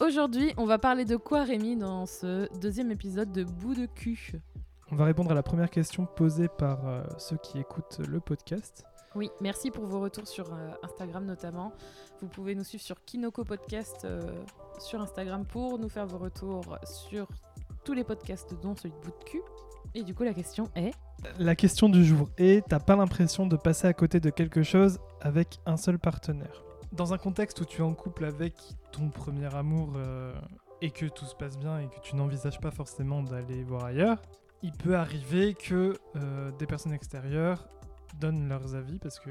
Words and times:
Aujourd'hui, 0.00 0.54
on 0.56 0.64
va 0.64 0.78
parler 0.78 1.04
de 1.04 1.16
quoi 1.16 1.42
Rémi 1.42 1.76
dans 1.76 2.06
ce 2.06 2.48
deuxième 2.60 2.92
épisode 2.92 3.32
de 3.32 3.42
Bout 3.42 3.74
de 3.74 3.86
cul 3.86 4.40
On 4.92 4.96
va 4.96 5.04
répondre 5.04 5.32
à 5.32 5.34
la 5.34 5.42
première 5.42 5.70
question 5.70 6.06
posée 6.06 6.46
par 6.46 6.86
euh, 6.86 7.02
ceux 7.18 7.36
qui 7.36 7.58
écoutent 7.58 7.98
le 8.08 8.20
podcast. 8.20 8.84
Oui, 9.16 9.28
merci 9.40 9.72
pour 9.72 9.86
vos 9.86 9.98
retours 9.98 10.28
sur 10.28 10.54
euh, 10.54 10.70
Instagram 10.84 11.24
notamment. 11.24 11.72
Vous 12.22 12.28
pouvez 12.28 12.54
nous 12.54 12.62
suivre 12.62 12.84
sur 12.84 13.04
Kinoko 13.04 13.42
Podcast 13.42 14.02
euh, 14.04 14.20
sur 14.78 15.00
Instagram 15.00 15.44
pour 15.44 15.80
nous 15.80 15.88
faire 15.88 16.06
vos 16.06 16.18
retours 16.18 16.78
sur 16.84 17.26
tous 17.82 17.92
les 17.92 18.04
podcasts 18.04 18.54
dont 18.62 18.76
celui 18.76 18.94
de 18.94 19.00
Bout 19.00 19.18
de 19.18 19.24
cul. 19.24 19.42
Et 19.96 20.04
du 20.04 20.14
coup, 20.14 20.22
la 20.22 20.34
question 20.34 20.70
est 20.76 20.92
La 21.40 21.56
question 21.56 21.88
du 21.88 22.04
jour 22.04 22.28
est 22.38 22.64
t'as 22.68 22.78
pas 22.78 22.94
l'impression 22.94 23.48
de 23.48 23.56
passer 23.56 23.88
à 23.88 23.94
côté 23.94 24.20
de 24.20 24.30
quelque 24.30 24.62
chose 24.62 25.00
avec 25.20 25.58
un 25.66 25.76
seul 25.76 25.98
partenaire? 25.98 26.67
Dans 26.92 27.12
un 27.12 27.18
contexte 27.18 27.60
où 27.60 27.64
tu 27.64 27.82
es 27.82 27.84
en 27.84 27.94
couple 27.94 28.24
avec 28.24 28.54
ton 28.92 29.10
premier 29.10 29.54
amour 29.54 29.92
euh, 29.96 30.34
et 30.80 30.90
que 30.90 31.06
tout 31.06 31.26
se 31.26 31.34
passe 31.34 31.58
bien 31.58 31.78
et 31.80 31.88
que 31.88 32.00
tu 32.02 32.16
n'envisages 32.16 32.60
pas 32.60 32.70
forcément 32.70 33.22
d'aller 33.22 33.62
voir 33.62 33.84
ailleurs, 33.84 34.20
il 34.62 34.72
peut 34.72 34.96
arriver 34.96 35.54
que 35.54 35.94
euh, 36.16 36.50
des 36.52 36.66
personnes 36.66 36.92
extérieures 36.94 37.68
donnent 38.18 38.48
leurs 38.48 38.74
avis 38.74 38.98
parce 38.98 39.20
que 39.20 39.30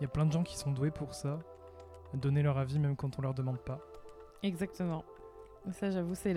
il 0.00 0.02
y 0.02 0.06
a 0.06 0.08
plein 0.08 0.26
de 0.26 0.32
gens 0.32 0.42
qui 0.42 0.56
sont 0.56 0.72
doués 0.72 0.90
pour 0.90 1.14
ça, 1.14 1.38
donner 2.14 2.42
leur 2.42 2.58
avis 2.58 2.78
même 2.80 2.96
quand 2.96 3.18
on 3.18 3.22
leur 3.22 3.34
demande 3.34 3.60
pas. 3.60 3.78
Exactement. 4.42 5.04
Ça, 5.70 5.90
j'avoue, 5.92 6.16
c'est 6.16 6.36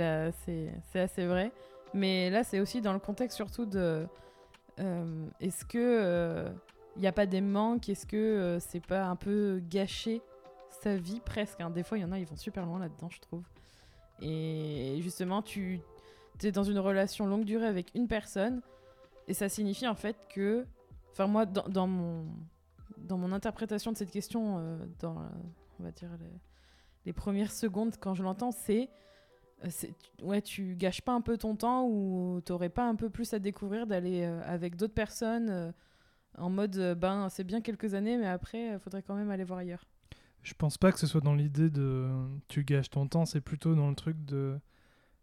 assez 0.94 1.26
vrai. 1.26 1.52
Mais 1.96 2.30
là, 2.30 2.44
c'est 2.44 2.60
aussi 2.60 2.80
dans 2.82 2.94
le 2.94 3.00
contexte 3.00 3.36
surtout 3.36 3.66
de. 3.66 4.06
euh, 4.80 5.26
Est-ce 5.42 5.66
que 5.66 6.46
il 6.96 7.02
n'y 7.02 7.08
a 7.08 7.12
pas 7.12 7.26
des 7.26 7.42
manques? 7.42 7.90
Est-ce 7.90 8.06
que 8.06 8.58
c'est 8.62 8.86
pas 8.86 9.06
un 9.06 9.16
peu 9.16 9.60
gâcher 9.68 10.22
sa 10.86 10.98
vie 10.98 11.20
presque 11.20 11.62
hein 11.62 11.72
Des 11.72 11.82
fois, 11.84 11.98
il 11.98 12.02
y 12.02 12.04
en 12.06 12.12
a, 12.12 12.20
ils 12.20 12.28
vont 12.28 12.36
super 12.36 12.66
loin 12.66 12.78
là-dedans, 12.80 13.10
je 13.10 13.20
trouve. 13.20 13.44
Et 14.22 15.00
justement, 15.02 15.42
tu 15.42 15.82
es 16.44 16.52
dans 16.52 16.64
une 16.64 16.78
relation 16.78 17.26
longue 17.26 17.44
durée 17.44 17.66
avec 17.66 17.92
une 17.96 18.08
personne, 18.08 18.62
et 19.28 19.34
ça 19.34 19.50
signifie 19.50 19.88
en 19.88 19.96
fait 19.96 20.16
que. 20.30 20.66
Enfin, 21.12 21.28
moi, 21.28 21.46
dans, 21.46 21.88
mon, 21.88 22.26
dans 22.98 23.18
mon 23.18 23.32
interprétation 23.32 23.92
de 23.92 23.98
cette 23.98 24.12
question, 24.12 24.58
euh, 24.60 24.78
dans, 25.00 25.18
on 25.80 25.84
va 25.84 25.92
dire, 25.92 26.10
les, 27.06 27.14
premières 27.14 27.52
secondes 27.52 27.96
quand 28.00 28.14
je 28.14 28.24
l'entends, 28.24 28.52
c'est. 28.52 28.90
euh, 29.64 29.70
Ouais, 30.22 30.42
tu 30.42 30.76
gâches 30.76 31.02
pas 31.02 31.14
un 31.14 31.22
peu 31.22 31.38
ton 31.38 31.56
temps 31.56 31.88
ou 31.88 32.42
t'aurais 32.46 32.70
pas 32.70 32.86
un 32.88 32.96
peu 32.96 33.10
plus 33.10 33.34
à 33.34 33.40
découvrir 33.40 33.88
d'aller 33.88 34.24
euh, 34.24 34.42
avec 34.46 34.76
d'autres 34.76 34.94
personnes 34.94 35.74
en 36.38 36.50
mode 36.50 36.78
ben 37.00 37.30
c'est 37.30 37.46
bien 37.46 37.62
quelques 37.62 37.94
années 37.94 38.18
mais 38.18 38.28
après 38.28 38.74
il 38.74 38.80
faudrait 38.80 39.02
quand 39.02 39.16
même 39.16 39.32
aller 39.32 39.46
voir 39.46 39.60
ailleurs. 39.60 39.86
Je 40.46 40.54
pense 40.54 40.78
pas 40.78 40.92
que 40.92 41.00
ce 41.00 41.08
soit 41.08 41.22
dans 41.22 41.34
l'idée 41.34 41.70
de 41.72 42.08
tu 42.48 42.64
gâches 42.64 42.90
ton 42.92 43.08
temps, 43.08 43.26
c'est 43.26 43.42
plutôt 43.42 43.74
dans 43.76 43.90
le 43.90 43.96
truc 43.96 44.24
de 44.26 44.58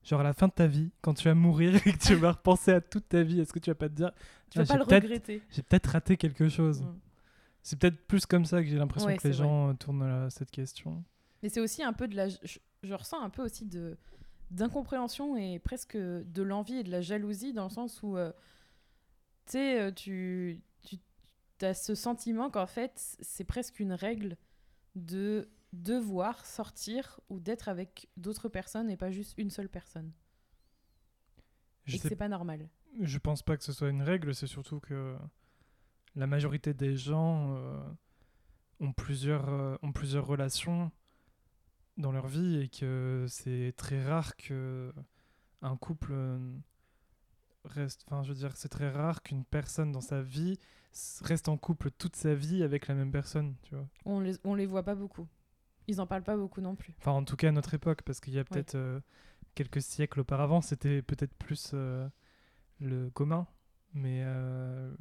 genre 0.02 0.18
à 0.20 0.24
la 0.24 0.32
fin 0.32 0.48
de 0.48 0.52
ta 0.52 0.66
vie, 0.66 0.90
quand 1.00 1.14
tu 1.14 1.24
vas 1.28 1.34
mourir 1.34 1.74
et 1.86 1.92
que 1.92 1.98
tu 1.98 2.14
vas 2.16 2.32
repenser 2.32 2.72
à 2.72 2.80
toute 2.80 3.08
ta 3.08 3.22
vie, 3.22 3.40
est-ce 3.40 3.52
que 3.52 3.60
tu 3.60 3.70
vas 3.70 3.76
pas 3.76 3.88
te 3.88 3.94
dire 3.94 4.10
Tu 4.50 4.58
vas 4.58 4.64
Ah, 4.64 4.66
pas 4.66 4.76
le 4.76 4.82
regretter. 4.82 5.40
j'ai 5.50 5.62
peut-être 5.62 5.86
raté 5.86 6.16
quelque 6.16 6.48
chose 6.48 6.82
Mm. 6.82 6.98
C'est 7.64 7.78
peut-être 7.78 8.08
plus 8.08 8.26
comme 8.26 8.44
ça 8.44 8.60
que 8.60 8.68
j'ai 8.68 8.76
l'impression 8.76 9.06
Ouais, 9.08 9.16
que 9.16 9.28
les 9.28 9.34
vrai. 9.34 9.44
gens 9.44 9.70
euh, 9.70 9.74
tournent 9.74 10.02
à 10.02 10.28
cette 10.30 10.50
question. 10.50 11.04
Mais 11.44 11.48
c'est 11.48 11.60
aussi 11.60 11.84
un 11.84 11.92
peu 11.92 12.08
de 12.08 12.16
la 12.16 12.28
je, 12.28 12.36
je 12.82 12.92
ressens 12.94 13.22
un 13.22 13.30
peu 13.30 13.42
aussi 13.44 13.64
de 13.66 13.96
d'incompréhension 14.50 15.36
et 15.36 15.60
presque 15.60 15.96
de 15.96 16.42
l'envie 16.42 16.78
et 16.78 16.82
de 16.82 16.90
la 16.90 17.00
jalousie 17.00 17.52
dans 17.52 17.62
le 17.64 17.70
sens 17.70 18.02
où 18.02 18.16
euh, 18.16 18.32
tu 19.46 19.52
sais 19.52 19.80
euh, 19.80 19.90
tu 19.92 20.60
tu 20.82 21.64
as 21.64 21.74
ce 21.74 21.94
sentiment 21.94 22.50
qu'en 22.50 22.66
fait 22.66 22.92
c'est 23.20 23.44
presque 23.44 23.78
une 23.78 23.92
règle 23.92 24.36
de 24.94 25.48
devoir 25.72 26.44
sortir 26.44 27.20
ou 27.28 27.40
d'être 27.40 27.68
avec 27.68 28.08
d'autres 28.16 28.48
personnes 28.48 28.90
et 28.90 28.96
pas 28.96 29.10
juste 29.10 29.34
une 29.38 29.50
seule 29.50 29.68
personne. 29.68 30.12
Je, 31.84 31.96
et 31.96 31.98
que 31.98 32.08
c'est 32.08 32.16
pas 32.16 32.28
normal. 32.28 32.68
je 33.00 33.18
pense 33.18 33.42
pas 33.42 33.56
que 33.56 33.64
ce 33.64 33.72
soit 33.72 33.88
une 33.88 34.02
règle, 34.02 34.34
c'est 34.34 34.46
surtout 34.46 34.80
que 34.80 35.16
la 36.14 36.26
majorité 36.26 36.74
des 36.74 36.96
gens 36.96 37.56
euh, 37.56 37.80
ont, 38.80 38.92
plusieurs, 38.92 39.48
euh, 39.48 39.76
ont 39.82 39.92
plusieurs 39.92 40.26
relations 40.26 40.92
dans 41.96 42.12
leur 42.12 42.28
vie 42.28 42.60
et 42.60 42.68
que 42.68 43.26
c'est 43.28 43.74
très 43.76 44.02
rare 44.04 44.36
que 44.36 44.92
un 45.62 45.76
couple 45.76 46.12
euh, 46.12 46.38
reste. 47.64 48.04
Enfin, 48.06 48.22
je 48.22 48.28
veux 48.28 48.38
dire, 48.38 48.56
c'est 48.56 48.68
très 48.68 48.90
rare 48.90 49.22
qu'une 49.22 49.44
personne 49.44 49.92
dans 49.92 50.00
sa 50.00 50.22
vie 50.22 50.58
reste 51.22 51.48
en 51.48 51.56
couple 51.56 51.90
toute 51.90 52.16
sa 52.16 52.34
vie 52.34 52.62
avec 52.62 52.86
la 52.86 52.94
même 52.94 53.10
personne, 53.10 53.54
tu 53.62 53.74
vois. 53.74 53.88
On 54.04 54.20
les 54.20 54.34
on 54.44 54.54
les 54.54 54.66
voit 54.66 54.82
pas 54.82 54.94
beaucoup. 54.94 55.26
Ils 55.88 56.00
en 56.00 56.06
parlent 56.06 56.22
pas 56.22 56.36
beaucoup 56.36 56.60
non 56.60 56.76
plus. 56.76 56.94
Enfin, 56.98 57.12
en 57.12 57.24
tout 57.24 57.36
cas, 57.36 57.48
à 57.48 57.52
notre 57.52 57.74
époque, 57.74 58.02
parce 58.02 58.20
qu'il 58.20 58.34
y 58.34 58.38
a 58.38 58.44
peut-être 58.44 58.76
euh, 58.76 59.00
quelques 59.54 59.82
siècles 59.82 60.20
auparavant, 60.20 60.60
c'était 60.60 61.02
peut-être 61.02 61.34
plus 61.34 61.72
euh, 61.74 62.08
le 62.80 63.10
commun, 63.10 63.46
mais 63.92 64.22
euh, 64.24 64.94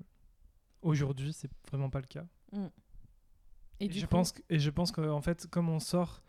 aujourd'hui, 0.82 1.34
c'est 1.34 1.52
vraiment 1.70 1.90
pas 1.90 2.02
le 2.02 2.08
cas. 2.08 2.26
Et 3.80 3.86
Et 3.86 3.92
je 3.92 4.06
coup, 4.06 4.12
pense 4.12 4.32
que, 4.32 4.42
et 4.50 4.60
je 4.60 4.70
pense 4.70 4.92
qu'en 4.92 5.22
fait, 5.22 5.48
comme 5.48 5.70
on 5.70 5.80
sort 5.80 6.22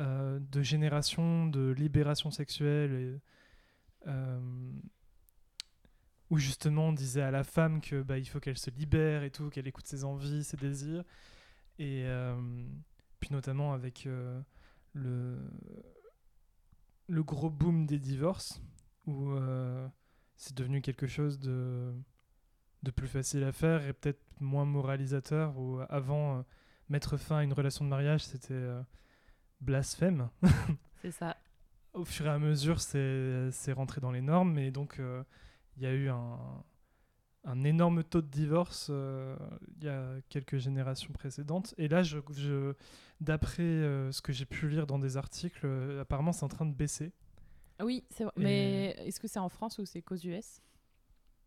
euh, 0.00 0.38
de 0.40 0.62
générations 0.62 1.46
de 1.46 1.70
libération 1.70 2.30
sexuelle, 2.30 2.92
et, 2.92 3.20
où 6.30 6.38
justement 6.38 6.88
on 6.88 6.92
disait 6.92 7.22
à 7.22 7.30
la 7.30 7.44
femme 7.44 7.80
que 7.80 8.02
bah, 8.02 8.18
il 8.18 8.26
faut 8.26 8.40
qu'elle 8.40 8.58
se 8.58 8.70
libère 8.70 9.22
et 9.22 9.30
tout, 9.30 9.50
qu'elle 9.50 9.68
écoute 9.68 9.86
ses 9.86 10.04
envies, 10.04 10.44
ses 10.44 10.56
désirs, 10.56 11.04
et 11.78 12.04
euh, 12.06 12.34
puis 13.20 13.30
notamment 13.32 13.72
avec 13.72 14.06
euh, 14.06 14.40
le 14.92 15.38
le 17.06 17.22
gros 17.22 17.50
boom 17.50 17.84
des 17.84 17.98
divorces, 17.98 18.62
où 19.06 19.32
euh, 19.32 19.86
c'est 20.36 20.56
devenu 20.56 20.80
quelque 20.80 21.06
chose 21.06 21.38
de 21.38 21.92
de 22.82 22.90
plus 22.90 23.08
facile 23.08 23.44
à 23.44 23.52
faire 23.52 23.86
et 23.86 23.92
peut-être 23.92 24.22
moins 24.40 24.64
moralisateur, 24.64 25.58
où 25.58 25.80
avant 25.88 26.44
mettre 26.88 27.16
fin 27.16 27.38
à 27.38 27.42
une 27.42 27.52
relation 27.52 27.84
de 27.84 27.90
mariage, 27.90 28.24
c'était 28.24 28.62
blasphème. 29.60 30.28
c'est 31.02 31.10
ça. 31.10 31.36
Au 31.94 32.04
fur 32.04 32.26
et 32.26 32.30
à 32.30 32.38
mesure, 32.38 32.80
c'est 32.80 33.72
rentré 33.72 34.02
dans 34.02 34.10
les 34.10 34.20
normes, 34.20 34.58
et 34.58 34.70
donc 34.70 35.00
il 35.76 35.82
y 35.82 35.86
a 35.86 35.92
eu 35.92 36.08
un, 36.08 36.38
un 37.44 37.64
énorme 37.64 38.02
taux 38.04 38.22
de 38.22 38.28
divorce 38.28 38.88
euh, 38.90 39.36
il 39.78 39.84
y 39.84 39.88
a 39.88 40.16
quelques 40.28 40.58
générations 40.58 41.12
précédentes. 41.12 41.74
Et 41.78 41.88
là, 41.88 42.02
je, 42.02 42.18
je- 42.32 42.74
d'après 43.20 43.62
euh, 43.62 44.10
ce 44.12 44.22
que 44.22 44.32
j'ai 44.32 44.46
pu 44.46 44.68
lire 44.68 44.86
dans 44.86 44.98
des 44.98 45.16
articles, 45.16 45.60
euh, 45.64 46.00
apparemment 46.02 46.32
c'est 46.32 46.44
en 46.44 46.48
train 46.48 46.66
de 46.66 46.74
baisser. 46.74 47.12
Ah 47.78 47.84
Oui, 47.84 48.04
c'est 48.10 48.24
vrai. 48.24 48.32
Et- 48.38 48.42
Mais 48.42 48.86
est-ce 49.06 49.20
que 49.20 49.28
c'est 49.28 49.38
en 49.40 49.48
France 49.48 49.78
ou 49.78 49.84
c'est 49.84 50.02
qu'aux 50.02 50.16
US 50.16 50.60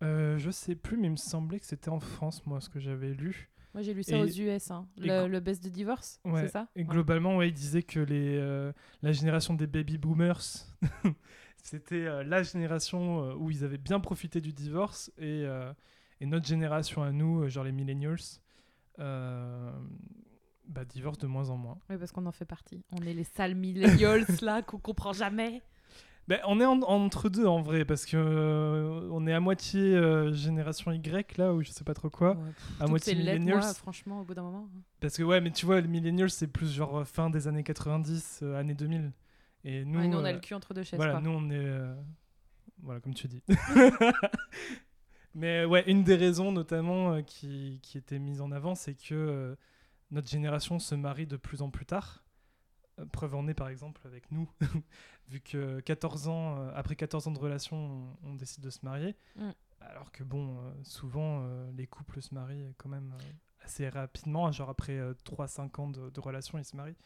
je 0.02 0.50
sais 0.52 0.76
plus, 0.76 0.96
mais 0.98 1.08
il 1.08 1.12
me 1.12 1.16
semblait 1.16 1.60
que 1.60 1.66
c'était 1.66 1.90
en 1.90 2.00
France, 2.00 2.46
moi, 2.46 2.62
ce 2.62 2.70
que 2.70 2.80
j'avais 2.80 3.14
lu. 3.16 3.50
Moi, 3.74 3.82
j'ai 3.82 3.94
lu 3.96 4.04
ça 4.04 4.18
Et- 4.18 4.22
aux 4.22 4.28
US. 4.28 4.70
Hein. 4.72 4.88
Le, 4.98 5.40
baisse 5.40 5.60
de 5.60 5.70
divorce, 5.70 6.20
Ouais, 6.24 6.44
c'est 6.44 6.50
ça? 6.50 6.68
Et 6.76 6.84
globalement, 6.84 7.38
ouais, 7.38 7.50
il 7.50 7.54
disait 7.54 7.82
que 7.84 8.00
les, 8.00 8.40
la 9.02 9.12
génération 9.12 9.56
des 9.56 9.66
baby 9.68 9.98
boomers, 9.98 10.68
c'était 11.64 12.06
euh, 12.06 12.24
la 12.24 12.44
génération 12.44 13.24
euh, 13.24 13.34
où 13.36 13.50
ils 13.52 13.64
avaient 13.64 13.78
bien 13.78 14.00
profité 14.00 14.40
du 14.42 14.54
divorce 14.54 15.12
et, 15.18 15.44
euh, 15.46 15.74
et 16.22 16.26
notre 16.26 16.46
génération 16.48 17.04
à 17.04 17.12
nous, 17.12 17.48
genre 17.50 17.64
les 17.64 17.72
millennials, 17.72 18.18
bah, 18.98 20.84
divorce 20.86 21.18
de 21.18 21.28
moins 21.28 21.50
en 21.50 21.58
moins. 21.58 21.78
Oui, 21.90 21.98
parce 21.98 22.12
qu'on 22.12 22.26
en 22.26 22.32
fait 22.32 22.46
partie. 22.46 22.82
On 22.92 23.02
est 23.06 23.14
les 23.14 23.24
sales 23.24 23.56
millennials 23.56 24.26
là 24.42 24.62
qu'on 24.62 24.80
comprend 24.80 25.14
jamais. 25.14 25.62
Ben, 26.28 26.40
on 26.46 26.60
est 26.60 26.66
en- 26.66 26.82
entre 26.82 27.30
deux 27.30 27.46
en 27.46 27.62
vrai, 27.62 27.86
parce 27.86 28.06
que 28.06 28.18
euh, 28.18 29.08
on 29.14 29.26
est 29.28 29.34
à 29.34 29.40
moitié 29.40 29.96
euh, 29.96 30.34
génération 30.34 30.92
Y 30.92 31.38
là, 31.38 31.54
ou 31.54 31.64
je 31.64 31.72
sais 31.72 31.86
pas 31.86 31.94
trop 31.94 32.10
quoi, 32.10 32.32
Ouais, 32.32 32.52
pff, 32.54 32.82
à 32.82 32.88
moitié 32.88 33.16
millennials. 33.16 33.60
moi, 33.60 33.74
franchement, 33.74 34.20
au 34.20 34.24
bout 34.26 34.34
d'un 34.34 34.42
moment. 34.44 34.68
hein. 34.76 34.82
Parce 35.00 35.16
que 35.16 35.24
ouais, 35.24 35.40
mais 35.40 35.52
tu 35.52 35.66
vois, 35.66 35.80
les 35.80 35.88
millennials 35.88 36.30
c'est 36.30 36.48
plus 36.48 36.74
genre 36.74 37.08
fin 37.08 37.30
des 37.30 37.48
années 37.48 37.64
90, 37.64 38.42
euh, 38.44 38.60
années 38.60 38.74
2000. 38.76 39.14
Et 39.64 39.84
nous, 39.86 40.00
Ouais, 40.00 40.08
nous, 40.08 40.18
on 40.18 40.24
a 40.24 40.30
euh, 40.30 40.34
le 40.34 40.40
cul 40.40 40.54
entre 40.54 40.74
deux 40.74 40.84
chaises. 40.84 40.98
Voilà, 40.98 41.14
quoi. 41.14 41.22
nous 41.22 41.32
on 41.32 41.50
est. 41.50 41.56
euh, 41.58 41.96
Voilà, 42.80 43.00
comme 43.02 43.14
tu 43.14 43.28
dis. 43.28 43.44
Mais 45.36 45.66
ouais, 45.66 45.84
une 45.90 46.04
des 46.04 46.16
raisons 46.16 46.52
notamment 46.52 47.14
euh, 47.14 47.22
qui, 47.22 47.80
qui 47.84 47.98
était 47.98 48.20
mise 48.20 48.42
en 48.42 48.52
avant, 48.52 48.76
c'est 48.76 48.96
que 48.96 49.56
notre 50.12 50.28
génération 50.30 50.80
se 50.80 50.96
marie 50.96 51.28
de 51.28 51.38
plus 51.38 51.62
en 51.62 51.70
plus 51.70 51.86
tard. 51.86 52.24
Preuve 53.12 53.36
en 53.36 53.48
est 53.48 53.54
par 53.54 53.70
exemple 53.70 54.02
avec 54.06 54.32
nous, 54.32 54.50
vu 55.28 55.40
que 55.42 55.80
14 55.82 56.28
ans, 56.30 56.68
après 56.74 56.96
14 56.96 57.28
ans 57.28 57.32
de 57.32 57.38
relation, 57.38 58.18
on, 58.24 58.30
on 58.32 58.34
décide 58.34 58.64
de 58.64 58.72
se 58.72 58.80
marier. 58.84 59.16
Mm. 59.36 59.50
Alors 59.82 60.12
que 60.12 60.24
bon, 60.24 60.58
souvent 60.84 61.48
les 61.76 61.86
couples 61.86 62.20
se 62.22 62.34
marient 62.34 62.74
quand 62.78 62.90
même 62.90 63.14
assez 63.62 63.88
rapidement, 63.88 64.52
genre 64.52 64.70
après 64.72 64.98
3-5 65.26 65.80
ans 65.82 65.90
de, 65.90 66.10
de 66.10 66.20
relation, 66.20 66.58
ils 66.58 66.66
se 66.66 66.76
marient. 66.76 66.98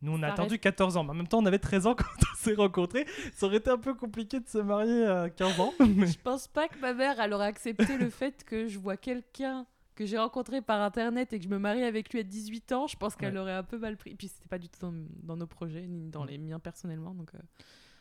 Nous, 0.00 0.12
on 0.12 0.22
a 0.22 0.28
Ça 0.28 0.32
attendu 0.34 0.50
reste- 0.50 0.62
14 0.62 0.96
ans, 0.96 1.04
mais 1.04 1.10
en 1.10 1.14
même 1.14 1.26
temps, 1.28 1.38
on 1.38 1.46
avait 1.46 1.58
13 1.58 1.86
ans 1.86 1.94
quand 1.96 2.04
on 2.20 2.36
s'est 2.36 2.54
rencontrés. 2.54 3.06
Ça 3.34 3.46
aurait 3.46 3.56
été 3.56 3.70
un 3.70 3.78
peu 3.78 3.94
compliqué 3.94 4.38
de 4.40 4.46
se 4.48 4.58
marier 4.58 5.04
à 5.06 5.28
15 5.30 5.58
ans. 5.60 5.72
mais- 5.96 6.06
Je 6.06 6.18
pense 6.20 6.46
pas 6.48 6.68
que 6.68 6.78
ma 6.78 6.94
mère, 6.94 7.18
elle 7.20 7.32
aurait 7.32 7.46
accepté 7.48 7.98
le 7.98 8.08
fait 8.10 8.44
que 8.44 8.68
je 8.68 8.78
vois 8.78 8.96
quelqu'un 8.96 9.66
que 9.96 10.06
j'ai 10.06 10.16
rencontré 10.18 10.62
par 10.62 10.80
internet 10.80 11.32
et 11.32 11.38
que 11.38 11.44
je 11.44 11.48
me 11.48 11.58
marie 11.58 11.82
avec 11.82 12.12
lui 12.12 12.20
à 12.20 12.22
18 12.22 12.70
ans. 12.70 12.86
Je 12.86 12.96
pense 12.96 13.16
qu'elle 13.16 13.34
Ouais. 13.34 13.40
aurait 13.40 13.52
un 13.54 13.64
peu 13.64 13.78
mal 13.78 13.96
pris. 13.96 14.14
Puis 14.14 14.28
c'était 14.28 14.48
pas 14.48 14.58
du 14.58 14.68
tout 14.68 14.78
dans, 14.80 14.94
dans 15.24 15.36
nos 15.36 15.48
projets, 15.48 15.88
ni 15.88 16.08
dans 16.08 16.22
Mm. 16.22 16.28
les 16.28 16.38
miens 16.38 16.58
personnellement. 16.60 17.14
Donc, 17.14 17.34
euh, 17.34 17.38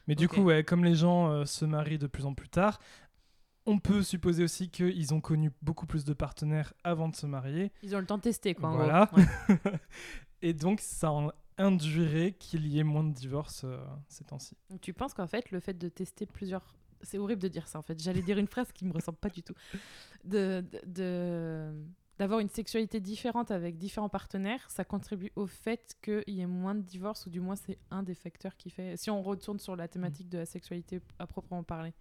Mais 0.08 0.14
du 0.14 0.28
coup, 0.30 0.42
ouais, 0.44 0.64
comme 0.64 0.86
les 0.86 0.94
gens 0.94 1.32
euh, 1.32 1.46
se 1.46 1.66
marient 1.66 1.98
de 1.98 2.06
plus 2.06 2.26
en 2.28 2.36
plus 2.36 2.50
tard, 2.50 2.78
on 3.66 3.80
peut 3.80 4.04
supposer 4.04 4.44
aussi 4.44 4.70
qu'ils 4.70 5.14
ont 5.16 5.20
connu 5.22 5.52
beaucoup 5.64 5.88
plus 5.88 6.06
de 6.06 6.14
partenaires 6.14 6.72
avant 6.84 7.10
de 7.10 7.16
se 7.16 7.26
marier. 7.26 7.72
ils 7.82 7.96
ont 7.96 8.00
le 8.00 8.06
temps 8.06 8.18
de 8.18 8.22
tester, 8.22 8.54
quoi. 8.54 8.70
Voilà. 8.70 9.10
Ouais. 9.14 9.26
Et 10.44 10.54
donc, 10.54 10.80
ça 10.82 11.12
en 11.12 11.32
induirait 11.58 12.34
qu'il 12.34 12.68
y 12.68 12.80
ait 12.80 12.84
moins 12.84 13.04
de 13.04 13.14
divorces 13.14 13.64
euh, 13.64 13.78
ces 14.08 14.24
temps-ci. 14.24 14.56
Tu 14.82 14.94
penses 14.94 15.14
qu'en 15.14 15.28
fait, 15.28 15.52
le 15.52 15.60
fait 15.60 15.74
de 15.78 15.90
tester 15.90 16.26
plusieurs. 16.26 16.76
C'est 17.04 17.18
horrible 17.20 17.42
de 17.42 17.48
dire 17.48 17.68
ça 17.68 17.78
en 17.80 17.84
fait. 17.84 18.00
J'allais 18.02 18.22
dire 18.24 18.38
une 18.38 18.48
phrase 18.48 18.72
qui 18.72 18.86
me 18.86 18.94
ressemble 18.94 19.18
pas 19.18 19.30
du 19.30 19.44
tout. 19.44 19.54
De. 20.24 20.64
de- 20.72 20.82
de- 20.86 21.84
D'avoir 22.20 22.40
une 22.40 22.50
sexualité 22.50 23.00
différente 23.00 23.52
avec 23.52 23.78
différents 23.78 24.10
partenaires, 24.10 24.72
ça 24.72 24.84
contribue 24.84 25.32
au 25.36 25.46
fait 25.46 25.96
qu'il 26.02 26.24
y 26.26 26.42
ait 26.42 26.48
moins 26.48 26.74
de 26.74 26.82
divorces, 26.82 27.28
ou 27.28 27.30
du 27.30 27.40
moins 27.40 27.56
c'est 27.56 27.78
un 27.92 28.02
des 28.02 28.16
facteurs 28.16 28.58
qui 28.58 28.72
fait. 28.72 28.98
Si 28.98 29.12
on 29.12 29.22
retourne 29.22 29.60
sur 29.60 29.76
la 29.76 29.88
thématique 29.88 30.28
de 30.28 30.40
la 30.40 30.48
sexualité 30.48 31.00
à 31.20 31.28
proprement 31.28 31.62
parler. 31.62 31.94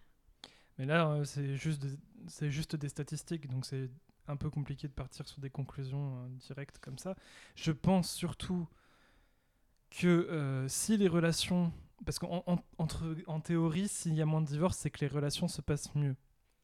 Mais 0.78 0.86
là, 0.86 1.06
euh, 1.10 1.24
c'est 1.24 1.56
juste, 1.56 1.82
des- 1.82 1.98
c'est 2.28 2.50
juste 2.50 2.76
des 2.76 2.88
statistiques, 2.88 3.46
donc 3.46 3.66
c'est 3.66 3.90
un 4.26 4.36
peu 4.36 4.48
compliqué 4.48 4.88
de 4.88 4.94
partir 4.94 5.28
sur 5.28 5.38
des 5.38 5.50
conclusions 5.50 6.16
euh, 6.24 6.28
directes 6.48 6.78
comme 6.78 6.96
ça. 6.96 7.14
Je 7.54 7.72
pense 7.72 8.10
surtout 8.10 8.66
que 9.90 10.06
euh, 10.06 10.68
si 10.68 10.96
les 10.96 11.08
relations... 11.08 11.72
Parce 12.04 12.18
qu'en 12.18 12.44
en, 12.46 12.58
entre- 12.78 13.16
en 13.26 13.40
théorie, 13.40 13.88
s'il 13.88 14.14
y 14.14 14.22
a 14.22 14.26
moins 14.26 14.40
de 14.42 14.46
divorces, 14.46 14.76
c'est 14.78 14.90
que 14.90 15.00
les 15.00 15.08
relations 15.08 15.48
se 15.48 15.60
passent 15.62 15.94
mieux, 15.94 16.14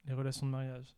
les 0.06 0.12
relations 0.14 0.46
de 0.46 0.50
mariage. 0.52 0.94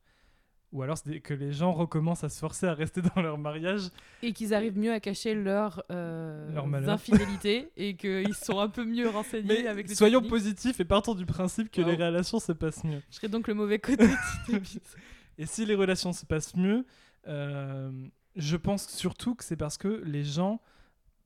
Ou 0.73 0.83
alors 0.83 0.99
que 1.23 1.35
les 1.35 1.53
gens 1.53 1.71
recommencent 1.73 2.25
à 2.25 2.29
se 2.29 2.41
forcer 2.41 2.67
à 2.67 2.75
rester 2.75 3.01
dans 3.01 3.23
leur 3.23 3.39
mariage. 3.39 3.91
Et 4.23 4.33
qu'ils 4.33 4.53
arrivent 4.53 4.77
mieux 4.77 4.93
à 4.93 4.99
cacher 4.99 5.35
leurs 5.37 5.85
Leur 5.89 6.67
malheur. 6.67 6.91
infidélités 6.91 7.71
et 7.77 7.95
qu'ils 7.97 8.35
sont 8.35 8.59
un 8.59 8.69
peu 8.69 8.85
mieux 8.85 9.09
renseignés 9.09 9.63
Mais 9.63 9.67
avec 9.69 9.89
les 9.89 9.95
soyons 9.95 10.19
techniques. 10.19 10.31
positifs 10.33 10.81
et 10.81 10.85
partons 10.85 11.15
du 11.15 11.27
principe 11.27 11.71
que 11.71 11.81
Wow. 11.81 11.89
les 11.91 11.95
relations 11.95 12.41
se 12.41 12.51
passent 12.51 12.83
mieux. 12.83 13.01
Je 13.11 13.15
serais 13.17 13.29
donc 13.29 13.47
le 13.47 13.55
mauvais 13.55 13.79
côté 13.79 14.09
de. 14.09 14.13
Et 15.39 15.47
si 15.47 15.65
les 15.65 15.77
relations 15.77 16.13
se 16.13 16.27
passent 16.27 16.57
mieux, 16.57 16.85
euh, 17.29 17.91
je 18.35 18.57
pense 18.57 18.89
surtout 18.89 19.37
que 19.37 19.45
c'est 19.45 19.57
parce 19.57 19.79
que 19.79 20.03
les 20.05 20.25
gens 20.25 20.61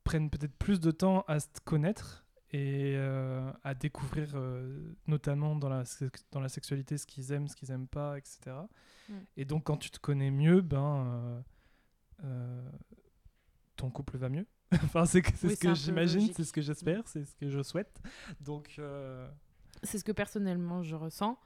prennent 0.08 0.31
peut-être 0.31 0.56
plus 0.56 0.81
de 0.81 0.90
temps 0.90 1.22
à 1.28 1.38
se 1.38 1.49
connaître 1.66 2.25
et 2.50 2.94
euh, 2.96 3.52
à 3.62 3.75
découvrir, 3.75 4.31
euh, 4.37 4.94
notamment 5.06 5.55
dans 5.55 5.69
la, 5.69 5.84
dans 6.32 6.40
la 6.40 6.49
sexualité, 6.49 6.96
ce 6.96 7.06
qu'ils 7.06 7.31
aiment, 7.32 7.46
ce 7.46 7.55
qu'ils 7.55 7.70
aiment 7.70 7.88
pas, 7.88 8.16
etc. 8.16 8.56
Mm. 9.10 9.14
Et 9.37 9.44
donc, 9.44 9.64
quand 9.64 9.76
tu 9.76 9.90
te 9.90 9.99
connais 9.99 10.31
mieux, 10.31 10.62
ben, 10.62 11.44
euh, 12.25 12.70
ton 13.76 13.90
couple 13.90 14.16
va 14.16 14.31
mieux. 14.31 14.46
enfin, 14.82 15.05
c'est 15.05 15.22
Oui, 15.44 15.55
ce 15.55 15.60
que 15.60 15.75
j'imagine, 15.75 16.32
c'est 16.34 16.44
ce 16.44 16.54
que 16.54 16.62
j'espère, 16.62 17.06
c'est 17.06 17.26
ce 17.26 17.37
que 17.37 17.50
je 17.50 17.62
souhaite. 17.62 18.00
Donc, 18.40 18.81
C'est 19.82 19.99
ce 19.99 20.04
que 20.04 20.12
personnellement 20.12 20.82
je 20.82 20.94
ressens. 20.94 21.38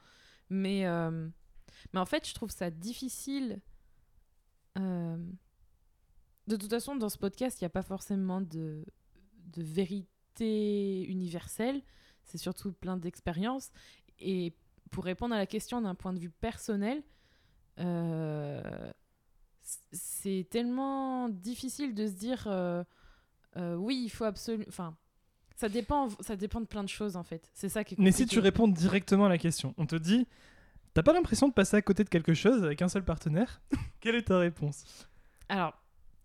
Mais, 0.51 0.85
mais 1.93 1.99
en 1.99 2.07
fait, 2.07 2.29
je 2.29 2.35
trouve 2.35 2.51
ça 2.51 2.71
difficile. 2.71 3.61
De 6.47 6.57
toute 6.57 6.71
façon, 6.71 6.97
dans 6.97 7.09
ce 7.09 7.19
podcast, 7.19 7.61
il 7.61 7.65
n'y 7.65 7.67
a 7.67 7.71
pas 7.71 7.83
forcément 7.83 8.41
de, 8.41 8.85
de 9.55 9.63
vérité 9.63 11.05
universelle. 11.09 11.83
C'est 12.25 12.39
surtout 12.39 12.73
plein 12.73 12.97
d'expériences. 12.97 13.71
Et 14.19 14.55
pour 14.91 15.05
répondre 15.05 15.35
à 15.35 15.39
la 15.39 15.47
question 15.47 15.81
d'un 15.81 15.95
point 15.95 16.13
de 16.13 16.19
vue 16.19 16.31
personnel, 16.31 17.03
euh, 17.79 18.93
c'est 19.93 20.47
tellement 20.51 21.29
difficile 21.29 21.95
de 21.95 22.07
se 22.07 22.13
dire 22.13 22.45
euh, 22.47 22.85
euh, 23.57 23.75
oui, 23.77 24.03
il 24.05 24.09
faut 24.11 24.25
absolument. 24.25 24.65
Enfin, 24.69 24.97
ça 25.57 25.69
dépend, 25.69 26.09
ça 26.21 26.37
dépend 26.37 26.61
de 26.61 26.67
plein 26.67 26.83
de 26.83 26.89
choses 26.89 27.17
en 27.17 27.23
fait. 27.23 27.51
C'est 27.55 27.69
ça 27.69 27.85
qui 27.85 27.95
est 27.95 27.99
Mais 27.99 28.11
compliqué. 28.11 28.29
si 28.31 28.35
tu 28.35 28.41
réponds 28.41 28.69
directement 28.69 29.27
à 29.27 29.29
la 29.29 29.39
question, 29.39 29.75
on 29.79 29.87
te 29.87 29.97
dit 29.97 30.27
T'as 30.95 31.03
pas 31.03 31.15
l'impression 31.15 31.49
de 31.49 31.55
passer 31.55 31.77
à 31.77 31.83
côté 31.83 32.05
de 32.05 32.11
quelque 32.11 32.35
chose 32.35 32.63
avec 32.63 32.83
un 32.83 32.89
seul 32.89 33.05
partenaire? 33.05 33.63
Quelle 34.01 34.15
est 34.15 34.25
ta 34.25 34.39
réponse? 34.39 34.85
Alors, 35.49 35.75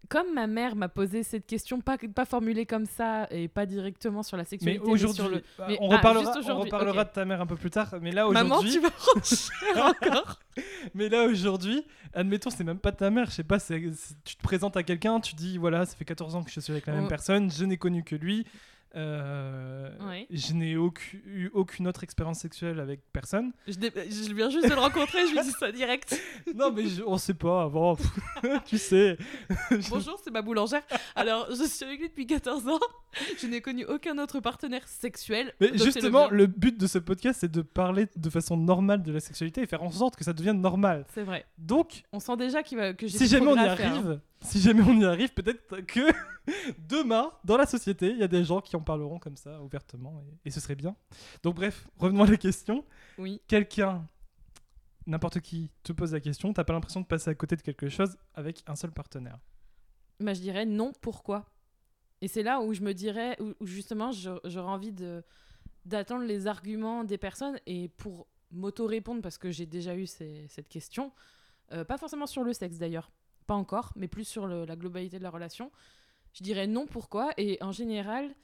comme 0.09 0.33
ma 0.33 0.47
mère 0.47 0.75
m'a 0.75 0.89
posé 0.89 1.23
cette 1.23 1.45
question, 1.45 1.81
pas, 1.81 1.97
pas 1.97 2.25
formulée 2.25 2.65
comme 2.65 2.85
ça 2.85 3.27
et 3.31 3.47
pas 3.47 3.65
directement 3.65 4.23
sur 4.23 4.37
la 4.37 4.43
Mais 4.43 4.49
sexualité, 4.49 4.83
mais, 4.85 4.91
aujourd'hui, 4.91 5.15
sur 5.23 5.29
le. 5.29 5.43
bah, 5.57 5.65
mais- 5.69 5.77
on 5.79 5.91
ah, 5.91 5.97
reparlera, 5.97 6.33
on 6.49 7.03
de 7.03 7.09
ta 7.09 7.25
mère 7.25 7.41
un 7.41 7.45
peu 7.45 7.55
plus 7.55 7.69
tard. 7.69 7.95
Mais 8.01 8.11
là 8.11 8.27
Maman, 8.29 8.57
aujourd'hui, 8.57 8.79
tu 9.23 9.75
vas 9.75 9.89
encore. 9.89 10.39
mais 10.93 11.09
là 11.09 11.25
aujourd'hui, 11.25 11.85
admettons, 12.13 12.49
c'est 12.49 12.63
même 12.63 12.79
pas 12.79 12.91
ta 12.91 13.09
mère. 13.09 13.29
Je 13.29 13.35
sais 13.35 13.43
pas, 13.43 13.59
tu 13.59 14.35
te 14.35 14.43
présentes 14.43 14.77
à 14.77 14.83
quelqu'un, 14.83 15.19
tu 15.19 15.35
dis 15.35 15.57
voilà, 15.57 15.85
ça 15.85 15.95
fait 15.95 16.05
14 16.05 16.35
ans 16.35 16.43
que 16.43 16.51
je 16.51 16.59
suis 16.59 16.71
avec 16.71 16.85
la 16.85 16.93
même 16.93 17.07
personne, 17.07 17.51
je 17.51 17.65
n'ai 17.65 17.77
connu 17.77 18.03
que 18.03 18.15
lui. 18.15 18.45
Euh, 18.95 19.89
Ouais. 20.07 20.27
Je 20.29 20.53
n'ai 20.53 20.75
aucu- 20.75 21.21
eu 21.25 21.49
aucune 21.53 21.87
autre 21.87 22.03
expérience 22.03 22.39
sexuelle 22.39 22.79
avec 22.79 23.01
personne. 23.11 23.51
Je, 23.67 24.33
viens 24.33 24.49
juste 24.49 24.65
de 24.69 24.73
le 24.73 24.79
rencontrer, 24.79 25.27
je 25.27 25.33
lui 25.33 25.41
dis 25.41 25.51
ça 25.51 25.71
direct. 25.71 26.19
non, 26.55 26.71
mais 26.71 26.87
je- 26.87 27.03
on 27.05 27.17
sait 27.17 27.33
pas 27.33 27.63
avant. 27.63 27.97
tu 28.65 28.77
sais. 28.77 29.17
Bonjour, 29.89 30.19
c'est 30.23 30.31
ma 30.31 30.41
boulangère. 30.41 30.83
Alors, 31.15 31.47
je 31.49 31.63
suis 31.63 31.85
avec 31.85 31.99
lui 31.99 32.09
depuis 32.09 32.25
14 32.27 32.67
ans. 32.67 32.79
Je 33.39 33.47
n'ai 33.47 33.61
connu 33.61 33.85
aucun 33.85 34.17
autre 34.17 34.39
partenaire 34.39 34.87
sexuel. 34.87 35.53
Mais 35.59 35.69
le 35.69 35.77
justement, 35.77 36.29
le, 36.29 36.47
but 36.47 36.77
de 36.79 36.87
ce 36.87 36.97
podcast, 36.99 37.39
c'est 37.41 37.51
de 37.51 37.61
parler 37.61 38.07
de 38.15 38.29
façon 38.29 38.57
normale 38.57 39.03
de 39.03 39.11
la 39.11 39.19
sexualité 39.19 39.61
et 39.61 39.67
faire 39.67 39.83
en 39.83 39.91
sorte 39.91 40.15
que 40.15 40.23
ça 40.23 40.33
devienne 40.33 40.61
normal. 40.61 41.05
C'est 41.13 41.23
vrai. 41.23 41.45
Donc, 41.57 42.03
On 42.13 42.19
sent 42.19 42.37
déjà 42.37 42.63
qu'il 42.63 42.77
va, 42.77 42.93
que 42.93 43.07
j'ai 43.07 43.17
si 43.17 43.27
jamais 43.27 43.47
on 43.47 43.55
y 43.55 43.59
à 43.59 43.75
faire, 43.75 43.93
hein. 43.93 44.21
Si 44.47 44.59
jamais 44.59 44.81
on 44.81 44.97
y 44.99 45.05
arrive, 45.05 45.33
peut-être 45.33 45.81
que 45.85 45.99
demain, 46.89 47.31
dans 47.43 47.57
la 47.57 47.65
société, 47.65 48.09
il 48.09 48.17
y 48.17 48.23
a 48.23 48.27
des 48.27 48.43
gens 48.43 48.61
qui 48.61 48.75
en 48.75 48.81
parleront 48.81 49.19
comme 49.19 49.37
ça, 49.37 49.61
ouvertement, 49.61 50.21
et, 50.21 50.47
et 50.47 50.51
ce 50.51 50.59
serait 50.59 50.75
bien. 50.75 50.95
Donc 51.43 51.55
bref, 51.55 51.87
revenons 51.97 52.23
à 52.23 52.27
la 52.27 52.37
question. 52.37 52.85
Oui. 53.17 53.41
Quelqu'un, 53.47 54.07
n'importe 55.05 55.39
qui, 55.39 55.71
te 55.83 55.91
pose 55.93 56.13
la 56.13 56.19
question, 56.19 56.53
t'as 56.53 56.63
pas 56.63 56.73
l'impression 56.73 57.01
de 57.01 57.05
passer 57.05 57.29
à 57.29 57.35
côté 57.35 57.55
de 57.55 57.61
quelque 57.61 57.89
chose 57.89 58.17
avec 58.33 58.63
un 58.67 58.75
seul 58.75 58.91
partenaire? 58.91 59.39
Bah, 60.19 60.33
je 60.33 60.41
dirais 60.41 60.65
non, 60.65 60.91
pourquoi? 61.01 61.45
Et 62.21 62.27
c'est 62.27 62.43
là 62.43 62.61
où 62.61 62.73
je 62.73 62.81
me 62.81 62.93
dirais, 62.93 63.37
où, 63.39 63.53
où 63.59 63.65
justement 63.67 64.11
j'aurais 64.11 64.71
envie 64.71 64.91
de 64.91 65.23
d'attendre 65.85 66.25
les 66.25 66.47
arguments 66.47 67.05
des 67.05 67.17
personnes 67.17 67.57
et 67.65 67.87
pour 67.87 68.27
m'auto-répondre, 68.51 69.21
parce 69.21 69.37
que 69.37 69.51
j'ai 69.51 69.65
déjà 69.65 69.95
eu 69.95 70.05
ces- 70.05 70.45
cette 70.49 70.67
question, 70.67 71.13
euh, 71.71 71.85
pas 71.85 71.97
forcément 71.97 72.27
sur 72.27 72.43
le 72.43 72.51
sexe 72.51 72.77
d'ailleurs, 72.77 73.09
pas 73.47 73.55
encore, 73.55 73.93
mais 73.95 74.07
plus 74.07 74.25
sur 74.25 74.47
la 74.47 74.75
globalité 74.75 75.17
de 75.17 75.23
la 75.23 75.29
relation, 75.29 75.71
je 76.33 76.43
dirais 76.43 76.67
non, 76.67 76.85
pourquoi? 76.85 77.31
Et 77.37 77.57
en 77.61 77.71
général, 77.71 78.35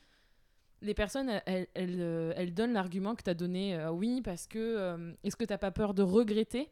les 0.83 0.93
personnes, 0.93 1.41
elles, 1.45 1.67
elles, 1.73 1.97
euh, 1.99 2.45
donnent 2.47 2.73
l'argument 2.73 3.15
que 3.15 3.23
tu 3.23 3.29
as 3.29 3.33
donné, 3.33 3.75
euh, 3.75 3.91
oui, 3.91 4.21
parce 4.21 4.47
que 4.47 4.59
euh, 4.59 5.13
est-ce 5.23 5.35
que 5.35 5.45
t'as 5.45 5.57
pas 5.57 5.71
peur 5.71 5.93
de 5.93 6.03
regretter? 6.03 6.69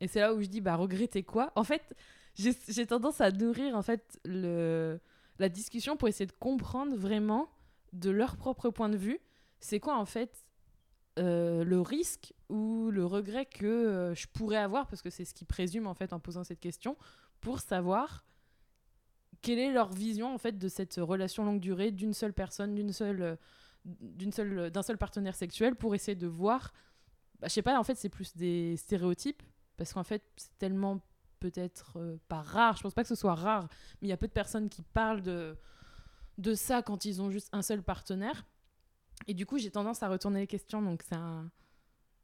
Et 0.00 0.08
c'est 0.08 0.20
là 0.20 0.34
où 0.34 0.42
je 0.42 0.48
dis, 0.48 0.60
bah 0.60 0.74
regretter 0.76 1.22
quoi? 1.22 1.52
En 1.54 1.62
fait, 1.62 1.82
j'ai 2.34 2.86
tendance 2.86 3.20
à 3.20 3.30
nourrir 3.30 3.76
en 3.76 3.82
fait 3.82 4.18
le, 4.24 4.98
la 5.38 5.48
discussion 5.48 5.96
pour 5.96 6.08
essayer 6.08 6.26
de 6.26 6.32
comprendre 6.32 6.96
vraiment 6.96 7.48
de 7.92 8.10
leur 8.10 8.36
propre 8.36 8.70
point 8.70 8.88
de 8.88 8.96
vue, 8.96 9.20
c'est 9.60 9.78
quoi 9.78 9.96
en 9.96 10.06
fait 10.06 10.46
le 11.18 11.78
risque 11.80 12.32
ou 12.48 12.90
le 12.90 13.04
regret 13.04 13.44
que 13.44 14.12
je 14.16 14.26
pourrais 14.26 14.56
avoir, 14.56 14.86
parce 14.86 15.02
que 15.02 15.10
c'est 15.10 15.26
ce 15.26 15.34
qu'ils 15.34 15.46
présument 15.46 15.90
en 15.90 15.94
fait 15.94 16.14
en 16.14 16.18
posant 16.18 16.42
cette 16.42 16.58
question, 16.58 16.96
pour 17.42 17.60
savoir 17.60 18.24
quelle 19.42 19.58
est 19.58 19.72
leur 19.72 19.92
vision 19.92 20.32
en 20.32 20.38
fait 20.38 20.56
de 20.56 20.68
cette 20.68 20.94
relation 20.94 21.44
longue 21.44 21.60
durée 21.60 21.90
d'une 21.90 22.14
seule 22.14 22.32
personne, 22.32 22.74
d'une 22.74 22.92
seule, 22.92 23.36
d'une 23.84 24.32
seule, 24.32 24.70
d'un 24.70 24.82
seul 24.82 24.96
partenaire 24.96 25.34
sexuel, 25.34 25.74
pour 25.74 25.94
essayer 25.94 26.14
de 26.14 26.28
voir. 26.28 26.72
Bah, 27.40 27.48
je 27.48 27.52
sais 27.52 27.62
pas, 27.62 27.78
en 27.78 27.84
fait, 27.84 27.96
c'est 27.96 28.08
plus 28.08 28.34
des 28.36 28.76
stéréotypes, 28.76 29.42
parce 29.76 29.92
qu'en 29.92 30.04
fait, 30.04 30.22
c'est 30.36 30.56
tellement 30.58 31.00
peut-être 31.40 31.98
euh, 31.98 32.16
pas 32.28 32.40
rare. 32.40 32.76
Je 32.76 32.82
pense 32.82 32.94
pas 32.94 33.02
que 33.02 33.08
ce 33.08 33.16
soit 33.16 33.34
rare, 33.34 33.68
mais 34.00 34.06
il 34.06 34.10
y 34.10 34.12
a 34.12 34.16
peu 34.16 34.28
de 34.28 34.32
personnes 34.32 34.70
qui 34.70 34.82
parlent 34.82 35.22
de 35.22 35.56
de 36.38 36.54
ça 36.54 36.80
quand 36.80 37.04
ils 37.04 37.20
ont 37.20 37.30
juste 37.30 37.50
un 37.52 37.62
seul 37.62 37.82
partenaire. 37.82 38.46
Et 39.26 39.34
du 39.34 39.44
coup, 39.44 39.58
j'ai 39.58 39.70
tendance 39.70 40.02
à 40.02 40.08
retourner 40.08 40.40
les 40.40 40.46
questions, 40.46 40.80
donc 40.80 41.02
c'est 41.02 41.16
un 41.16 41.50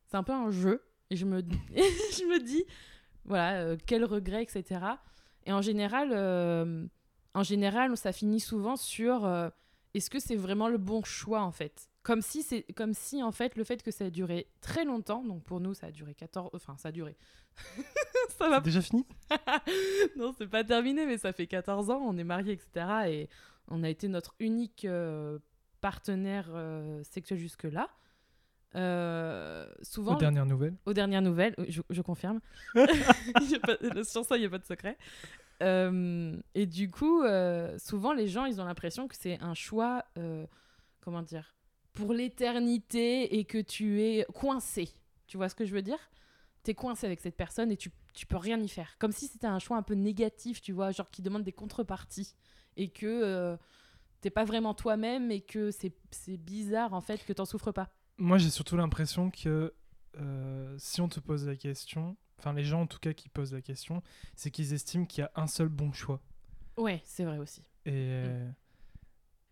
c'est 0.07 0.17
un 0.17 0.23
peu 0.23 0.33
un 0.33 0.51
jeu. 0.51 0.83
Et 1.11 1.17
je 1.17 1.25
me 1.27 1.41
je 1.71 2.25
me 2.25 2.43
dis 2.43 2.65
voilà 3.29 3.61
euh, 3.61 3.77
quel 3.87 4.05
regret, 4.05 4.43
etc. 4.43 4.81
Et 5.47 5.53
en 5.53 5.63
général, 5.63 6.11
euh, 6.13 6.87
en 7.35 7.43
général, 7.43 7.97
ça 7.97 8.13
finit 8.13 8.41
souvent 8.41 8.77
sur 8.77 9.25
euh, 9.25 9.51
est-ce 9.95 10.11
que 10.11 10.19
c'est 10.19 10.37
vraiment 10.37 10.69
le 10.69 10.79
bon 10.79 11.05
choix 11.05 11.43
en 11.43 11.53
fait? 11.53 11.89
Comme 12.03 12.23
si 12.23 12.43
c'est 12.43 12.63
comme 12.75 12.95
si 12.95 13.23
en 13.23 13.33
fait 13.33 13.57
le 13.57 13.65
fait 13.65 13.83
que 13.83 13.91
ça 13.91 14.07
a 14.07 14.11
duré 14.11 14.49
très 14.61 14.85
longtemps, 14.85 15.23
donc 15.23 15.45
pour 15.45 15.61
nous 15.61 15.75
ça 15.75 15.89
a 15.89 15.91
duré 15.91 16.15
14 16.15 16.51
enfin 16.55 16.77
ça 16.79 16.89
a 16.89 16.93
duré. 16.93 17.17
ça 18.39 18.49
va 18.49 18.61
déjà 18.61 18.81
fini? 18.81 19.07
Non, 20.17 20.33
c'est 20.37 20.47
pas 20.47 20.65
terminé, 20.65 21.07
mais 21.07 21.19
ça 21.19 21.33
fait 21.33 21.47
14 21.47 21.91
ans, 21.91 22.01
on 22.03 22.17
est 22.17 22.25
mariés, 22.25 22.53
etc. 22.53 22.87
Et 23.09 23.29
on 23.69 23.83
a 23.85 23.89
été 23.89 24.09
notre 24.09 24.35
unique 24.39 24.85
euh, 24.85 25.39
partenaire 25.81 26.51
sexuel 27.03 27.39
jusque-là. 27.39 27.89
Euh, 28.75 29.67
souvent, 29.83 30.15
Aux 30.15 30.19
dernières 30.19 30.47
nouvelles. 30.47 30.77
aux 30.87 30.93
dernières 30.93 31.23
nouvelles, 31.23 31.55
je, 31.69 31.81
je 31.89 32.03
confirme. 32.03 32.41
Pas- 32.75 34.05
sur 34.05 34.25
ça, 34.25 34.37
il 34.37 34.41
n'y 34.41 34.47
a 34.47 34.51
pas 34.51 34.59
de 34.59 34.65
secret. 34.67 34.97
Euh, 35.63 36.37
et 36.55 36.67
du 36.67 36.91
coup, 36.91 37.23
euh, 37.23 37.77
souvent, 37.79 38.13
les 38.13 38.29
gens, 38.29 38.45
ils 38.45 38.61
ont 38.61 38.65
l'impression 38.65 39.09
que 39.09 39.17
c'est 39.17 39.41
un 39.43 39.55
choix, 39.55 40.05
comment 41.01 41.23
dire, 41.23 41.55
pour 41.95 42.13
l'éternité 42.13 43.39
et 43.39 43.45
que 43.45 43.59
tu 43.59 44.03
es 44.03 44.27
coincé. 44.35 44.91
Tu 45.27 45.37
vois 45.37 45.49
ce 45.49 45.55
que 45.55 45.65
je 45.65 45.75
veux 45.75 45.83
dire? 45.83 45.99
Tu 46.65 46.71
es 46.71 46.75
coincé 46.75 47.07
avec 47.07 47.21
cette 47.21 47.37
personne 47.37 47.73
et 47.73 47.77
tu, 47.77 47.91
tu 48.15 48.27
peux 48.27 48.37
rien 48.37 48.59
y 48.61 48.69
faire. 48.69 48.97
Comme 48.99 49.13
si 49.13 49.27
c'était 49.27 49.47
un 49.47 49.59
choix 49.59 49.77
un 49.77 49.83
peu 49.83 49.95
négatif, 49.95 50.61
tu 50.61 50.73
vois, 50.73 50.91
genre 50.93 51.11
qui 51.11 51.23
demande 51.23 51.43
des 51.43 51.53
contreparties. 51.53 52.35
Et 52.77 52.89
que 52.91 53.57
t'es 54.21 54.31
pas 54.31 54.45
vraiment 54.45 54.75
toi-même 54.75 55.33
et 55.33 55.41
que 55.41 55.71
c'est 55.73 55.93
c'est 56.13 56.37
bizarre, 56.37 56.93
en 56.95 57.01
fait, 57.01 57.25
que 57.25 57.33
t'en 57.33 57.45
souffres 57.45 57.73
pas. 57.73 57.91
Moi, 58.19 58.39
j'ai 58.39 58.51
surtout 58.51 58.77
l'impression 58.77 59.31
que 59.31 59.73
euh, 60.19 60.75
si 60.79 61.01
on 61.01 61.09
te 61.09 61.21
pose 61.21 61.47
la 61.47 61.57
question, 61.57 62.17
enfin 62.39 62.53
les 62.53 62.65
gens 62.65 62.83
en 62.83 62.87
tout 62.87 62.99
cas 62.99 63.13
qui 63.13 63.29
posent 63.29 63.53
la 63.53 63.63
question, 63.63 64.03
c'est 64.35 64.51
qu'ils 64.51 64.73
estiment 64.73 65.07
qu'il 65.07 65.23
y 65.23 65.25
a 65.25 65.31
un 65.37 65.47
seul 65.47 65.69
bon 65.69 65.93
choix. 65.93 66.21
Ouais, 66.77 67.01
c'est 67.05 67.25
vrai 67.25 67.39
aussi. 67.39 67.63
Et, 67.87 67.93
euh, 67.95 68.51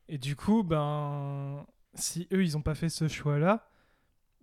et 0.08 0.18
du 0.18 0.36
coup, 0.36 0.62
ben, 0.62 1.66
si 1.94 2.28
eux, 2.32 2.44
ils 2.44 2.52
n'ont 2.52 2.62
pas 2.62 2.74
fait 2.74 2.88
ce 2.88 3.08
choix-là, 3.08 3.68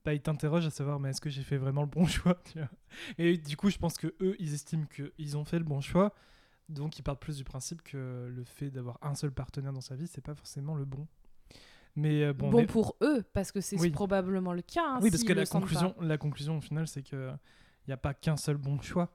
bah, 0.06 0.13
ils 0.13 0.22
t'interrogent 0.22 0.68
à 0.68 0.72
savoir, 0.72 1.00
mais 1.00 1.10
est-ce 1.10 1.22
que 1.22 1.30
j'ai 1.30 1.44
fait 1.44 1.58
vraiment 1.58 1.82
le 1.82 1.88
bon 1.88 2.06
choix 2.08 2.36
tu 2.51 2.60
vois? 2.60 2.70
Et 3.18 3.38
du 3.38 3.58
coup, 3.58 3.70
je 3.70 3.77
pense 3.77 3.98
que 3.98 4.13
eux, 4.22 4.36
ils 4.39 4.53
estiment 4.53 4.86
qu'ils 4.86 5.38
ont 5.38 5.46
fait 5.46 5.60
le 5.60 5.65
bon 5.65 5.82
choix. 5.82 6.13
Donc, 6.70 6.98
ils 6.98 7.03
partent 7.03 7.22
plus 7.22 7.38
du 7.38 7.44
principe 7.44 7.82
que 7.82 8.32
le 8.34 8.44
fait 8.44 8.70
d'avoir 8.70 8.98
un 9.01 9.15
seul 9.15 9.32
partenaire 9.32 9.74
dans 9.74 9.82
sa 9.82 9.96
vie, 9.96 10.08
c'est 10.08 10.22
pas 10.22 10.36
forcément 10.36 10.75
le 10.75 10.86
bon. 10.86 11.08
Mais 11.96 12.24
euh, 12.24 12.34
bon, 12.34 12.50
Bon, 12.50 12.58
mais- 12.60 12.66
pour 12.66 12.96
eux, 13.02 13.24
parce 13.34 13.52
que 13.52 13.62
c'est 13.62 13.80
Oui. 13.80 13.92
probablement 13.92 14.54
le 14.54 14.62
cas. 14.64 14.84
hein, 14.96 15.00
oui, 15.02 15.12
parce 15.12 15.24
que 15.24 15.34
la 15.34 15.46
conclusion, 15.46 15.96
la 16.02 16.18
conclusion 16.18 16.58
au 16.58 16.62
final, 16.62 16.88
c'est 16.88 17.04
que 17.04 17.32
il 17.86 17.90
n'y 17.90 17.94
a 17.94 17.98
pas 17.98 18.14
qu'un 18.14 18.38
seul 18.38 18.58
bon 18.58 18.80
choix. 18.82 19.12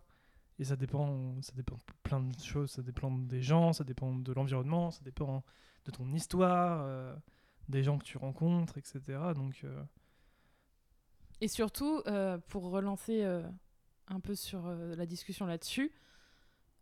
Et 0.61 0.65
ça 0.65 0.77
dépend, 0.77 1.41
ça 1.41 1.53
dépend 1.55 1.77
de 1.77 1.83
plein 2.03 2.21
de 2.21 2.41
choses. 2.41 2.71
Ça 2.73 2.83
dépend 2.83 3.11
des 3.11 3.41
gens, 3.43 3.73
ça 3.73 3.85
dépend 3.85 4.13
de 4.15 4.33
l'environnement, 4.33 4.91
ça 4.91 5.01
dépend 5.05 5.45
de 5.85 5.91
ton 5.93 6.13
histoire, 6.13 6.83
euh, 6.85 7.15
des 7.69 7.83
gens 7.85 7.97
que 7.99 8.05
tu 8.05 8.19
rencontres, 8.19 8.77
etc. 8.79 9.01
Donc, 9.35 9.61
euh. 9.65 9.83
Et 11.41 11.47
surtout, 11.49 12.03
euh, 12.09 12.39
pour 12.49 12.65
relancer 12.71 13.23
un 14.09 14.21
peu 14.21 14.35
sur 14.35 14.69
la 14.69 15.07
discussion 15.07 15.47
là-dessus, 15.47 15.93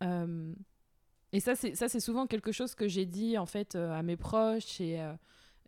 et 0.01 1.39
ça, 1.39 1.55
c'est 1.55 1.75
ça, 1.75 1.89
c'est 1.89 1.99
souvent 1.99 2.25
quelque 2.27 2.51
chose 2.51 2.73
que 2.75 2.87
j'ai 2.87 3.05
dit 3.05 3.37
en 3.37 3.45
fait 3.45 3.75
à 3.75 4.01
mes 4.03 4.17
proches 4.17 4.79
et, 4.81 4.99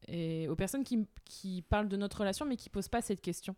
et 0.08 0.48
aux 0.48 0.56
personnes 0.56 0.84
qui, 0.84 1.62
parlent 1.64 1.90
de 1.90 1.98
notre 1.98 2.20
relation, 2.20 2.46
mais 2.46 2.58
qui 2.58 2.70
posent 2.70 2.88
pas 2.88 3.02
cette 3.02 3.22
question. 3.22 3.56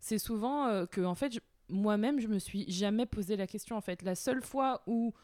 C'est 0.00 0.18
souvent 0.18 0.66
euh, 0.66 0.86
que 0.86 1.00
en 1.00 1.14
fait, 1.14 1.40
moi-même, 1.68 2.20
je 2.20 2.28
me 2.28 2.38
suis 2.38 2.70
jamais 2.70 3.06
posé 3.06 3.36
la 3.36 3.46
question. 3.46 3.76
En 3.76 3.80
fait, 3.80 4.02
la 4.02 4.14
seule 4.14 4.42
fois 4.42 4.82
où 4.86 5.14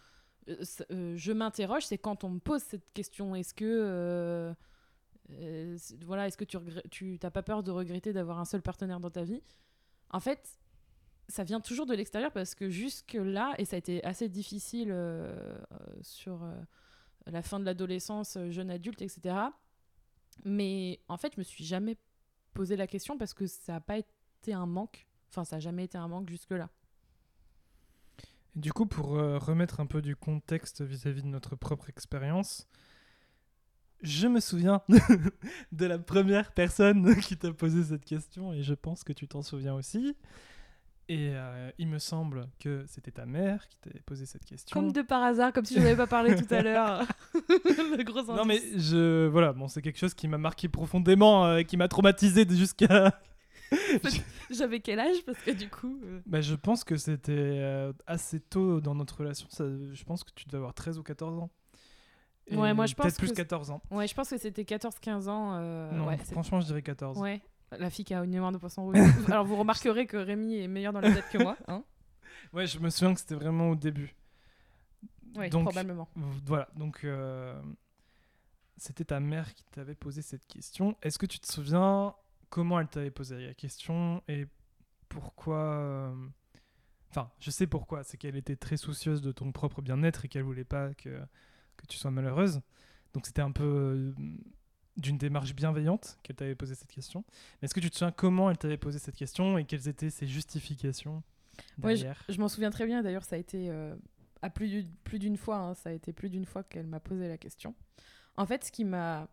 euh, 0.49 0.65
euh, 0.91 1.17
je 1.17 1.33
m'interroge, 1.33 1.87
c'est 1.87 1.99
quand 1.99 2.25
on 2.25 2.31
me 2.31 2.39
pose 2.39 2.63
cette 2.63 2.93
question. 2.93 3.35
Est-ce 3.35 3.55
que 3.55 4.55
voilà, 6.05 6.27
est-ce 6.27 6.37
que 6.37 6.45
tu 6.45 6.59
tu 6.91 7.19
t'as 7.19 7.31
pas 7.31 7.43
peur 7.43 7.63
de 7.63 7.71
regretter 7.71 8.13
d'avoir 8.13 8.39
un 8.39 8.45
seul 8.45 8.63
partenaire 8.63 9.01
dans 9.01 9.11
ta 9.11 9.23
vie? 9.23 9.43
En 10.11 10.21
fait, 10.21 10.59
ça 11.29 11.45
vient 11.45 11.61
toujours 11.61 11.87
de 11.87 11.95
l'extérieur 11.95 12.33
parce 12.33 12.55
que 12.55 12.69
jusque 12.69 13.15
là, 13.15 13.55
et 13.59 13.65
ça 13.65 13.77
a 13.77 13.79
été 13.79 14.03
assez 14.03 14.29
difficile 14.29 14.95
sur 16.01 16.41
la 17.27 17.43
fin 17.43 17.61
de 17.61 17.65
l'adolescence, 17.65 18.39
jeune 18.49 18.71
adulte, 18.71 19.03
etc. 19.03 19.51
Mais 20.45 21.01
en 21.09 21.17
fait, 21.17 21.35
je 21.35 21.41
me 21.41 21.45
suis 21.45 21.65
jamais 21.65 21.97
posé 22.55 22.77
la 22.77 22.87
question 22.87 23.19
parce 23.19 23.35
que 23.35 23.47
ça 23.47 23.75
n'a 23.75 23.81
pas 23.81 23.99
été 23.99 24.53
un 24.53 24.67
manque. 24.67 25.07
Enfin, 25.29 25.45
ça 25.45 25.57
n'a 25.57 25.61
jamais 25.61 25.85
été 25.85 25.99
un 25.99 26.09
manque 26.09 26.29
jusque-là. 26.29 26.69
du 28.57 28.73
coup, 28.73 28.87
pour 28.87 29.17
euh, 29.17 29.39
remettre 29.39 29.81
un 29.81 29.87
peu 29.87 30.03
du 30.03 30.17
contexte 30.17 30.83
vis-à-vis 30.83 31.23
de 31.23 31.29
notre 31.29 31.57
propre 31.57 31.89
expérience, 31.89 32.69
je 34.03 34.27
me 34.27 34.41
souviens 34.41 34.83
de 35.73 35.87
la 35.87 35.99
première 35.99 36.53
personne 36.53 37.17
qui 37.21 37.37
t'a 37.37 37.53
posé 37.53 37.85
cette 37.85 38.05
question 38.05 38.53
et 38.53 38.63
je 38.63 38.75
pense 38.75 39.05
que 39.05 39.13
tu 39.13 39.29
t'en 39.29 39.43
souviens 39.43 39.75
aussi. 39.75 40.17
Et 41.13 41.31
euh, 41.33 41.71
il 41.79 41.89
me 41.89 41.99
semble 41.99 42.47
que 42.61 42.85
c'était 42.87 43.11
ta 43.11 43.27
mère 43.27 43.67
qui 43.69 43.79
t'avait 43.79 43.99
posé 44.07 44.27
cette 44.27 44.45
question. 44.45 44.73
Comme 44.73 44.93
de 44.93 45.03
par 45.03 45.23
hasard, 45.25 45.53
comme 45.53 45.65
si 45.65 45.75
je 45.75 45.81
n'avais 45.81 45.97
pas 45.97 46.07
parlé 46.07 46.37
tout 46.37 46.55
à 46.55 46.63
l'heure. 46.63 47.03
Le 47.35 48.05
gros 48.05 48.23
Non 48.33 48.45
mais 48.45 48.59
indice. 48.59 48.91
je 48.91 49.27
voilà 49.27 49.53
bon 49.53 49.67
c'est 49.67 49.83
quelque 49.83 49.99
chose 49.99 50.15
qui 50.15 50.29
m'a 50.29 50.39
marqué 50.39 50.69
profondément 50.69 51.47
euh, 51.47 51.63
qui 51.63 51.77
m'a 51.77 51.89
traumatisé 51.89 52.47
jusqu'à 52.49 53.13
J'avais 54.51 54.81
quel 54.81 55.01
âge? 55.01 55.17
Parce 55.27 55.39
que 55.39 55.51
du 55.51 55.69
coup. 55.69 56.01
euh, 56.05 56.21
bah, 56.27 56.41
je 56.41 56.55
pense 56.55 56.85
que 56.85 56.97
c'était 56.97 57.33
euh, 57.33 57.93
assez 58.07 58.41
tôt 58.41 58.81
dans 58.81 58.95
notre 58.95 59.19
relation 59.19 59.49
ça, 59.51 59.65
je 59.93 60.05
pense 60.05 60.23
que 60.25 60.31
tu 60.35 60.45
devais 60.47 60.59
avoir 60.59 60.75
13 60.75 60.99
ou 60.99 61.03
14 61.03 61.39
ans 61.39 61.51
Et 62.47 62.57
Ouais, 62.57 62.75
moi, 62.75 62.87
je 62.87 62.95
pense 62.95 63.05
peut-être 63.07 63.19
plus 63.19 63.31
que- 63.31 63.37
14 63.37 63.71
ans 63.71 63.81
Ouais, 63.91 64.07
je 64.07 64.15
pense 64.15 64.31
que 64.31 64.39
c'était 64.39 64.63
14-15 64.65 65.29
ans. 65.29 65.55
euh, 65.55 65.91
non 65.93 66.07
ouais, 66.07 66.19
c'est- 66.25 66.33
franchement 66.33 66.61
je 66.61 66.67
dirais 66.67 66.83
14 66.83 67.19
ouais. 67.19 67.41
La 67.79 67.91
fille 67.91 68.05
qui 68.05 68.15
a 68.15 68.23
une 68.25 68.31
mémoire 68.31 68.53
de 68.53 68.59
poisson 68.59 68.85
rouge. 68.85 68.99
Alors 69.29 69.45
vous 69.45 69.57
remarquerez 69.57 70.07
que 70.07 70.17
Rémi 70.17 70.57
est 70.57 70.69
meilleur 70.69 70.93
dans 70.93 71.01
la 71.01 71.13
tête 71.13 71.29
que 71.31 71.39
moi. 71.39 71.57
Hein 71.69 71.85
ouais 72.53 72.67
je 72.67 72.79
me 72.79 72.91
souviens 72.91 73.15
que 73.15 73.21
c'était 73.21 73.35
vraiment 73.35 73.71
au 73.71 73.77
début 73.77 74.15
ouais, 75.37 75.51
Donc, 75.51 75.65
probablement. 75.65 76.09
voilà 76.47 76.69
donc 76.75 77.05
euh, 77.05 77.61
c'était 78.77 79.05
ta 79.05 79.21
mère 79.21 79.55
qui 79.55 79.65
t'avait 79.71 79.95
posé 79.95 80.23
cette 80.23 80.47
question 80.47 80.97
est-ce 81.03 81.19
que 81.19 81.27
tu 81.27 81.39
te 81.39 81.47
souviens 81.47 82.15
comment 82.49 82.81
elle 82.81 82.89
t'avait 82.89 83.11
posé 83.11 83.47
la 83.47 83.55
question 83.55 84.23
et 84.27 84.47
pourquoi 85.09 85.59
euh, 85.59 86.15
Enfin, 87.11 87.31
je 87.41 87.51
sais 87.51 87.67
pourquoi. 87.67 88.05
C'est 88.05 88.17
qu'elle 88.17 88.37
était 88.37 88.57
très 88.57 88.77
soucieuse 88.77 89.21
de 89.21 89.33
ton 89.33 89.51
propre 89.53 89.83
bien-être 89.83 90.25
et 90.25 90.29
qu'elle 90.29 90.45
voulait 90.45 90.65
pas 90.65 90.95
que, 90.95 91.21
que 91.77 91.87
tu 91.89 91.99
sois 91.99 92.11
malheureuse. 92.11 92.61
Donc 93.15 93.27
c'était 93.27 93.43
un 93.43 93.51
peu 93.51 93.65
euh, 93.65 94.15
d'une 94.97 95.19
démarche 95.19 95.55
bienveillante 95.55 96.19
qu'elle 96.23 96.37
t'avait 96.37 96.55
posé 96.55 96.75
cette 96.75 96.91
question. 96.93 97.25
Mais 97.61 97.67
est-ce 97.67 97.75
que 97.75 97.81
tu 97.81 97.91
te 97.91 97.97
souviens 97.97 98.13
comment 98.13 98.51
elle 98.51 98.59
t'avait 98.59 98.77
posé 98.77 98.99
cette 98.99 99.17
question 99.17 99.57
et 99.59 99.65
quelles 99.65 99.89
étaient 99.89 100.11
ses 100.11 100.27
justifications 100.27 101.23
Ouais, 101.83 101.97
je, 101.97 102.03
derrière 102.03 102.25
je 102.29 102.39
m'en 102.41 102.49
souviens 102.49 102.71
très 102.71 102.87
bien. 102.87 103.03
D'ailleurs, 103.03 103.25
ça 103.25 103.37
a 103.37 103.39
été 103.39 103.71
euh, 103.71 103.95
à 104.43 104.51
plus 104.51 104.69
d'une- 105.19 105.37
fois. 105.37 105.57
hein, 105.59 105.75
ça 105.75 105.91
a 105.91 105.93
été 105.93 106.13
plus 106.13 106.29
d'une 106.31 106.45
fois 106.47 106.63
qu'elle 106.65 106.87
m'a 106.87 107.01
posé 107.01 107.29
la 107.29 107.39
question. 107.39 107.75
En 108.37 108.47
fait, 108.47 108.65
ce 108.65 108.73
qui 108.73 108.85
m'a 108.85 109.29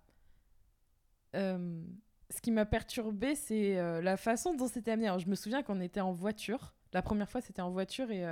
euh, 1.36 1.82
ce 2.30 2.42
qui 2.42 2.52
m'a 2.52 2.66
perturbé, 2.66 3.36
c'est 3.36 3.78
euh, 3.78 4.02
la 4.02 4.18
façon 4.18 4.54
dont 4.54 4.68
c'était 4.68 4.92
amené. 4.92 5.08
Alors, 5.08 5.20
je 5.20 5.28
me 5.30 5.36
souviens 5.36 5.64
qu'on 5.64 5.80
était 5.80 6.02
en 6.02 6.12
voiture. 6.12 6.74
La 6.94 7.02
première 7.02 7.30
fois, 7.30 7.42
c'était 7.42 7.62
en 7.62 7.70
voiture 7.72 8.12
et 8.12 8.24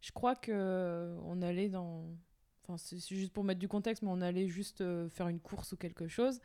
je 0.00 0.10
crois 0.12 0.34
que 0.36 1.16
on 1.24 1.42
allait 1.42 1.68
dans. 1.68 2.04
Enfin, 2.68 2.76
c'est 2.76 3.00
juste 3.16 3.32
pour 3.32 3.44
mettre 3.44 3.60
du 3.60 3.68
contexte, 3.68 4.02
mais 4.02 4.10
on 4.10 4.20
allait 4.20 4.46
juste 4.46 4.82
euh, 4.82 5.08
faire 5.08 5.28
une 5.28 5.40
course 5.40 5.72
ou 5.72 5.76
quelque 5.76 6.06
chose 6.06 6.40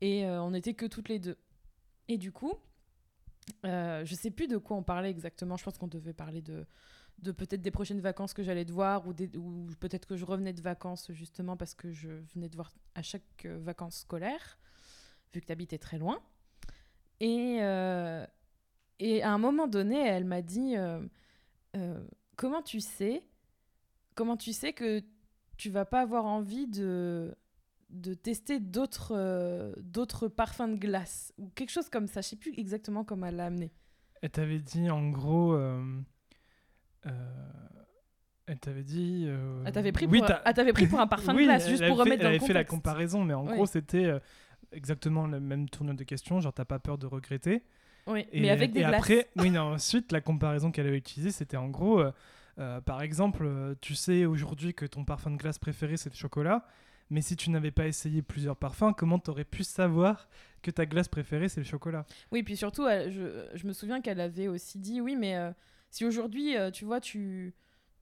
et 0.00 0.24
euh, 0.24 0.42
on 0.42 0.54
était 0.54 0.74
que 0.74 0.86
toutes 0.86 1.08
les 1.08 1.18
deux. 1.18 1.36
Et 2.08 2.18
du 2.18 2.32
coup, 2.32 2.54
euh, 3.66 4.04
je 4.04 4.14
sais 4.14 4.30
plus 4.30 4.46
de 4.46 4.56
quoi 4.56 4.76
on 4.76 4.82
parlait 4.82 5.10
exactement. 5.10 5.56
Je 5.56 5.64
pense 5.64 5.78
qu'on 5.78 5.88
devait 5.88 6.12
parler 6.12 6.40
de, 6.40 6.64
de 7.18 7.32
peut-être 7.32 7.60
des 7.60 7.70
prochaines 7.70 8.00
vacances 8.00 8.32
que 8.32 8.42
j'allais 8.42 8.64
devoir 8.64 9.06
ou, 9.06 9.14
ou 9.36 9.66
peut-être 9.80 10.06
que 10.06 10.16
je 10.16 10.24
revenais 10.24 10.52
de 10.52 10.62
vacances 10.62 11.10
justement 11.12 11.56
parce 11.56 11.74
que 11.74 11.92
je 11.92 12.08
venais 12.34 12.48
de 12.48 12.56
voir 12.56 12.72
à 12.94 13.02
chaque 13.02 13.44
euh, 13.44 13.58
vacances 13.58 14.00
scolaires, 14.00 14.58
vu 15.34 15.40
que 15.40 15.46
tu 15.46 15.52
habitais 15.52 15.78
très 15.78 15.98
loin. 15.98 16.20
Et, 17.20 17.56
et 19.00 19.22
à 19.24 19.32
un 19.32 19.38
moment 19.38 19.66
donné, 19.66 19.98
elle 19.98 20.24
m'a 20.24 20.40
dit 20.40 20.76
Comment 22.36 22.62
tu 22.62 22.78
sais 22.78 23.24
Comment 24.14 24.36
tu 24.36 24.52
sais 24.52 24.72
que 24.72 25.02
tu 25.58 25.68
vas 25.70 25.84
pas 25.84 26.00
avoir 26.00 26.24
envie 26.24 26.66
de, 26.66 27.34
de 27.90 28.14
tester 28.14 28.58
d'autres 28.60 29.12
euh, 29.14 29.74
d'autres 29.82 30.28
parfums 30.28 30.68
de 30.68 30.76
glace 30.76 31.32
ou 31.36 31.48
quelque 31.54 31.70
chose 31.70 31.88
comme 31.90 32.06
ça. 32.06 32.22
Je 32.22 32.28
sais 32.28 32.36
plus 32.36 32.54
exactement 32.58 33.04
comment 33.04 33.26
elle 33.26 33.36
l'a 33.36 33.46
amené. 33.46 33.70
Elle 34.22 34.30
t'avait 34.30 34.58
dit 34.60 34.88
en 34.90 35.10
gros. 35.10 35.52
euh, 35.52 35.82
euh, 37.06 37.10
elle 38.46 38.58
t'avait 38.58 38.82
dit. 38.82 39.28
Elle 39.66 39.72
t'avait 39.72 39.92
pris, 39.92 40.06
oui, 40.06 40.20
pour... 40.20 40.30
elle 40.30 40.72
pris 40.72 40.86
un 40.96 41.06
parfum 41.06 41.32
Oui, 41.36 41.42
de 41.42 41.48
glace, 41.48 41.64
elle 41.64 41.70
juste 41.70 41.86
pour 41.86 41.96
fait- 41.96 42.02
remettre 42.02 42.22
dans 42.22 42.28
Elle 42.28 42.34
le 42.34 42.38
avait 42.38 42.46
fait 42.46 42.52
la 42.54 42.60
contexte. 42.64 42.70
comparaison, 42.70 43.24
mais 43.24 43.34
en 43.34 43.46
Oui. 43.46 43.52
gros, 43.54 43.66
c'était 43.66 44.10
exactement 44.72 45.26
le 45.26 45.38
même 45.40 45.68
tournure 45.68 45.94
de 45.94 46.04
question. 46.04 46.40
Genre, 46.40 46.52
t'as 46.52 46.64
pas 46.64 46.78
peur 46.78 46.96
de 46.98 47.06
regretter. 47.06 47.62
Oui, 48.06 48.26
Et, 48.32 48.40
mais 48.40 48.48
avec 48.50 48.72
des 48.72 48.80
et 48.80 48.84
glaces. 48.84 48.94
après, 48.94 49.28
oui, 49.36 49.50
non, 49.50 49.74
ensuite, 49.74 50.12
la 50.12 50.22
comparaison 50.22 50.70
qu'elle 50.70 50.86
avait 50.86 50.96
utilisée, 50.96 51.30
c'était 51.30 51.58
en 51.58 51.68
gros, 51.68 52.02
euh, 52.58 52.80
par 52.80 53.02
exemple, 53.02 53.44
euh, 53.44 53.74
tu 53.80 53.94
sais 53.94 54.24
aujourd'hui 54.26 54.74
que 54.74 54.84
ton 54.86 55.04
parfum 55.04 55.30
de 55.30 55.36
glace 55.36 55.58
préféré, 55.58 55.96
c'est 55.96 56.10
le 56.10 56.16
chocolat, 56.16 56.66
Mais 57.10 57.22
si 57.22 57.36
tu 57.36 57.50
n'avais 57.50 57.70
pas 57.70 57.86
essayé 57.86 58.20
plusieurs 58.22 58.56
parfums, 58.56 58.92
comment 58.96 59.18
t'aurais 59.18 59.44
pu 59.44 59.64
savoir 59.64 60.28
que 60.62 60.70
ta 60.70 60.84
glace 60.86 61.08
préférée 61.08 61.48
c'est 61.48 61.60
le 61.60 61.66
chocolat? 61.66 62.04
Oui, 62.32 62.42
puis 62.42 62.56
surtout, 62.56 62.86
je, 62.86 63.66
me 63.66 63.72
souviens 63.72 64.00
qu'elle 64.02 64.20
avait 64.20 64.48
aussi 64.48 64.78
dit 64.78 65.00
oui, 65.00 65.16
mais 65.16 65.36
euh, 65.36 65.50
si 65.90 66.04
aujourd'hui, 66.04 66.54
tu 66.72 66.84
vois, 66.84 67.00
tu 67.00 67.54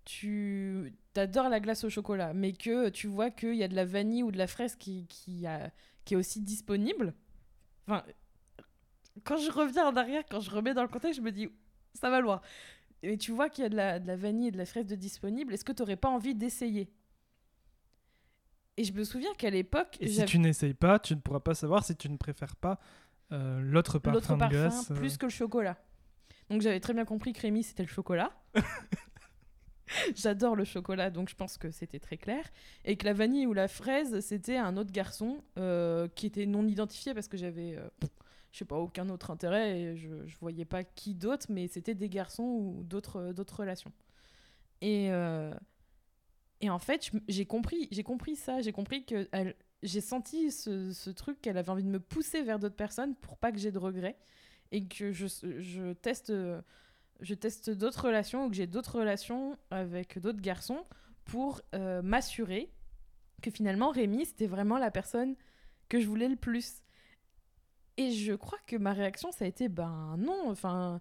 tu 0.04 0.92
adores 1.16 1.48
la 1.48 1.58
glace 1.60 1.82
au 1.84 1.90
chocolat, 1.90 2.32
mais 2.32 2.52
que 2.52 2.88
tu 2.90 3.08
vois 3.08 3.30
qu'il 3.30 3.56
y 3.56 3.64
a 3.64 3.68
de 3.68 3.74
la 3.74 3.84
vanille 3.84 4.22
ou 4.22 4.30
de 4.30 4.38
la 4.38 4.46
fraise 4.46 4.76
qui, 4.76 5.06
qui, 5.08 5.46
a- 5.46 5.70
qui 6.04 6.14
est 6.14 6.16
aussi 6.16 6.40
disponible. 6.42 7.12
Enfin, 7.88 8.04
quand 9.24 9.36
je 9.36 9.50
reviens 9.50 9.86
en 9.88 9.96
arrière, 9.96 10.22
quand 10.30 10.40
je 10.40 10.50
remets 10.50 10.74
dans 10.74 10.82
le 10.82 10.88
contexte, 10.88 11.18
je 11.18 11.24
me 11.24 11.32
dis, 11.32 11.48
ça 11.94 12.10
va 12.10 12.20
loin. 12.20 12.40
Et 13.02 13.16
tu 13.18 13.32
vois 13.32 13.48
qu'il 13.48 13.62
y 13.62 13.66
a 13.66 13.68
de 13.68 13.76
la, 13.76 13.98
de 13.98 14.06
la 14.06 14.16
vanille 14.16 14.48
et 14.48 14.50
de 14.50 14.58
la 14.58 14.64
fraise 14.66 14.86
de 14.86 14.94
disponible, 14.96 15.52
est-ce 15.54 15.64
que 15.64 15.72
tu 15.72 15.82
n'aurais 15.82 15.96
pas 15.96 16.08
envie 16.08 16.34
d'essayer? 16.34 16.90
Et 18.78 18.84
je 18.84 18.92
me 18.92 19.04
souviens 19.04 19.32
qu'à 19.34 19.50
l'époque, 19.50 19.96
Et 20.00 20.08
si 20.08 20.24
tu 20.26 20.38
n'essayes 20.38 20.74
pas, 20.74 20.98
tu 20.98 21.14
ne 21.14 21.20
pourras 21.20 21.40
pas 21.40 21.54
savoir 21.54 21.84
si 21.84 21.96
tu 21.96 22.10
ne 22.10 22.16
préfères 22.16 22.56
pas 22.56 22.78
euh, 23.32 23.60
l'autre 23.60 23.98
parfum 23.98 24.36
de 24.36 24.48
glace. 24.48 24.90
euh. 24.90 24.94
plus 24.94 25.16
que 25.16 25.26
le 25.26 25.30
chocolat. 25.30 25.78
Donc 26.50 26.60
j'avais 26.60 26.80
très 26.80 26.92
bien 26.92 27.04
compris 27.04 27.32
que 27.32 27.40
Rémi, 27.40 27.62
c'était 27.62 27.82
le 27.82 27.88
chocolat. 27.88 28.30
J'adore 30.16 30.56
le 30.56 30.64
chocolat, 30.64 31.10
donc 31.10 31.28
je 31.28 31.36
pense 31.36 31.58
que 31.58 31.70
c'était 31.70 32.00
très 32.00 32.16
clair. 32.16 32.44
Et 32.84 32.96
que 32.96 33.04
la 33.04 33.12
vanille 33.12 33.46
ou 33.46 33.52
la 33.52 33.68
fraise, 33.68 34.18
c'était 34.20 34.56
un 34.56 34.76
autre 34.76 34.90
garçon 34.90 35.42
euh, 35.58 36.08
qui 36.14 36.26
était 36.26 36.46
non 36.46 36.66
identifié 36.66 37.14
parce 37.14 37.28
que 37.28 37.36
j'avais, 37.36 37.78
je 38.56 38.60
sais 38.60 38.64
pas, 38.64 38.78
aucun 38.78 39.10
autre 39.10 39.30
intérêt 39.30 39.78
et 39.78 39.96
je, 39.98 40.26
je 40.26 40.36
voyais 40.38 40.64
pas 40.64 40.82
qui 40.82 41.14
d'autre, 41.14 41.44
mais 41.50 41.68
c'était 41.68 41.94
des 41.94 42.08
garçons 42.08 42.42
ou 42.42 42.82
d'autres 42.84 43.20
relations. 43.54 43.92
Et, 44.80 45.10
euh, 45.10 45.52
et 46.62 46.70
en 46.70 46.78
fait, 46.78 47.10
j'ai 47.28 47.44
compris, 47.44 47.86
j'ai 47.90 48.02
compris 48.02 48.34
ça, 48.34 48.62
j'ai 48.62 48.72
compris 48.72 49.04
que 49.04 49.28
j'ai 49.82 50.00
senti 50.00 50.50
ce, 50.50 50.90
ce 50.94 51.10
truc 51.10 51.42
qu'elle 51.42 51.58
avait 51.58 51.68
envie 51.68 51.84
de 51.84 51.90
me 51.90 52.00
pousser 52.00 52.40
vers 52.42 52.58
d'autres 52.58 52.76
personnes 52.76 53.14
pour 53.16 53.36
pas 53.36 53.52
que 53.52 53.58
j'ai 53.58 53.70
de 53.70 53.78
regrets 53.78 54.16
et 54.72 54.88
que 54.88 55.12
je, 55.12 55.26
je 55.26 55.92
teste 55.92 56.32
je 57.20 57.34
teste 57.34 57.68
d'autres 57.68 58.06
relations 58.06 58.46
ou 58.46 58.48
que 58.48 58.56
j'ai 58.56 58.66
d'autres 58.66 58.98
relations 58.98 59.58
avec 59.70 60.18
d'autres 60.18 60.40
garçons 60.40 60.84
pour 61.24 61.60
euh, 61.74 62.00
m'assurer 62.00 62.70
que 63.42 63.50
finalement 63.50 63.90
Rémi 63.90 64.24
c'était 64.24 64.46
vraiment 64.46 64.78
la 64.78 64.90
personne 64.90 65.36
que 65.90 66.00
je 66.00 66.06
voulais 66.06 66.28
le 66.28 66.36
plus 66.36 66.82
et 67.96 68.12
je 68.12 68.32
crois 68.34 68.58
que 68.66 68.76
ma 68.76 68.92
réaction 68.92 69.32
ça 69.32 69.44
a 69.44 69.48
été 69.48 69.68
ben 69.68 70.16
non 70.18 70.50
enfin 70.50 71.00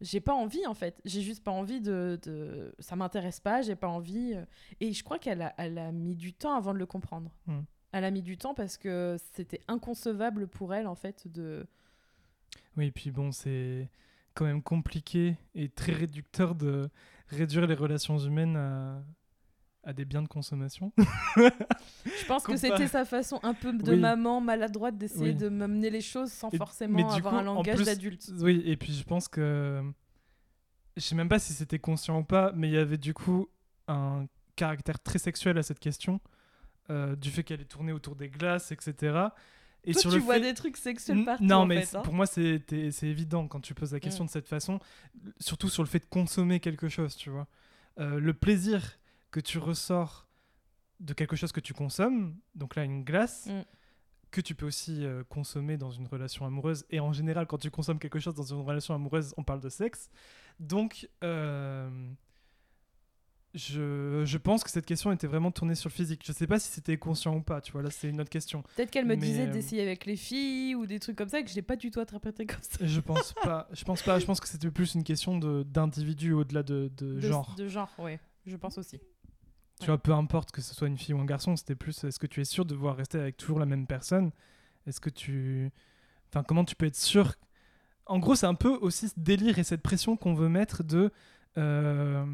j'ai 0.00 0.20
pas 0.20 0.34
envie 0.34 0.66
en 0.66 0.74
fait 0.74 1.00
j'ai 1.04 1.22
juste 1.22 1.42
pas 1.44 1.52
envie 1.52 1.80
de, 1.80 2.18
de... 2.22 2.74
ça 2.78 2.96
m'intéresse 2.96 3.40
pas 3.40 3.62
j'ai 3.62 3.76
pas 3.76 3.88
envie 3.88 4.34
euh. 4.34 4.44
et 4.80 4.92
je 4.92 5.02
crois 5.04 5.18
qu'elle 5.18 5.42
a, 5.42 5.54
elle 5.58 5.78
a 5.78 5.92
mis 5.92 6.16
du 6.16 6.32
temps 6.32 6.54
avant 6.54 6.72
de 6.74 6.78
le 6.78 6.86
comprendre 6.86 7.30
Hmm. 7.46 7.60
elle 7.92 8.04
a 8.04 8.10
mis 8.10 8.22
du 8.22 8.36
temps 8.36 8.54
parce 8.54 8.76
que 8.76 9.16
c'était 9.32 9.60
inconcevable 9.68 10.48
pour 10.48 10.74
elle 10.74 10.86
en 10.86 10.96
fait 10.96 11.28
de 11.28 11.66
Oui, 12.76 12.90
puis 12.90 13.10
bon, 13.12 13.30
c'est 13.30 13.88
quand 14.34 14.44
même 14.44 14.62
compliqué 14.62 15.36
et 15.54 15.68
très 15.68 15.92
réducteur 15.92 16.56
de 16.56 16.90
réduire 17.28 17.66
les 17.68 17.74
relations 17.76 18.18
humaines 18.18 18.56
à, 18.56 19.00
à 19.84 19.92
des 19.92 20.04
biens 20.04 20.22
de 20.22 20.28
consommation. 20.28 20.92
Je 21.36 22.26
pense 22.26 22.44
que 22.44 22.56
c'était 22.56 22.88
sa 22.88 23.04
façon 23.04 23.38
un 23.42 23.54
peu 23.54 23.72
de 23.72 23.92
Oui. 23.92 23.98
maman 23.98 24.40
maladroite 24.40 24.96
d'essayer 24.96 25.30
Oui. 25.30 25.34
de 25.34 25.48
m'amener 25.48 25.90
les 25.90 26.00
choses 26.00 26.32
sans 26.32 26.50
Et- 26.50 26.56
forcément 26.56 27.08
avoir 27.10 27.32
coup, 27.34 27.38
un 27.38 27.42
langage 27.42 27.82
d'adulte. 27.82 28.30
Oui, 28.40 28.62
et 28.64 28.76
puis 28.76 28.92
je 28.92 29.04
pense 29.04 29.28
que. 29.28 29.82
Je 30.96 31.02
sais 31.02 31.16
même 31.16 31.28
pas 31.28 31.40
si 31.40 31.52
c'était 31.52 31.78
conscient 31.80 32.20
ou 32.20 32.24
pas, 32.24 32.52
mais 32.54 32.68
il 32.68 32.74
y 32.74 32.78
avait 32.78 32.98
du 32.98 33.14
coup 33.14 33.48
un 33.88 34.26
caractère 34.54 35.00
très 35.00 35.18
sexuel 35.18 35.58
à 35.58 35.62
cette 35.64 35.80
question, 35.80 36.20
euh, 36.88 37.16
du 37.16 37.30
fait 37.30 37.42
qu'elle 37.42 37.60
est 37.60 37.64
tournée 37.64 37.92
autour 37.92 38.14
des 38.14 38.28
glaces, 38.28 38.70
etc. 38.70 39.26
Et 39.82 39.92
Toi, 39.92 40.00
sur 40.02 40.10
tu 40.12 40.18
le 40.18 40.22
vois 40.22 40.34
fait... 40.34 40.40
des 40.42 40.54
trucs 40.54 40.76
sexuels 40.76 41.24
partout 41.24 41.42
non, 41.44 41.56
en 41.56 41.66
mais 41.66 41.82
fait. 41.82 41.96
hein. 41.96 42.02
pour 42.02 42.14
moi, 42.14 42.26
c'est 42.26 42.62
évident 43.02 43.48
quand 43.48 43.60
tu 43.60 43.74
poses 43.74 43.92
la 43.92 43.98
question 44.00 44.22
Mm. 44.24 44.26
de 44.28 44.32
cette 44.32 44.48
façon, 44.48 44.78
surtout 45.40 45.68
sur 45.68 45.82
le 45.82 45.88
fait 45.88 45.98
de 45.98 46.06
consommer 46.06 46.60
quelque 46.60 46.88
chose, 46.88 47.16
tu 47.16 47.28
vois. 47.28 47.48
Euh, 47.98 48.18
le 48.20 48.32
plaisir 48.32 48.80
que 49.34 49.40
tu 49.40 49.58
ressors 49.58 50.28
de 51.00 51.12
quelque 51.12 51.34
chose 51.34 51.50
que 51.50 51.58
tu 51.58 51.74
consommes, 51.74 52.36
donc 52.54 52.76
là, 52.76 52.84
une 52.84 53.02
glace, 53.02 53.46
Mm. 53.48 53.62
que 54.30 54.40
tu 54.40 54.54
peux 54.54 54.64
aussi 54.66 55.04
euh, 55.04 55.24
consommer 55.28 55.76
dans 55.76 55.90
une 55.90 56.06
relation 56.06 56.46
amoureuse, 56.46 56.84
et 56.90 57.00
en 57.00 57.12
général, 57.12 57.48
quand 57.48 57.58
tu 57.58 57.68
consommes 57.68 57.98
quelque 57.98 58.20
chose 58.20 58.34
dans 58.36 58.44
une 58.44 58.60
relation 58.60 58.94
amoureuse, 58.94 59.34
on 59.36 59.42
parle 59.42 59.58
de 59.60 59.68
sexe. 59.68 60.08
Donc, 60.60 61.08
euh, 61.24 61.90
je, 63.54 64.22
je 64.24 64.38
pense 64.38 64.62
que 64.62 64.70
cette 64.70 64.86
question 64.86 65.10
était 65.10 65.26
vraiment 65.26 65.50
tournée 65.50 65.74
sur 65.74 65.88
le 65.88 65.94
physique. 65.94 66.22
Je 66.24 66.30
sais 66.32 66.46
pas 66.46 66.60
si 66.60 66.70
c'était 66.70 66.96
conscient 66.96 67.34
ou 67.34 67.40
pas, 67.42 67.60
tu 67.60 67.72
vois, 67.72 67.82
là, 67.82 67.90
c'est 67.90 68.08
une 68.08 68.20
autre 68.20 68.30
question. 68.30 68.62
Peut-être 68.76 68.92
qu'elle 68.92 69.04
me 69.04 69.16
mais, 69.16 69.26
disait 69.26 69.48
euh, 69.48 69.52
d'essayer 69.52 69.82
avec 69.82 70.06
les 70.06 70.16
filles 70.16 70.76
ou 70.76 70.86
des 70.86 71.00
trucs 71.00 71.16
comme 71.16 71.28
ça 71.28 71.40
et 71.40 71.44
que 71.44 71.50
je 71.50 71.56
l'ai 71.56 71.62
pas 71.62 71.76
du 71.76 71.90
tout 71.90 71.98
interprété 71.98 72.46
comme 72.46 72.62
ça. 72.62 72.86
Je 72.86 73.00
pense 73.00 73.32
pas. 73.42 73.68
Je 73.72 73.82
pense 73.82 74.02
pas. 74.02 74.20
Je 74.20 74.26
pense 74.26 74.38
que 74.38 74.46
c'était 74.46 74.70
plus 74.70 74.94
une 74.94 75.02
question 75.02 75.38
d'individu 75.64 76.32
au-delà 76.34 76.62
de, 76.62 76.88
de 76.96 77.14
De, 77.14 77.20
genre. 77.20 77.54
De 77.56 77.66
genre, 77.66 77.90
ouais. 77.98 78.20
Je 78.46 78.56
pense 78.56 78.78
aussi. 78.78 79.00
Tu 79.80 79.86
vois, 79.86 79.98
peu 79.98 80.12
importe 80.12 80.50
que 80.52 80.62
ce 80.62 80.74
soit 80.74 80.88
une 80.88 80.96
fille 80.98 81.14
ou 81.14 81.20
un 81.20 81.24
garçon, 81.24 81.56
c'était 81.56 81.74
plus 81.74 82.04
est-ce 82.04 82.18
que 82.18 82.26
tu 82.26 82.40
es 82.40 82.44
sûr 82.44 82.64
de 82.64 82.70
devoir 82.74 82.96
rester 82.96 83.18
avec 83.18 83.36
toujours 83.36 83.58
la 83.58 83.66
même 83.66 83.86
personne? 83.86 84.30
Est-ce 84.86 85.00
que 85.00 85.10
tu. 85.10 85.70
Enfin, 86.30 86.42
comment 86.44 86.64
tu 86.64 86.76
peux 86.76 86.86
être 86.86 86.96
sûr? 86.96 87.34
En 88.06 88.18
gros, 88.18 88.34
c'est 88.36 88.46
un 88.46 88.54
peu 88.54 88.70
aussi 88.70 89.08
ce 89.08 89.14
délire 89.18 89.58
et 89.58 89.64
cette 89.64 89.82
pression 89.82 90.16
qu'on 90.16 90.34
veut 90.34 90.48
mettre 90.48 90.84
de. 90.84 91.12
euh, 91.58 92.24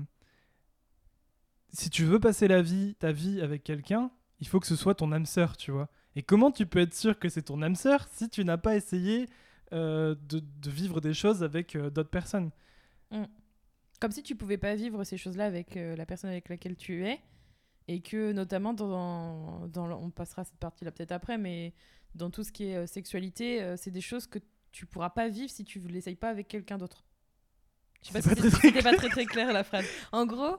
Si 1.73 1.89
tu 1.91 2.05
veux 2.05 2.19
passer 2.21 2.49
la 2.49 2.63
vie, 2.63 2.95
ta 2.97 3.13
vie 3.13 3.41
avec 3.41 3.63
quelqu'un, 3.63 4.11
il 4.41 4.49
faut 4.49 4.59
que 4.61 4.67
ce 4.67 4.77
soit 4.77 4.95
ton 4.97 5.13
âme 5.13 5.27
sœur, 5.27 5.57
tu 5.57 5.71
vois. 5.71 5.89
Et 6.17 6.23
comment 6.23 6.51
tu 6.51 6.67
peux 6.67 6.81
être 6.81 6.95
sûr 6.95 7.19
que 7.19 7.29
c'est 7.29 7.43
ton 7.43 7.63
âme 7.63 7.77
sœur 7.77 8.07
si 8.13 8.29
tu 8.29 8.45
n'as 8.45 8.57
pas 8.59 8.75
essayé 8.77 9.29
euh, 9.73 10.17
de, 10.29 10.43
vivre 10.71 11.01
des 11.01 11.15
choses 11.15 11.45
avec 11.45 11.77
euh, 11.77 11.91
d'autres 11.91 12.11
personnes? 12.11 12.51
Comme 14.01 14.11
si 14.13 14.23
tu 14.23 14.35
pouvais 14.35 14.59
pas 14.59 14.75
vivre 14.75 15.05
ces 15.05 15.17
choses-là 15.19 15.45
avec 15.45 15.77
euh, 15.77 15.95
la 15.95 16.07
personne 16.07 16.31
avec 16.31 16.49
laquelle 16.49 16.77
tu 16.77 17.07
es. 17.07 17.21
Et 17.89 18.01
que 18.03 18.33
notamment 18.33 18.73
dans, 18.73 19.67
dans 19.67 19.87
le- 19.87 19.95
on 19.95 20.11
passera 20.11 20.45
cette 20.45 20.59
partie-là 20.59 20.91
peut-être 20.93 21.13
après, 21.13 21.39
mais 21.39 21.75
dans 22.15 22.31
tout 22.31 22.45
ce 22.45 22.53
qui 22.53 22.67
est 22.67 22.77
euh, 22.77 22.87
sexualité, 22.87 23.63
euh, 23.63 23.77
c'est 23.77 23.91
des 23.91 24.01
choses 24.01 24.27
que 24.27 24.39
tu 24.71 24.87
pourras 24.87 25.11
pas 25.11 25.29
vivre 25.29 25.51
si 25.51 25.65
tu 25.65 25.81
l'essayes 25.81 26.15
pas 26.15 26.29
avec 26.31 26.47
quelqu'un 26.49 26.79
d'autre. 26.79 27.05
Je 28.03 28.09
sais 28.09 28.13
pas 28.13 28.23
si 28.23 28.51
c'était 28.63 28.83
pas 28.83 28.97
très 28.97 29.09
très 29.09 29.27
clair 29.27 29.53
la 29.53 29.65
phrase. 29.65 29.85
En 30.13 30.25
gros, 30.25 30.57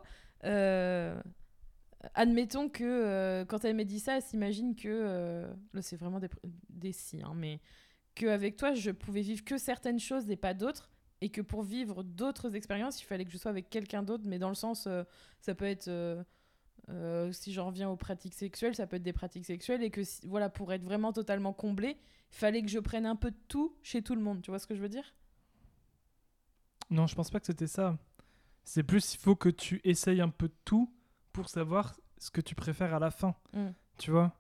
admettons 2.14 2.70
que 2.70 3.44
quand 3.48 3.64
elle 3.66 3.76
m'a 3.76 3.84
dit 3.84 4.00
ça, 4.00 4.18
elle 4.18 4.22
s'imagine 4.22 4.76
que 4.76 5.48
là 5.74 5.82
c'est 5.82 5.96
vraiment 5.96 6.20
des, 6.20 6.30
des 6.70 6.92
si, 6.92 7.22
hein, 7.24 7.34
mais 7.36 7.60
qu'avec 8.14 8.58
toi 8.58 8.74
je 8.74 8.92
pouvais 8.92 9.22
vivre 9.22 9.44
que 9.44 9.58
certaines 9.58 10.00
choses 10.00 10.30
et 10.30 10.36
pas 10.36 10.54
d'autres, 10.54 10.91
et 11.22 11.30
que 11.30 11.42
pour 11.42 11.64
vivre 11.64 12.04
d'autres 12.04 12.56
expériences, 12.56 13.02
il 13.02 13.06
fallait 13.06 13.26
que 13.26 13.32
je 13.32 13.38
sois 13.38 13.52
avec 13.52 13.70
quelqu'un 13.70 14.04
d'autre, 14.04 14.24
mais 14.26 14.40
dans 14.40 14.50
le 14.50 14.56
sens, 14.56 14.88
euh, 14.88 15.04
ça 15.40 15.54
peut 15.56 15.66
être, 15.66 15.88
euh, 15.88 16.24
euh, 16.90 17.32
si 17.32 17.54
j'en 17.54 17.68
reviens 17.68 17.90
aux 17.90 17.96
pratiques 17.96 18.34
sexuelles, 18.34 18.76
ça 18.76 18.88
peut 18.88 18.96
être 18.98 19.04
des 19.04 19.14
pratiques 19.14 19.46
sexuelles, 19.46 19.84
et 19.84 19.92
que 19.92 20.04
si- 20.04 20.26
voilà, 20.28 20.50
pour 20.50 20.74
être 20.74 20.84
vraiment 20.84 21.14
totalement 21.14 21.54
comblé, 21.54 21.98
il 22.32 22.36
fallait 22.38 22.62
que 22.62 22.70
je 22.70 22.80
prenne 22.80 23.06
un 23.06 23.16
peu 23.16 23.32
de 23.32 23.38
tout 23.48 23.76
chez 23.84 24.02
tout 24.02 24.16
le 24.16 24.22
monde. 24.22 24.42
Tu 24.42 24.52
vois 24.52 24.60
ce 24.60 24.68
que 24.68 24.76
je 24.76 24.82
veux 24.82 24.90
dire? 24.90 25.14
Non, 26.90 27.08
je 27.08 27.16
pense 27.16 27.30
pas 27.30 27.40
que 27.40 27.46
c'était 27.46 27.68
ça. 27.68 27.98
C'est 28.64 28.84
plus, 28.84 29.14
il 29.14 29.18
faut 29.18 29.36
que 29.36 29.50
tu 29.50 29.80
essayes 29.84 30.22
un 30.22 30.30
peu 30.30 30.48
de 30.48 30.56
tout 30.66 30.94
pour 31.32 31.50
savoir 31.50 31.96
ce 32.18 32.30
que 32.32 32.42
tu 32.42 32.56
préfères 32.56 32.94
à 32.94 33.00
la 33.00 33.12
fin. 33.12 33.36
Mm. 33.54 33.70
Tu 33.98 34.12
vois? 34.12 34.34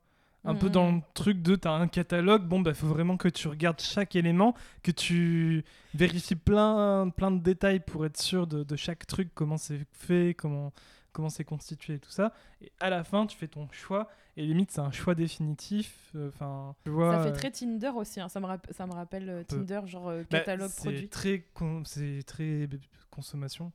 Un 0.44 0.54
Mm, 0.54 0.58
peu 0.58 0.68
mm, 0.68 0.70
dans 0.70 0.92
mm. 0.92 0.96
le 0.96 1.02
truc 1.14 1.42
de, 1.42 1.56
t'as 1.56 1.72
un 1.74 1.88
catalogue, 1.88 2.44
bon, 2.48 2.62
bah, 2.62 2.74
faut 2.74 2.88
vraiment 2.88 3.16
que 3.18 3.28
tu 3.30 3.48
regardes 3.48 3.80
chaque 3.80 4.16
élément, 4.16 4.56
que 4.84 4.92
tu 4.92 5.64
vérifies 5.94 6.36
plein, 6.36 7.10
plein 7.16 7.30
de 7.32 7.40
détails 7.42 7.80
pour 7.80 8.06
être 8.06 8.18
sûr 8.20 8.48
de, 8.48 8.64
de 8.64 8.76
chaque 8.76 9.06
truc, 9.06 9.30
comment 9.36 9.58
c'est 9.58 9.82
fait, 9.94 10.36
comment 10.38 10.74
comment 11.14 11.30
c'est 11.30 11.44
constitué 11.44 11.96
et 11.96 12.00
tout 12.00 12.10
ça. 12.10 12.32
Et 12.62 12.72
à 12.80 12.90
la 12.90 13.04
fin, 13.04 13.28
tu 13.28 13.38
fais 13.38 13.48
ton 13.50 13.68
choix, 13.72 14.10
et 14.38 14.46
limite, 14.46 14.72
c'est 14.72 14.80
un 14.80 14.92
choix 14.92 15.14
définitif. 15.14 15.94
euh, 16.16 16.30
Enfin, 16.30 16.74
vois... 16.86 17.18
Ça 17.18 17.24
fait 17.24 17.30
euh, 17.30 17.34
très 17.34 17.52
Tinder 17.52 17.92
aussi, 17.96 18.22
hein. 18.22 18.30
ça, 18.30 18.40
me 18.40 18.48
ça 18.72 18.88
me 18.88 18.94
rappelle 18.94 19.30
euh. 19.30 19.44
Tinder, 19.44 19.82
genre 19.86 20.08
euh, 20.10 20.24
Bah, 20.32 20.40
catalogue 20.40 20.72
c'est 20.72 20.82
produit. 20.82 21.10
Très 21.10 21.46
con- 21.54 21.84
c'est 21.86 22.24
très 22.26 22.70
consommation. 23.10 23.74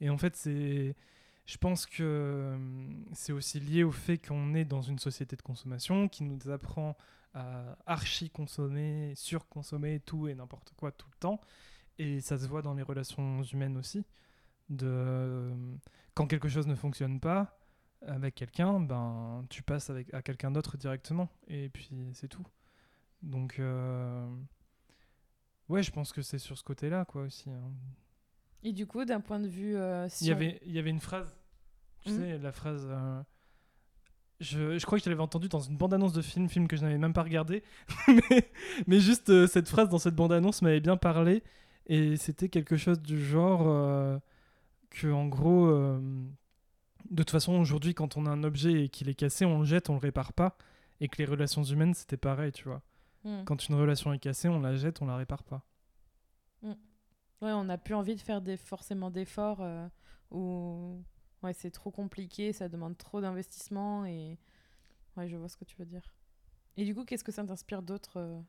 Et 0.00 0.10
en 0.10 0.18
fait, 0.18 0.36
c'est. 0.36 0.94
Je 1.46 1.56
pense 1.58 1.86
que 1.86 2.02
euh, 2.02 2.58
c'est 3.12 3.32
aussi 3.32 3.60
lié 3.60 3.84
au 3.84 3.92
fait 3.92 4.18
qu'on 4.18 4.54
est 4.54 4.64
dans 4.64 4.82
une 4.82 4.98
société 4.98 5.36
de 5.36 5.42
consommation 5.42 6.08
qui 6.08 6.24
nous 6.24 6.50
apprend 6.50 6.96
à 7.34 7.76
archi-consommer, 7.86 9.14
surconsommer 9.14 10.00
tout 10.00 10.26
et 10.28 10.34
n'importe 10.34 10.72
quoi 10.76 10.90
tout 10.92 11.08
le 11.12 11.16
temps. 11.18 11.40
Et 11.98 12.20
ça 12.20 12.38
se 12.38 12.46
voit 12.46 12.62
dans 12.62 12.74
les 12.74 12.82
relations 12.82 13.42
humaines 13.44 13.76
aussi. 13.76 14.04
Euh, 14.82 15.54
quand 16.14 16.26
quelque 16.26 16.48
chose 16.48 16.66
ne 16.66 16.74
fonctionne 16.74 17.20
pas 17.20 17.58
avec 18.06 18.34
quelqu'un, 18.34 18.80
ben, 18.80 19.44
tu 19.50 19.62
passes 19.62 19.90
avec, 19.90 20.12
à 20.14 20.22
quelqu'un 20.22 20.50
d'autre 20.50 20.76
directement. 20.76 21.28
Et 21.48 21.68
puis 21.68 21.90
c'est 22.12 22.28
tout. 22.28 22.46
Donc. 23.22 23.58
euh, 23.60 24.26
Ouais, 25.68 25.82
je 25.82 25.90
pense 25.90 26.12
que 26.12 26.22
c'est 26.22 26.38
sur 26.38 26.56
ce 26.56 26.62
côté-là, 26.64 27.04
quoi, 27.04 27.22
aussi. 27.22 27.50
hein. 27.50 27.72
Et 28.66 28.72
du 28.72 28.84
coup, 28.86 29.04
d'un 29.04 29.20
point 29.20 29.38
de 29.38 29.46
vue. 29.48 29.76
euh, 29.76 30.08
si 30.08 30.24
Il, 30.24 30.28
y 30.28 30.32
on- 30.32 30.36
avait, 30.36 30.60
il 30.66 30.72
y 30.72 30.78
avait 30.78 30.90
une 30.90 31.00
phrase, 31.00 31.36
tu 32.04 32.10
Mhm. 32.10 32.18
sais, 32.18 32.38
la 32.38 32.50
phrase 32.52 32.86
euh, 32.90 33.22
je, 34.40 34.76
je 34.78 34.84
crois 34.84 34.98
que 34.98 35.04
je 35.04 35.08
l'avais 35.10 35.22
entendu 35.22 35.48
dans 35.48 35.60
une 35.60 35.76
bande-annonce 35.76 36.12
de 36.12 36.20
film, 36.20 36.48
film 36.48 36.66
que 36.66 36.76
je 36.76 36.82
n'avais 36.82 36.98
même 36.98 37.12
pas 37.12 37.22
regardé. 37.22 37.62
mais, 38.08 38.50
mais 38.88 38.98
juste 39.00 39.30
euh, 39.30 39.46
cette 39.46 39.68
phrase 39.68 39.88
dans 39.88 39.98
cette 39.98 40.14
bande-annonce 40.16 40.62
m'avait 40.62 40.80
bien 40.80 40.96
parlé. 40.96 41.42
Et 41.86 42.16
c'était 42.16 42.48
quelque 42.48 42.76
chose 42.76 43.00
du 43.00 43.24
genre 43.24 44.20
que, 44.90 45.06
en 45.12 45.26
gros, 45.28 45.68
de 45.70 46.02
toute 47.22 47.30
façon, 47.30 47.52
aujourd'hui, 47.60 47.94
quand 47.94 48.16
on 48.16 48.26
a 48.26 48.30
un 48.30 48.42
objet 48.42 48.82
et 48.84 48.88
qu'il 48.88 49.08
est 49.08 49.14
cassé, 49.14 49.44
on 49.44 49.60
le 49.60 49.64
jette, 49.64 49.88
on 49.88 49.92
le 49.92 50.00
répare 50.00 50.32
pas. 50.32 50.58
Et 51.00 51.06
que 51.06 51.18
les 51.18 51.26
relations 51.26 51.62
humaines, 51.62 51.94
c'était 51.94 52.16
pareil, 52.16 52.50
tu 52.50 52.64
vois. 52.64 52.82
Hmm. 53.22 53.44
Quand 53.44 53.68
une 53.68 53.76
relation 53.76 54.12
est 54.12 54.18
cassée, 54.18 54.48
on 54.48 54.58
la 54.58 54.74
jette, 54.74 55.00
on 55.00 55.06
la 55.06 55.16
répare 55.16 55.44
pas. 55.44 55.62
Ouais, 57.42 57.52
on 57.52 57.64
n'a 57.64 57.76
plus 57.78 57.94
envie 57.94 58.14
de 58.14 58.20
faire 58.20 58.40
des, 58.40 58.56
forcément 58.56 59.10
d'efforts 59.10 59.60
euh, 59.60 59.86
ou 60.30 61.02
ouais, 61.42 61.52
c'est 61.52 61.70
trop 61.70 61.90
compliqué, 61.90 62.52
ça 62.52 62.68
demande 62.68 62.96
trop 62.96 63.20
d'investissement 63.20 64.06
et 64.06 64.38
ouais, 65.16 65.28
je 65.28 65.36
vois 65.36 65.48
ce 65.48 65.56
que 65.56 65.64
tu 65.64 65.76
veux 65.76 65.84
dire. 65.84 66.14
Et 66.78 66.84
du 66.84 66.94
coup, 66.94 67.04
qu'est-ce 67.04 67.24
que 67.24 67.32
ça 67.32 67.44
t'inspire 67.44 67.82
d'autre 67.82 68.14
euh, 68.16 68.40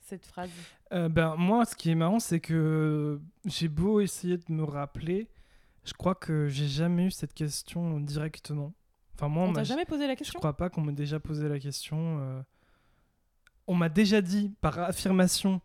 cette 0.00 0.26
phrase? 0.26 0.50
Euh, 0.92 1.08
ben, 1.08 1.36
moi, 1.36 1.64
ce 1.64 1.76
qui 1.76 1.90
est 1.90 1.94
marrant, 1.94 2.18
c'est 2.18 2.40
que 2.40 3.20
j'ai 3.44 3.68
beau 3.68 4.00
essayer 4.00 4.38
de 4.38 4.44
me 4.52 4.64
rappeler, 4.64 5.28
je 5.84 5.92
crois 5.92 6.16
que 6.16 6.48
j'ai 6.48 6.68
jamais 6.68 7.06
eu 7.06 7.10
cette 7.12 7.34
question 7.34 8.00
directement. 8.00 8.72
Enfin, 9.14 9.28
moi, 9.28 9.44
on 9.44 9.50
On 9.50 9.52
t'a 9.52 9.64
jamais 9.64 9.84
posé 9.84 10.06
la 10.06 10.14
Je 10.14 10.18
question? 10.18 10.38
crois 10.40 10.56
pas 10.56 10.68
qu'on 10.68 10.80
m'ait 10.82 10.92
déjà 10.92 11.20
posé 11.20 11.48
la 11.48 11.60
question. 11.60 12.44
On 13.68 13.74
m'a 13.74 13.88
déjà 13.88 14.20
dit 14.20 14.52
par 14.60 14.78
affirmation 14.80 15.60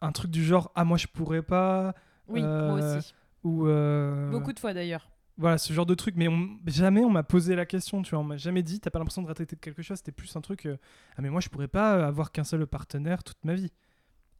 un 0.00 0.12
truc 0.12 0.30
du 0.30 0.44
genre 0.44 0.70
Ah, 0.74 0.84
moi 0.84 0.96
je 0.98 1.06
pourrais 1.06 1.42
pas. 1.42 1.94
Oui, 2.28 2.40
moi 2.42 2.50
Euh, 2.50 2.98
aussi. 2.98 3.14
Ou. 3.44 3.66
euh, 3.66 4.30
Beaucoup 4.30 4.52
de 4.52 4.58
fois 4.58 4.74
d'ailleurs. 4.74 5.08
Voilà, 5.38 5.58
ce 5.58 5.72
genre 5.72 5.84
de 5.86 5.94
truc. 5.94 6.14
Mais 6.16 6.28
on- 6.28 6.58
jamais 6.66 7.04
on 7.04 7.10
m'a 7.10 7.22
posé 7.22 7.54
la 7.54 7.66
question, 7.66 8.02
tu 8.02 8.10
vois. 8.10 8.20
On 8.20 8.24
m'a 8.24 8.36
jamais 8.38 8.62
dit 8.62 8.80
T'as 8.80 8.90
pas 8.90 8.98
l'impression 8.98 9.22
de 9.22 9.26
rater 9.28 9.44
quelque 9.46 9.82
chose 9.82 9.98
C'était 9.98 10.12
plus 10.12 10.34
un 10.36 10.40
truc 10.40 10.66
euh, 10.66 10.76
Ah, 11.16 11.22
mais 11.22 11.30
moi 11.30 11.40
je 11.40 11.48
pourrais 11.48 11.68
pas 11.68 12.06
avoir 12.06 12.32
qu'un 12.32 12.44
seul 12.44 12.66
partenaire 12.66 13.22
toute 13.22 13.44
ma 13.44 13.54
vie. 13.54 13.70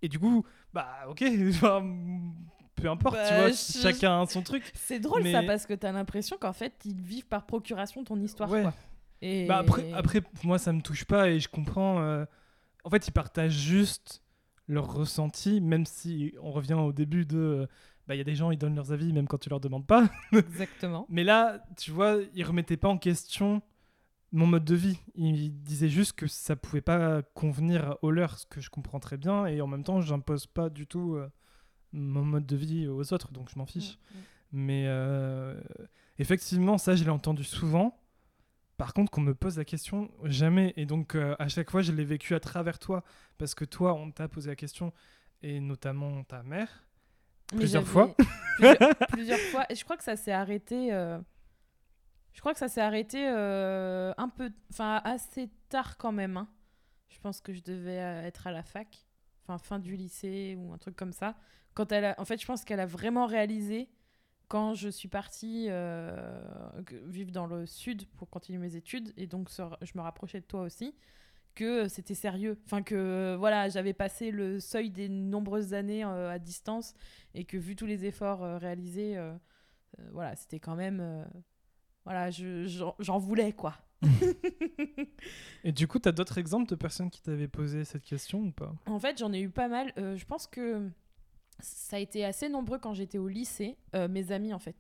Et 0.03 0.09
du 0.09 0.19
coup, 0.19 0.45
bah 0.75 0.89
ok, 1.09 1.23
peu 2.77 2.89
importe, 2.91 3.17
tu 3.17 3.31
Bah, 3.31 3.39
vois, 3.41 3.49
je- 3.51 3.79
chacun 3.83 4.23
a 4.23 4.27
son 4.27 4.43
truc. 4.43 4.71
C'est 4.75 4.99
drôle 5.01 5.23
Mais- 5.23 5.33
ça 5.33 5.43
parce 5.43 5.67
que 5.67 5.75
t'as 5.75 5.93
l'impression 5.93 6.37
qu'en 6.39 6.53
fait 6.53 6.75
ils 6.85 7.01
vivent 7.01 7.27
par 7.27 7.47
procuration 7.47 8.05
ton 8.05 8.21
histoire. 8.21 8.51
Ouais. 8.51 8.63
Quoi. 8.63 8.75
Et... 9.23 9.47
Bah 9.47 9.59
après, 9.59 9.91
après, 9.95 10.21
moi, 10.45 10.59
ça 10.59 10.73
me 10.73 10.83
touche 10.83 11.05
pas 11.07 11.31
et 11.31 11.41
je 11.41 11.49
comprends. 11.49 12.01
euh, 12.01 12.25
En 12.85 12.91
fait, 12.91 13.09
ils 13.09 13.13
partagent 13.13 13.53
juste 13.53 14.23
leur 14.69 14.93
ressenti, 14.93 15.61
même 15.61 15.87
si 15.87 16.35
on 16.41 16.51
revient 16.51 16.75
au 16.75 16.93
début 16.93 17.25
de. 17.27 17.69
Bah, 18.07 18.15
il 18.15 18.19
y 18.19 18.21
a 18.21 18.25
des 18.25 18.37
gens, 18.37 18.51
ils 18.51 18.59
donnent 18.59 18.77
leurs 18.77 18.93
avis 18.93 19.13
même 19.13 19.27
quand 19.27 19.39
tu 19.39 19.49
leur 19.49 19.61
demandes 19.61 19.87
pas. 19.87 20.09
Exactement. 20.33 21.07
Mais 21.09 21.25
là, 21.25 21.65
tu 21.77 21.91
vois, 21.91 22.19
ils 22.35 22.45
remettaient 22.45 22.77
pas 22.77 22.89
en 22.89 22.99
question 22.99 23.63
mon 24.33 24.47
mode 24.47 24.65
de 24.65 24.75
vie. 24.75 24.99
Ils 25.15 25.61
disaient 25.63 25.89
juste 25.89 26.13
que 26.13 26.27
ça 26.27 26.57
pouvait 26.57 26.81
pas 26.81 27.23
convenir 27.35 27.97
aux 28.03 28.11
leurs, 28.11 28.39
ce 28.39 28.47
que 28.47 28.61
je 28.61 28.71
comprends 28.71 29.01
très 29.01 29.17
bien. 29.17 29.47
Et 29.47 29.61
en 29.61 29.67
même 29.67 29.83
temps, 29.83 30.01
j'impose 30.01 30.47
pas 30.47 30.69
du 30.69 30.87
tout 30.87 31.15
euh, 31.15 31.29
mon 31.93 32.23
mode 32.23 32.47
de 32.47 32.57
vie 32.57 32.87
aux 32.87 33.13
autres, 33.13 33.33
donc 33.33 33.51
je 33.51 33.59
m'en 33.59 33.67
fiche. 33.67 33.97
Mm, 33.97 34.19
mm. 34.19 34.23
Mais 34.53 34.85
euh, 34.87 35.61
effectivement, 36.19 36.79
ça, 36.79 36.95
je 36.95 37.05
l'ai 37.05 37.11
entendu 37.11 37.45
souvent. 37.45 37.99
Par 38.77 38.93
contre, 38.93 39.11
qu'on 39.11 39.23
me 39.23 39.35
pose 39.35 39.57
la 39.59 39.65
question, 39.65 40.11
jamais. 40.25 40.75
Et 40.77 40.85
donc, 40.87 41.15
euh, 41.15 41.35
à 41.39 41.49
chaque 41.49 41.71
fois, 41.71 41.81
je 41.83 41.93
l'ai 41.93 42.05
vécu 42.05 42.35
à 42.35 42.41
travers 42.41 42.79
toi. 42.79 43.03
Parce 43.39 43.55
que 43.55 43.65
toi, 43.65 43.95
on 43.95 44.11
t'a 44.11 44.29
posé 44.29 44.51
la 44.51 44.57
question, 44.57 44.93
et 45.43 45.61
notamment 45.61 46.23
ta 46.25 46.43
mère. 46.43 46.85
Mais 47.53 47.59
Plusieurs 47.61 47.87
fois. 47.87 48.15
plusieurs, 48.59 48.97
plusieurs 49.13 49.39
fois. 49.39 49.65
Et 49.71 49.75
je 49.75 49.85
crois 49.85 49.97
que 49.97 50.05
ça 50.05 50.17
s'est 50.17 50.33
arrêté. 50.33 50.93
euh, 50.93 51.19
Je 52.33 52.41
crois 52.41 52.53
que 52.53 52.59
ça 52.59 52.69
s'est 52.69 52.81
arrêté 52.83 53.27
euh, 53.29 54.13
un 54.19 54.29
peu. 54.29 54.51
Enfin, 54.71 55.01
assez 55.05 55.49
tard 55.69 55.97
quand 55.97 56.13
même. 56.13 56.37
hein. 56.37 56.49
Je 57.09 57.19
pense 57.21 57.41
que 57.41 57.53
je 57.55 57.63
devais 57.63 57.95
être 57.97 58.47
à 58.47 58.51
la 58.53 58.63
fac. 58.63 59.07
Enfin, 59.45 59.59
fin 59.59 59.79
du 59.79 59.95
lycée 59.97 60.55
ou 60.59 60.73
un 60.73 60.79
truc 60.79 60.97
comme 60.97 61.13
ça. 61.13 61.37
Quand 61.73 61.93
elle 61.93 62.05
a... 62.05 62.15
En 62.21 62.25
fait, 62.25 62.41
je 62.41 62.47
pense 62.47 62.65
qu'elle 62.65 62.81
a 62.81 62.87
vraiment 62.87 63.27
réalisé 63.27 63.89
quand 64.49 64.75
je 64.75 64.89
suis 64.89 65.09
partie 65.09 65.67
euh, 65.71 66.41
vivre 67.07 67.31
dans 67.33 67.47
le 67.47 67.67
sud 67.67 68.07
pour 68.17 68.31
continuer 68.31 68.59
mes 68.59 68.77
études. 68.77 69.13
Et 69.17 69.27
donc, 69.27 69.49
je 69.51 69.93
me 69.97 70.01
rapprochais 70.03 70.41
de 70.41 70.47
toi 70.47 70.63
aussi 70.63 70.95
que 71.55 71.89
c'était 71.89 72.15
sérieux. 72.15 72.59
Enfin, 72.67 72.83
que 72.83 72.95
euh, 72.95 73.37
voilà, 73.39 73.69
j'avais 73.71 73.95
passé 73.95 74.31
le 74.31 74.61
seuil 74.61 74.91
des 74.91 75.09
nombreuses 75.09 75.73
années 75.75 76.05
euh, 76.05 76.31
à 76.31 76.39
distance 76.39 76.95
et 77.35 77.45
que 77.45 77.57
vu 77.57 77.75
tous 77.77 77.87
les 77.87 78.05
efforts 78.05 78.45
euh, 78.45 78.59
réalisés, 78.59 79.19
voilà, 80.13 80.37
c'était 80.37 80.61
quand 80.61 80.77
même. 80.77 81.25
voilà, 82.05 82.31
je- 82.31 82.67
j'en 82.99 83.19
voulais 83.19 83.53
quoi. 83.53 83.75
Et 85.65 85.73
du 85.73 85.89
coup, 85.89 85.99
tu 85.99 86.09
as 86.09 86.13
d'autres 86.13 86.39
exemples 86.39 86.69
de 86.69 86.75
personnes 86.75 87.11
qui 87.11 87.23
t'avaient 87.23 87.49
posé 87.49 87.85
cette 87.85 88.05
question 88.05 88.41
ou 88.41 88.53
pas? 88.53 88.75
En 88.87 88.99
fait, 88.99 89.19
j'en 89.19 89.33
ai 89.33 89.41
eu 89.41 89.49
pas 89.51 89.69
mal. 89.69 89.93
Je 89.97 90.25
pense 90.25 90.47
que 90.47 90.89
ça 91.61 91.97
a 91.97 91.99
été 91.99 92.25
assez 92.25 92.49
nombreux 92.49 92.79
quand 92.79 92.95
j'étais 92.95 93.19
au 93.19 93.29
lycée. 93.29 93.77
Euh, 93.95 94.09
mes 94.09 94.33
amis, 94.33 94.53
en 94.53 94.59
fait. 94.59 94.77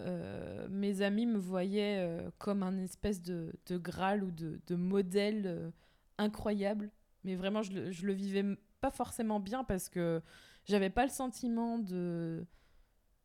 Euh, 0.00 0.66
mes 0.70 1.02
amis 1.02 1.26
me 1.26 1.38
voyaient 1.38 1.98
euh, 1.98 2.30
comme 2.38 2.62
un 2.62 2.78
espèce 2.78 3.20
de, 3.22 3.52
Graal 3.70 4.24
ou 4.24 4.30
de, 4.30 4.74
modèle 4.74 5.72
incroyable. 6.18 6.90
Mais 7.24 7.34
vraiment, 7.34 7.62
je 7.62 7.72
le, 7.72 7.90
le 7.90 8.12
vivais 8.12 8.44
pas 8.80 8.90
forcément 8.90 9.40
bien 9.40 9.62
parce 9.64 9.88
que 9.88 10.22
j'avais 10.64 10.90
pas 10.90 11.04
le 11.04 11.10
sentiment 11.10 11.78
de, 11.78 12.46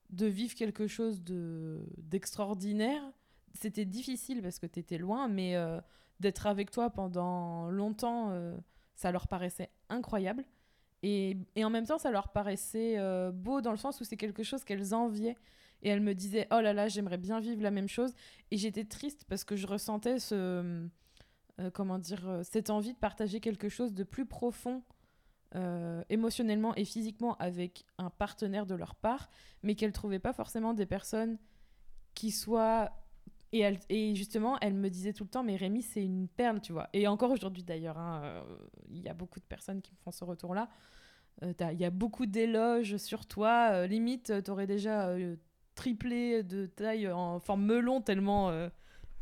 de 0.10 0.25
vivre 0.25 0.53
quelque 0.55 0.88
chose 0.88 1.23
de- 1.23 1.86
d'extraordinaire. 1.97 3.01
C'était 3.53 3.86
difficile 3.86 4.41
parce 4.41 4.60
que 4.60 4.65
tu 4.65 4.79
étais 4.79 4.97
loin, 4.97 5.29
mais 5.29 5.55
d'être 6.19 6.45
avec 6.45 6.71
toi 6.71 6.89
pendant 6.89 7.69
longtemps, 7.69 8.38
ça 8.95 9.13
leur 9.13 9.29
paraissait 9.29 9.69
incroyable. 9.88 10.43
Et, 11.07 11.37
en 11.63 11.69
même 11.69 11.85
temps, 11.85 11.99
ça 11.99 12.09
leur 12.09 12.29
paraissait 12.29 12.97
euh, 12.97 13.31
beau 13.31 13.61
dans 13.61 13.69
le 13.69 13.77
sens 13.77 14.01
où 14.01 14.03
c'est 14.03 14.17
quelque 14.17 14.41
chose 14.41 14.63
qu'elles 14.63 14.95
enviaient. 14.95 15.37
Et 15.83 15.89
elles 15.89 16.01
me 16.01 16.15
disaient, 16.15 16.47
oh 16.51 16.61
là 16.61 16.73
là, 16.73 16.87
j'aimerais 16.87 17.19
bien 17.19 17.39
vivre 17.39 17.61
la 17.61 17.69
même 17.69 17.87
chose. 17.87 18.11
Et 18.49 18.57
j'étais 18.57 18.85
triste 18.85 19.23
parce 19.29 19.43
que 19.43 19.55
je 19.55 19.67
ressentais 19.67 20.17
ce, 20.17 20.33
euh, 20.33 20.87
euh, 21.59 22.43
cette 22.43 22.71
envie 22.71 22.93
de 22.93 22.97
partager 22.97 23.39
quelque 23.39 23.69
chose 23.69 23.93
de 23.93 24.03
plus 24.03 24.25
profond 24.25 24.83
émotionnellement 26.09 26.75
et 26.75 26.83
physiquement 26.83 27.37
avec 27.37 27.85
un 27.97 28.09
partenaire 28.09 28.65
de 28.65 28.75
leur 28.75 28.93
part, 28.93 29.29
mais 29.63 29.75
qu'elles 29.75 29.93
trouvaient 29.93 30.19
pas 30.19 30.33
forcément 30.33 30.73
des 30.73 30.85
personnes 30.85 31.37
qui 32.13 32.31
soient 32.31 32.91
et, 33.89 34.15
justement, 34.15 34.57
elle 34.61 34.73
me 34.73 34.89
disait 34.89 35.13
tout 35.13 35.23
le 35.23 35.29
temps, 35.29 35.43
mais 35.43 35.55
Rémi, 35.55 35.81
c'est 35.81 36.03
une 36.03 36.27
perle, 36.27 36.61
tu 36.61 36.71
vois. 36.73 36.89
Et 36.93 37.07
encore 37.07 37.31
aujourd'hui, 37.31 37.63
d'ailleurs, 37.63 37.97
hein, 37.97 38.21
euh, 38.23 38.41
il 38.89 39.01
y 39.01 39.09
a 39.09 39.13
beaucoup 39.13 39.39
de 39.39 39.45
personnes 39.45 39.81
qui 39.81 39.91
me 39.91 39.97
font 40.03 40.11
ce 40.11 40.23
retour-là. 40.23 40.69
Euh, 41.43 41.53
Il 41.71 41.79
y 41.79 41.85
a 41.85 41.89
beaucoup 41.89 42.25
d'éloges 42.25 42.97
sur 42.97 43.25
toi. 43.25 43.69
euh, 43.71 43.87
limite, 43.87 44.43
tu 44.43 44.51
aurais 44.51 44.67
déjà 44.67 45.07
euh, 45.09 45.35
triplé 45.75 46.43
de 46.43 46.65
taille 46.65 47.09
en 47.11 47.39
forme 47.39 47.65
melon, 47.65 48.01
tellement 48.01 48.49
euh, 48.49 48.69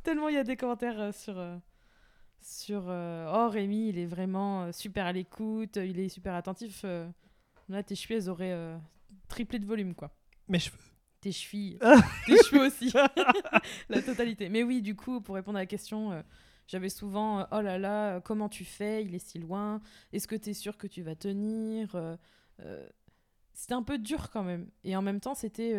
tellement 0.03 0.29
il 0.29 0.35
y 0.35 0.37
a 0.37 0.43
des 0.43 0.55
commentaires 0.57 0.99
euh, 0.99 1.11
sur. 1.11 1.37
euh, 1.37 1.57
sur 2.45 2.83
euh, 2.89 3.31
oh 3.33 3.49
Rémi 3.49 3.87
il 3.87 3.97
est 3.97 4.05
vraiment 4.05 4.63
euh, 4.63 4.71
super 4.73 5.05
à 5.05 5.13
l'écoute 5.13 5.77
il 5.77 5.97
est 5.97 6.09
super 6.09 6.33
attentif 6.35 6.81
euh. 6.83 7.07
là 7.69 7.81
tes 7.83 7.95
chevilles 7.95 8.17
elles 8.17 8.29
auraient 8.29 8.51
euh, 8.51 8.77
triplé 9.29 9.59
de 9.59 9.65
volume 9.65 9.95
quoi 9.95 10.11
Mes 10.49 10.59
cheveux. 10.59 10.77
Tes 11.23 11.31
chevilles, 11.31 11.79
tes 12.27 12.38
cheveux 12.43 12.67
aussi, 12.67 12.91
la 13.89 14.01
totalité. 14.01 14.49
Mais 14.49 14.63
oui, 14.63 14.81
du 14.81 14.95
coup, 14.95 15.21
pour 15.21 15.36
répondre 15.36 15.57
à 15.57 15.62
la 15.62 15.65
question, 15.65 16.12
euh, 16.12 16.21
j'avais 16.67 16.89
souvent 16.89 17.39
euh, 17.39 17.43
oh 17.51 17.62
là 17.62 17.77
là, 17.77 18.15
euh, 18.15 18.19
comment 18.19 18.49
tu 18.49 18.65
fais? 18.65 19.03
Il 19.03 19.15
est 19.15 19.19
si 19.25 19.39
loin. 19.39 19.81
Est-ce 20.12 20.27
que 20.27 20.36
tu 20.36 20.49
es 20.51 20.53
sûr 20.53 20.77
que 20.77 20.88
tu 20.88 21.01
vas 21.01 21.15
tenir 21.15 21.95
Euh, 21.95 22.88
C'était 23.53 23.73
un 23.73 23.83
peu 23.83 23.97
dur 23.97 24.29
quand 24.31 24.43
même. 24.43 24.69
Et 24.83 24.95
en 24.95 25.01
même 25.01 25.19
temps, 25.19 25.36
c'était 25.36 25.73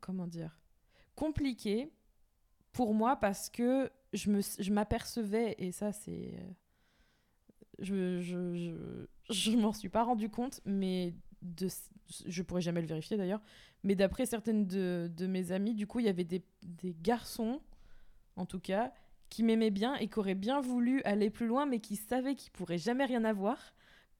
comment 0.00 0.26
dire 0.26 0.58
compliqué 1.14 1.92
pour 2.72 2.92
moi 2.94 3.16
parce 3.16 3.48
que 3.48 3.90
je 4.12 4.30
me 4.30 4.40
je 4.42 4.72
m'apercevais 4.72 5.54
et 5.58 5.70
ça 5.72 5.92
c'est 5.92 6.34
je, 7.78 8.20
je, 8.20 8.54
je, 8.54 9.06
je 9.32 9.56
m'en 9.56 9.72
suis 9.72 9.88
pas 9.88 10.02
rendu 10.02 10.28
compte 10.28 10.60
mais 10.64 11.14
de 11.54 11.68
je 12.26 12.42
pourrais 12.42 12.60
jamais 12.60 12.80
le 12.80 12.86
vérifier 12.86 13.16
d'ailleurs 13.16 13.40
mais 13.82 13.94
d'après 13.94 14.26
certaines 14.26 14.66
de, 14.66 15.26
mes 15.26 15.52
amies 15.52 15.74
du 15.74 15.86
coup 15.86 16.00
il 16.00 16.06
y 16.06 16.08
avait 16.08 16.24
des, 16.24 16.42
garçons 17.02 17.60
en 18.36 18.46
tout 18.46 18.60
cas 18.60 18.92
qui 19.28 19.42
m'aimaient 19.42 19.70
bien 19.70 19.96
et 19.96 20.08
qui 20.08 20.18
auraient 20.18 20.34
bien 20.34 20.60
voulu 20.60 21.02
aller 21.02 21.30
plus 21.30 21.46
loin 21.46 21.66
mais 21.66 21.80
qui 21.80 21.96
savaient 21.96 22.34
qu'ils 22.34 22.52
pourraient 22.52 22.78
jamais 22.78 23.04
rien 23.04 23.24
avoir 23.24 23.74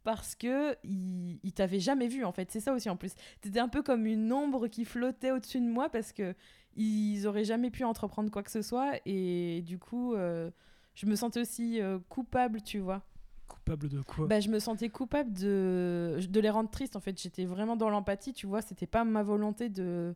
parce 0.06 0.36
que 0.36 0.76
ils, 0.84 1.52
t'avaient 1.52 1.80
jamais 1.80 2.06
vu 2.06 2.24
en 2.24 2.30
fait. 2.30 2.48
C'est 2.52 2.60
ça 2.60 2.72
aussi 2.72 2.88
en 2.88 2.96
plus. 2.96 3.12
T'étais 3.40 3.58
un 3.58 3.68
peu 3.68 3.82
comme 3.82 4.06
une 4.06 4.32
ombre 4.32 4.68
qui 4.68 4.84
flottait 4.84 5.32
au-dessus 5.32 5.58
de 5.58 5.66
moi 5.66 5.88
parce 5.88 6.12
que 6.12 6.32
ils 6.76 7.26
auraient 7.26 7.44
jamais 7.44 7.70
pu 7.70 7.82
entreprendre 7.82 8.30
quoi 8.30 8.44
que 8.44 8.50
ce 8.52 8.62
soit 8.62 9.00
et 9.04 9.62
du 9.62 9.78
coup 9.78 10.14
euh, 10.14 10.50
je 10.94 11.06
me 11.06 11.16
sentais 11.16 11.40
aussi 11.40 11.80
euh, 11.80 11.98
coupable 12.08 12.62
tu 12.62 12.78
vois 12.78 13.02
Coupable 13.48 13.88
de 13.88 14.00
quoi 14.02 14.26
bah, 14.26 14.40
je 14.40 14.48
me 14.48 14.58
sentais 14.58 14.88
coupable 14.88 15.32
de, 15.32 16.18
de 16.28 16.40
les 16.40 16.50
rendre 16.50 16.70
tristes 16.70 16.96
en 16.96 17.00
fait 17.00 17.20
j'étais 17.20 17.44
vraiment 17.44 17.76
dans 17.76 17.90
l'empathie 17.90 18.32
tu 18.32 18.46
vois 18.46 18.60
c'était 18.60 18.86
pas 18.86 19.04
ma 19.04 19.22
volonté 19.22 19.68
de 19.68 20.14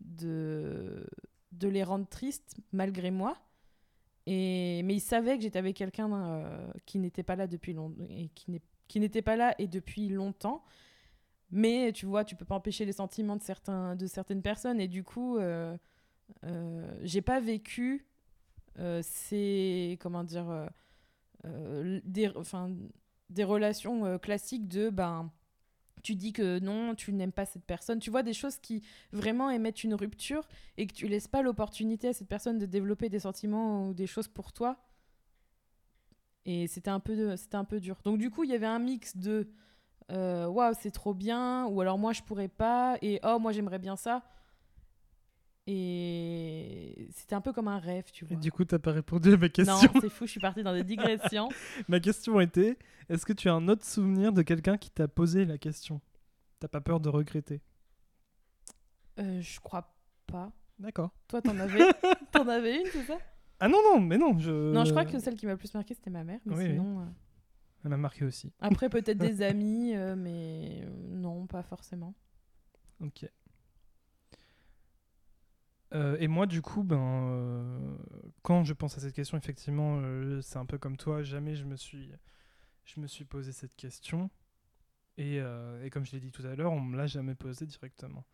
de 0.00 1.06
de 1.52 1.68
les 1.68 1.82
rendre 1.82 2.06
tristes 2.06 2.56
malgré 2.72 3.10
moi. 3.10 3.36
Et, 4.26 4.82
mais 4.84 4.94
il 4.94 5.00
savait 5.00 5.36
que 5.36 5.42
j'étais 5.42 5.58
avec 5.58 5.76
quelqu'un 5.76 6.12
euh, 6.12 6.72
qui 6.86 6.98
n'était 6.98 7.22
pas 7.22 7.36
là 7.36 7.46
depuis 7.46 7.72
longtemps 7.72 8.04
et 8.08 8.28
qui 8.28 9.00
n'était 9.00 9.22
pas 9.22 9.36
là 9.36 9.54
et 9.58 9.66
depuis 9.66 10.08
longtemps. 10.08 10.62
Mais 11.50 11.92
tu 11.92 12.06
vois, 12.06 12.24
tu 12.24 12.36
peux 12.36 12.44
pas 12.44 12.54
empêcher 12.54 12.84
les 12.84 12.92
sentiments 12.92 13.36
de, 13.36 13.42
certains, 13.42 13.96
de 13.96 14.06
certaines 14.06 14.42
personnes. 14.42 14.80
Et 14.80 14.86
du 14.86 15.02
coup, 15.02 15.36
euh, 15.38 15.76
euh, 16.44 16.92
j'ai 17.02 17.22
pas 17.22 17.40
vécu 17.40 18.06
euh, 18.78 19.00
ces. 19.02 19.98
Comment 20.00 20.22
dire. 20.22 20.68
Euh, 21.44 22.00
des, 22.04 22.30
des 23.30 23.44
relations 23.44 24.04
euh, 24.04 24.18
classiques 24.18 24.68
de. 24.68 24.90
Ben, 24.90 25.30
tu 26.02 26.14
dis 26.14 26.32
que 26.32 26.58
non, 26.60 26.94
tu 26.94 27.12
n'aimes 27.12 27.32
pas 27.32 27.46
cette 27.46 27.64
personne. 27.64 27.98
Tu 27.98 28.10
vois, 28.10 28.22
des 28.22 28.32
choses 28.32 28.58
qui 28.58 28.82
vraiment 29.12 29.50
émettent 29.50 29.84
une 29.84 29.94
rupture 29.94 30.48
et 30.78 30.86
que 30.86 30.94
tu 30.94 31.08
laisses 31.08 31.28
pas 31.28 31.42
l'opportunité 31.42 32.08
à 32.08 32.12
cette 32.12 32.28
personne 32.28 32.58
de 32.58 32.66
développer 32.66 33.08
des 33.08 33.20
sentiments 33.20 33.88
ou 33.88 33.94
des 33.94 34.06
choses 34.06 34.28
pour 34.28 34.52
toi. 34.52 34.78
Et 36.46 36.66
c'était 36.68 36.90
un 36.90 37.00
peu, 37.00 37.36
c'était 37.36 37.56
un 37.56 37.64
peu 37.64 37.80
dur. 37.80 38.00
Donc 38.04 38.18
du 38.18 38.30
coup, 38.30 38.44
il 38.44 38.50
y 38.50 38.54
avait 38.54 38.66
un 38.66 38.78
mix 38.78 39.16
de 39.16 39.50
euh, 40.10 40.46
waouh, 40.46 40.74
c'est 40.80 40.90
trop 40.90 41.14
bien, 41.14 41.66
ou 41.66 41.80
alors 41.80 41.98
moi 41.98 42.12
je 42.12 42.22
pourrais 42.22 42.48
pas, 42.48 42.98
et 43.00 43.20
oh, 43.24 43.38
moi 43.38 43.52
j'aimerais 43.52 43.78
bien 43.78 43.96
ça. 43.96 44.24
Et 45.72 47.08
c'était 47.12 47.34
un 47.34 47.40
peu 47.40 47.52
comme 47.52 47.68
un 47.68 47.78
rêve, 47.78 48.10
tu 48.12 48.24
Et 48.24 48.28
vois. 48.28 48.36
du 48.38 48.50
coup, 48.50 48.64
t'as 48.64 48.78
pas 48.78 48.92
répondu 48.92 49.32
à 49.32 49.36
ma 49.36 49.48
question. 49.48 49.74
Non, 49.74 50.00
c'est 50.00 50.08
fou, 50.10 50.26
je 50.26 50.32
suis 50.32 50.40
partie 50.40 50.62
dans 50.62 50.72
des 50.74 50.82
digressions. 50.84 51.48
ma 51.88 52.00
question 52.00 52.40
était 52.40 52.76
est-ce 53.08 53.24
que 53.24 53.32
tu 53.32 53.48
as 53.48 53.54
un 53.54 53.68
autre 53.68 53.84
souvenir 53.84 54.32
de 54.32 54.42
quelqu'un 54.42 54.76
qui 54.76 54.90
t'a 54.90 55.08
posé 55.08 55.44
la 55.44 55.58
question? 55.58 56.00
T'as 56.58 56.68
pas 56.68 56.80
peur 56.80 57.00
de 57.00 57.08
regretter? 57.08 57.60
Euh, 59.18 59.40
je 59.40 59.60
crois 59.60 59.94
pas. 60.26 60.52
D'accord. 60.78 61.10
Toi, 61.28 61.40
t'en 61.42 61.58
avais, 61.58 61.78
t'en 62.32 62.48
avais 62.48 62.80
une, 62.80 62.86
c'est 62.92 63.04
ça? 63.04 63.18
Ah 63.60 63.68
non, 63.68 63.78
non, 63.82 64.00
mais 64.00 64.18
non. 64.18 64.38
Je... 64.38 64.72
Non, 64.72 64.84
je 64.84 64.90
crois 64.90 65.04
que 65.04 65.18
celle 65.18 65.36
qui 65.36 65.46
m'a 65.46 65.52
le 65.52 65.58
plus 65.58 65.72
marqué, 65.74 65.94
c'était 65.94 66.10
ma 66.10 66.24
mère. 66.24 66.40
Mais 66.46 66.54
Oui, 66.56 66.64
oui. 66.64 66.70
sinon, 66.70 67.00
euh, 67.00 67.04
Elle 67.84 67.90
m'a 67.90 67.96
marqué 67.96 68.24
aussi. 68.24 68.52
après 68.60 68.88
peut-être 68.88 69.18
des 69.18 69.42
amis, 69.42 69.94
euh, 69.94 70.16
mais 70.16 70.84
non, 71.10 71.46
pas 71.46 71.62
forcément. 71.62 72.14
Ok. 73.00 73.26
Euh, 75.92 76.16
et 76.20 76.28
moi, 76.28 76.46
du 76.46 76.62
coup, 76.62 76.82
ben, 76.82 76.98
euh, 76.98 77.96
quand 78.42 78.64
je 78.64 78.72
pense 78.72 78.96
à 78.96 79.00
cette 79.00 79.14
question, 79.14 79.36
effectivement, 79.36 79.98
euh, 80.02 80.40
c'est 80.40 80.58
un 80.58 80.66
peu 80.66 80.78
comme 80.78 80.96
toi. 80.96 81.22
Jamais 81.22 81.56
je 81.56 81.64
me 81.64 81.76
suis, 81.76 82.10
je 82.84 83.00
me 83.00 83.06
suis 83.06 83.24
posé 83.24 83.52
cette 83.52 83.74
question. 83.76 84.30
Et, 85.18 85.36
et 85.36 85.90
comme 85.90 86.06
je 86.06 86.12
l'ai 86.12 86.20
dit 86.20 86.30
tout 86.30 86.46
à 86.46 86.54
l'heure, 86.54 86.72
on 86.72 86.80
me 86.80 86.96
l'a 86.96 87.06
jamais 87.06 87.34
posé 87.34 87.66
directement. 87.66 88.24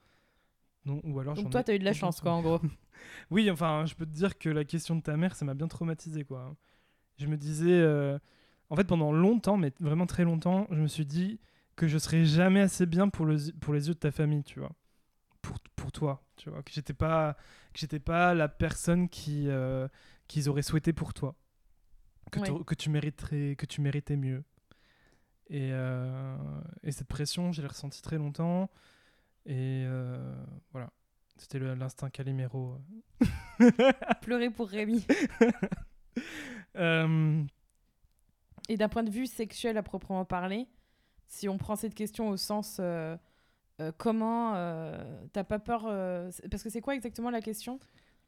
Non, 0.85 1.01
ou 1.03 1.19
alors 1.19 1.35
Donc 1.35 1.51
toi, 1.51 1.63
ai 1.63 1.65
t'as 1.65 1.75
eu 1.75 1.81
de 1.81 1.85
la 1.85 1.93
chance, 1.93 2.21
quoi, 2.21 2.33
en 2.33 2.43
gros. 2.43 2.61
Oui, 3.31 3.51
enfin, 3.51 3.85
je 3.87 3.95
peux 3.95 4.07
te 4.07 4.13
dire 4.13 4.39
que 4.39 4.49
la 4.49 4.65
question 4.65 4.95
de 4.95 5.03
ta 5.03 5.17
mère, 5.17 5.35
ça 5.35 5.45
m'a 5.45 5.55
bien 5.55 5.67
traumatisé, 5.67 6.25
quoi. 6.25 6.57
Je 7.19 7.27
me 7.27 7.37
disais, 7.37 7.85
en 8.71 8.77
fait, 8.77 8.85
pendant 8.85 9.11
longtemps, 9.11 9.57
mais 9.57 9.73
vraiment 9.81 10.07
très 10.07 10.23
longtemps, 10.23 10.69
je 10.71 10.81
me 10.81 10.87
suis 10.87 11.07
dit 11.07 11.41
que 11.75 11.89
je 11.89 11.99
serais 11.99 12.25
jamais 12.25 12.61
assez 12.61 12.87
bien 12.87 13.09
pour, 13.09 13.27
le, 13.27 13.37
pour 13.61 13.75
les 13.75 13.89
yeux 13.89 13.95
de 13.95 13.99
ta 13.99 14.13
famille, 14.13 14.45
tu 14.45 14.61
vois. 14.61 14.73
Toi, 15.97 16.23
tu 16.37 16.51
vois. 16.51 16.63
Que 16.63 16.73
j'étais 16.73 16.93
pas, 16.93 17.35
que 17.73 17.79
j'étais 17.79 17.99
pas 18.01 18.35
la 18.35 18.49
personne 18.49 19.09
qui, 19.09 19.49
euh, 19.49 19.89
qu'ils 20.29 20.51
auraient 20.51 20.61
souhaité 20.63 20.93
pour 20.93 21.15
toi. 21.15 21.35
Que, 22.31 22.41
Ouais. 22.41 22.65
que 22.67 22.75
tu 22.75 22.91
mériterais, 22.91 23.57
que 23.57 23.65
tu 23.65 23.81
méritais 23.81 24.17
mieux. 24.17 24.45
Et, 25.49 25.71
euh, 25.73 26.37
et 26.83 26.93
cette 26.93 27.09
pression, 27.09 27.53
je 27.53 27.63
l'ai 27.63 27.69
ressentie 27.69 28.03
très 28.03 28.19
longtemps. 28.19 28.69
Et 29.47 29.85
euh, 29.87 30.35
voilà. 30.73 30.91
C'était 31.39 31.59
l'instinct 31.61 32.11
Calimero. 32.11 32.79
Pleurer 34.23 34.51
pour 34.51 34.69
Rémi. 34.69 35.07
Et 38.69 38.77
d'un 38.77 38.89
point 38.89 39.03
de 39.05 39.11
vue 39.11 39.27
sexuel 39.27 39.77
à 39.79 39.83
proprement 39.83 40.25
parler, 40.25 40.67
si 41.29 41.49
on 41.49 41.57
prend 41.57 41.77
cette 41.77 41.95
question 41.95 42.29
au 42.29 42.37
sens 42.37 42.81
euh, 43.81 43.93
comment 43.97 44.55
euh, 44.55 44.97
t'as 45.33 45.45
pas 45.45 45.59
peur 45.59 45.85
euh, 45.87 46.31
parce 46.51 46.63
que 46.63 46.71
c'est 46.71 46.81
quoi 46.81 46.95
exactement 46.95 47.31
la 47.31 47.41
question? 47.41 47.79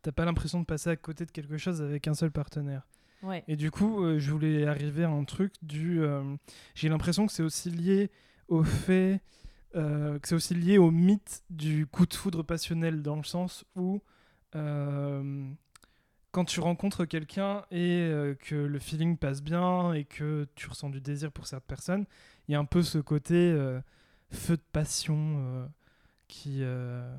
T'as 0.03 0.13
pas 0.13 0.25
l'impression 0.25 0.61
de 0.61 0.65
passer 0.65 0.91
à 0.91 0.97
côté 0.97 1.25
de 1.25 1.31
quelque 1.31 1.57
chose 1.57 1.83
avec 1.83 2.07
un 2.07 2.15
seul 2.15 2.31
partenaire? 2.31 2.87
Ouais. 3.23 3.43
Et 3.49 3.57
du 3.57 3.71
coup, 3.71 4.19
je 4.19 4.31
voulais 4.31 4.67
arriver 4.67 5.03
à 5.05 5.11
un 5.11 5.25
truc 5.25 5.53
du. 5.61 6.01
J'ai 6.77 6.89
l'impression 6.89 7.27
que 7.27 7.33
c'est 7.33 7.43
aussi 7.43 7.69
lié 7.69 8.11
au 8.47 8.63
fait. 8.63 9.21
que 9.75 10.21
c'est 10.23 10.37
aussi 10.37 10.55
lié 10.55 10.79
au 10.79 10.93
mythe 10.93 11.43
du 11.51 11.87
coup 11.87 12.07
de 12.07 12.15
foudre 12.15 12.45
passionnel, 12.45 13.03
dans 13.03 13.17
le 13.17 13.25
sens 13.25 13.65
où. 13.75 14.01
quand 16.31 16.45
tu 16.45 16.61
rencontres 16.61 17.05
quelqu'un 17.05 17.65
et 17.71 18.01
euh, 18.01 18.35
que 18.35 18.55
le 18.55 18.79
feeling 18.79 19.17
passe 19.17 19.43
bien 19.43 19.93
et 19.93 20.05
que 20.05 20.47
tu 20.55 20.69
ressens 20.69 20.91
du 20.91 21.01
désir 21.01 21.33
pour 21.33 21.47
cette 21.47 21.65
personne, 21.65 22.07
il 22.47 22.53
y 22.53 22.55
a 22.55 22.59
un 22.59 22.65
peu 22.65 22.83
ce 22.83 22.99
côté 22.99 23.35
euh, 23.35 23.81
feu 24.31 24.57
de 24.57 24.63
passion 24.73 25.17
euh, 25.39 25.67
qui. 26.29 26.59
euh, 26.63 27.15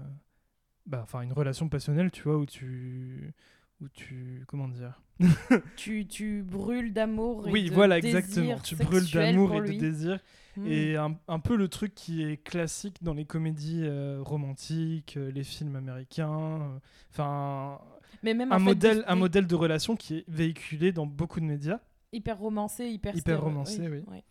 bah, 0.86 1.00
Enfin, 1.04 1.22
une 1.22 1.34
relation 1.34 1.70
passionnelle, 1.70 2.12
tu 2.12 2.24
vois, 2.24 2.38
où 2.38 2.46
tu. 2.46 3.34
Où 3.82 3.88
tu. 3.90 4.44
Comment 4.48 4.68
dire 4.68 5.02
Tu, 5.76 6.06
tu 6.08 6.44
brûles 6.44 6.94
d'amour 6.94 7.48
et 7.48 7.52
Oui, 7.52 7.70
de 7.70 7.74
voilà, 7.74 7.98
exactement. 7.98 8.60
Tu 8.60 8.76
brûles 8.76 9.10
d'amour 9.12 9.54
et 9.56 9.62
de 9.62 9.80
désir. 9.80 10.20
Hmm. 10.58 10.66
Et 10.68 10.96
un, 10.98 11.16
un 11.28 11.40
peu 11.40 11.56
le 11.56 11.68
truc 11.68 11.94
qui 11.96 12.24
est 12.24 12.38
classique 12.38 12.98
dans 13.04 13.14
les 13.14 13.26
comédies 13.26 13.84
euh, 13.84 14.20
romantiques, 14.22 15.18
les 15.18 15.44
films 15.44 15.76
américains. 15.76 16.62
euh, 16.62 16.80
Enfin, 17.12 17.80
Mais 18.24 18.34
même 18.34 18.52
un, 18.52 18.56
en 18.56 18.60
fait, 18.60 18.66
modèle, 18.66 19.04
un 19.08 19.16
modèle 19.16 19.48
de 19.48 19.56
relation 19.56 19.96
qui 19.96 20.18
est 20.18 20.26
véhiculé 20.28 20.92
dans 20.92 21.06
beaucoup 21.06 21.40
de 21.40 21.46
médias 21.46 21.80
hyper 22.12 22.40
romancé, 22.40 22.88
hyper 22.88 23.16
Hyper 23.16 23.42
romancé, 23.42 23.88
oui. 23.88 24.04
ouais. 24.08 24.24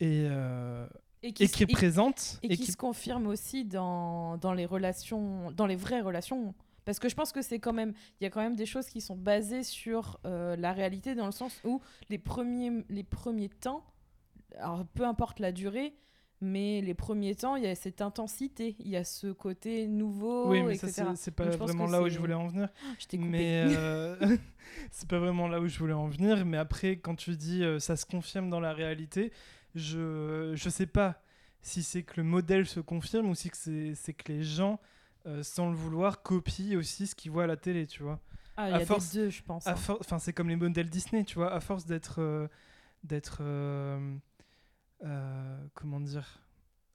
et, 0.00 0.26
euh, 0.30 0.86
Et 1.22 1.32
qui, 1.32 1.42
et 1.44 1.46
se- 1.48 1.52
qui 1.52 1.62
est 1.64 1.66
présente. 1.66 2.38
et 2.42 2.56
qui 2.56 2.66
se 2.70 2.76
confirme 2.76 3.26
aussi 3.26 3.64
dans, 3.64 4.36
dans 4.38 4.52
les 4.52 4.66
relations, 4.66 5.50
dans 5.52 5.66
les 5.66 5.76
vraies 5.76 6.00
relations. 6.00 6.54
Parce 6.84 6.98
que 6.98 7.08
je 7.08 7.14
pense 7.14 7.32
que 7.32 7.42
c'est 7.42 7.58
quand 7.58 7.72
même, 7.72 7.92
il 8.20 8.24
y 8.24 8.26
a 8.26 8.30
quand 8.30 8.40
même 8.40 8.56
des 8.56 8.64
choses 8.66 8.86
qui 8.86 9.00
sont 9.00 9.16
basées 9.16 9.62
sur 9.62 10.18
euh, 10.24 10.56
la 10.56 10.72
réalité 10.72 11.14
dans 11.14 11.26
le 11.26 11.32
sens 11.32 11.60
où 11.64 11.80
les 12.08 12.18
premiers, 12.18 12.84
les 12.88 13.02
premiers 13.04 13.48
temps, 13.50 13.84
alors 14.58 14.86
peu 14.94 15.04
importe 15.04 15.40
la 15.40 15.52
durée, 15.52 15.94
mais 16.40 16.80
les 16.80 16.94
premiers 16.94 17.34
temps, 17.34 17.56
il 17.56 17.64
y 17.64 17.66
a 17.66 17.74
cette 17.74 18.00
intensité, 18.00 18.76
il 18.78 18.88
y 18.88 18.96
a 18.96 19.02
ce 19.04 19.26
côté 19.32 19.88
nouveau, 19.88 20.48
oui, 20.48 20.62
mais 20.62 20.76
ça, 20.76 20.86
etc. 20.86 21.02
c'est- 21.10 21.16
c'est 21.24 21.30
pas 21.32 21.50
je 21.50 21.56
vraiment 21.56 21.86
là 21.86 22.00
où 22.00 22.08
je 22.08 22.18
voulais 22.18 22.32
en 22.34 22.46
venir. 22.46 22.68
Je 22.98 23.06
t'ai 23.06 23.18
coupé. 23.18 23.28
Mais 23.28 23.64
euh, 23.76 24.16
c'est 24.92 25.08
pas 25.08 25.18
vraiment 25.18 25.48
là 25.48 25.60
où 25.60 25.66
je 25.66 25.78
voulais 25.78 25.92
en 25.94 26.06
venir. 26.08 26.46
Mais 26.46 26.56
après, 26.56 26.96
quand 26.98 27.16
tu 27.16 27.36
dis 27.36 27.64
euh, 27.64 27.80
ça 27.80 27.96
se 27.96 28.06
confirme 28.06 28.48
dans 28.50 28.60
la 28.60 28.72
réalité, 28.72 29.32
je 29.74 30.52
je 30.54 30.68
sais 30.68 30.86
pas 30.86 31.22
si 31.60 31.82
c'est 31.82 32.02
que 32.02 32.14
le 32.18 32.22
modèle 32.24 32.66
se 32.66 32.80
confirme 32.80 33.28
ou 33.30 33.34
si 33.34 33.50
c'est 33.54 33.94
c'est 33.94 34.14
que 34.14 34.32
les 34.32 34.42
gens, 34.42 34.80
euh, 35.26 35.42
sans 35.42 35.68
le 35.70 35.76
vouloir, 35.76 36.22
copient 36.22 36.78
aussi 36.78 37.06
ce 37.06 37.14
qu'ils 37.14 37.30
voient 37.30 37.44
à 37.44 37.46
la 37.48 37.56
télé, 37.56 37.86
tu 37.86 38.02
vois. 38.02 38.20
Ah, 38.56 38.68
il 38.68 38.72
y 38.72 38.74
à 38.74 38.78
a 38.78 38.86
force- 38.86 39.12
des 39.12 39.18
deux, 39.24 39.30
je 39.30 39.42
pense. 39.42 39.66
Hein. 39.66 39.74
Enfin, 40.00 40.18
c'est 40.18 40.32
comme 40.32 40.48
les 40.48 40.56
modèles 40.56 40.88
Disney, 40.90 41.24
tu 41.24 41.36
vois. 41.36 41.52
À 41.52 41.60
force 41.60 41.86
d'être 41.86 42.16
euh, 42.20 42.48
d'être 43.04 43.38
euh, 45.04 45.58
comment 45.74 46.00
dire 46.00 46.40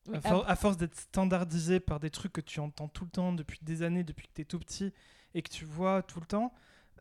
Oui, 0.08 0.16
à, 0.16 0.20
ah, 0.24 0.30
for- 0.30 0.50
à 0.50 0.56
force 0.56 0.78
d'être 0.78 0.96
standardisé 1.00 1.80
par 1.80 2.00
des 2.00 2.10
trucs 2.10 2.34
que 2.34 2.42
tu 2.42 2.60
entends 2.60 2.88
tout 2.90 3.06
le 3.06 3.10
temps 3.12 3.32
depuis 3.34 3.60
des 3.62 3.82
années, 3.84 4.04
depuis 4.04 4.28
que 4.28 4.34
tu 4.34 4.42
es 4.42 4.46
tout 4.46 4.60
petit 4.60 4.94
et 5.34 5.42
que 5.42 5.50
tu 5.50 5.66
vois 5.66 6.04
tout 6.04 6.20
le 6.20 6.26
temps, 6.26 6.54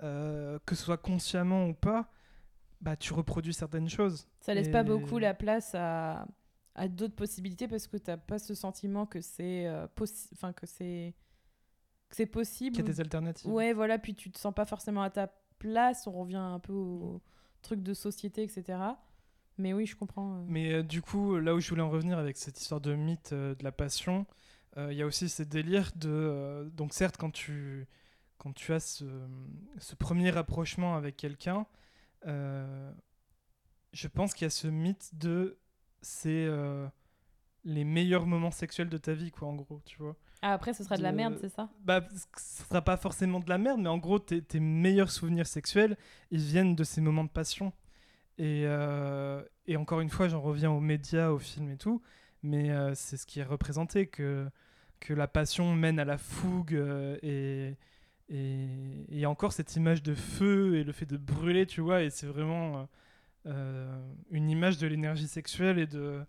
euh, 0.03 0.59
que 0.67 0.75
ce 0.75 0.85
soit 0.85 0.97
consciemment 0.99 1.67
ou 1.67 1.75
pas, 1.75 2.09
bah 2.83 2.97
tu 2.97 3.12
reproduis 3.14 3.55
certaines 3.55 3.88
choses. 3.88 4.27
Ça 4.40 4.53
laisse 4.55 4.68
pas 4.68 4.83
beaucoup 4.83 5.18
la 5.18 5.35
place 5.35 5.75
à, 5.75 6.27
à 6.75 6.88
d'autres 6.88 7.14
possibilités 7.14 7.68
parce 7.68 7.87
que 7.87 7.97
t'as 7.97 8.16
pas 8.16 8.38
ce 8.38 8.55
sentiment 8.55 9.07
que 9.07 9.21
c'est 9.21 9.66
euh, 9.66 9.87
enfin 10.35 10.53
que 10.53 10.66
c'est 10.66 11.14
que 12.09 12.16
c'est 12.16 12.27
possible. 12.27 12.77
Qu'il 12.77 12.85
y 12.85 12.88
a 12.88 12.92
des 12.92 13.01
alternatives. 13.01 13.51
Ouais, 13.51 13.73
voilà, 13.73 13.99
puis 13.99 14.14
tu 14.14 14.31
te 14.31 14.38
sens 14.38 14.53
pas 14.53 14.66
forcément 14.66 15.03
à 15.03 15.11
ta 15.11 15.33
place, 15.59 16.07
on 16.07 16.12
revient 16.12 16.37
un 16.37 16.59
peu 16.59 16.73
au 16.73 17.23
truc 17.62 17.83
de 17.83 17.95
société, 17.95 18.42
etc. 18.42 18.79
Mais 19.59 19.73
oui, 19.73 19.87
je 19.87 19.95
comprends. 19.95 20.38
euh. 20.38 20.45
Mais 20.49 20.73
euh, 20.73 20.83
du 20.83 21.01
coup, 21.03 21.38
là 21.38 21.55
où 21.55 21.61
je 21.61 21.68
voulais 21.71 21.83
en 21.83 21.90
revenir 21.90 22.18
avec 22.18 22.37
cette 22.37 22.61
histoire 22.61 22.81
de 22.81 22.95
mythe 22.95 23.33
euh, 23.33 23.55
de 23.55 23.62
la 23.64 23.73
passion, 23.73 24.27
il 24.79 24.95
y 24.95 25.03
a 25.03 25.07
aussi 25.07 25.29
ces 25.29 25.45
délires 25.45 25.90
de... 25.97 26.71
donc 26.75 26.95
certes, 26.95 27.18
quand 27.18 27.31
tu, 27.31 27.87
quand 28.38 28.55
tu 28.55 28.73
as 28.73 28.81
ce, 28.81 29.05
ce 29.79 29.95
premier 29.95 30.31
rapprochement 30.31 30.97
avec 30.97 31.18
quelqu'un, 31.18 31.66
euh, 32.27 32.93
je 33.93 34.09
pense 34.09 34.35
qu'il 34.35 34.45
y 34.45 34.47
a 34.47 34.51
ce 34.51 34.69
mythe 34.69 35.11
de... 35.15 35.59
C'est 36.01 36.47
euh, 36.47 36.89
les 37.65 37.85
meilleurs 37.85 38.27
moments 38.27 38.51
sexuels 38.51 38.89
de 38.89 38.99
ta 38.99 39.13
vie, 39.15 39.31
quoi, 39.31 39.49
en 39.49 39.55
gros, 39.55 39.81
tu 39.85 39.99
vois. 39.99 40.17
Ah, 40.41 40.53
après, 40.53 40.75
ce 40.75 40.83
sera 40.83 40.97
de 40.97 41.03
la 41.03 41.13
de- 41.13 41.17
merde, 41.17 41.39
c'est 41.41 41.49
ça? 41.49 41.71
Bah, 41.85 42.05
ce 42.37 42.65
sera 42.65 42.83
pas 42.83 42.97
forcément 42.97 43.39
de 43.39 43.49
la 43.49 43.59
merde, 43.59 43.81
mais 43.81 43.89
en 43.89 43.99
gros, 43.99 44.19
tes, 44.19 44.43
tes 44.43 44.59
meilleurs 44.59 45.11
souvenirs 45.13 45.47
sexuels, 45.47 45.97
ils 46.33 46.41
viennent 46.41 46.75
de 46.75 46.83
ces 46.85 47.01
moments 47.01 47.23
de 47.25 47.31
passion. 47.31 47.73
Et, 48.39 48.65
euh, 48.67 49.43
et 49.67 49.77
encore 49.77 50.01
une 50.01 50.09
fois, 50.11 50.27
j'en 50.27 50.41
reviens 50.41 50.71
aux 50.73 50.81
médias, 50.81 51.31
aux 51.31 51.39
films 51.39 51.71
et 51.71 51.77
tout, 51.77 52.03
mais 52.43 52.71
c'est 52.97 53.17
ce 53.17 53.27
qui 53.27 53.39
est 53.39 53.45
représenté, 53.45 54.09
que, 54.09 54.49
que 54.99 55.15
la 55.15 55.29
passion 55.29 55.75
mène 55.77 56.01
à 56.01 56.05
la 56.05 56.19
fougue 56.19 56.73
et, 57.23 57.77
et 58.29 58.67
il 59.09 59.19
y 59.19 59.25
a 59.25 59.31
encore 59.31 59.53
cette 59.53 59.77
image 59.77 60.03
de 60.03 60.15
feu 60.15 60.77
et 60.77 60.85
le 60.85 60.93
fait 60.93 61.07
de 61.07 61.17
brûler, 61.17 61.67
tu 61.67 61.81
vois, 61.81 62.03
et 62.03 62.11
c'est 62.11 62.27
vraiment 62.27 62.79
euh, 62.79 62.85
euh, 63.47 64.13
une 64.31 64.49
image 64.51 64.79
de 64.79 64.87
l'énergie 64.87 65.29
sexuelle 65.29 65.79
et 65.79 65.87
de, 65.87 66.23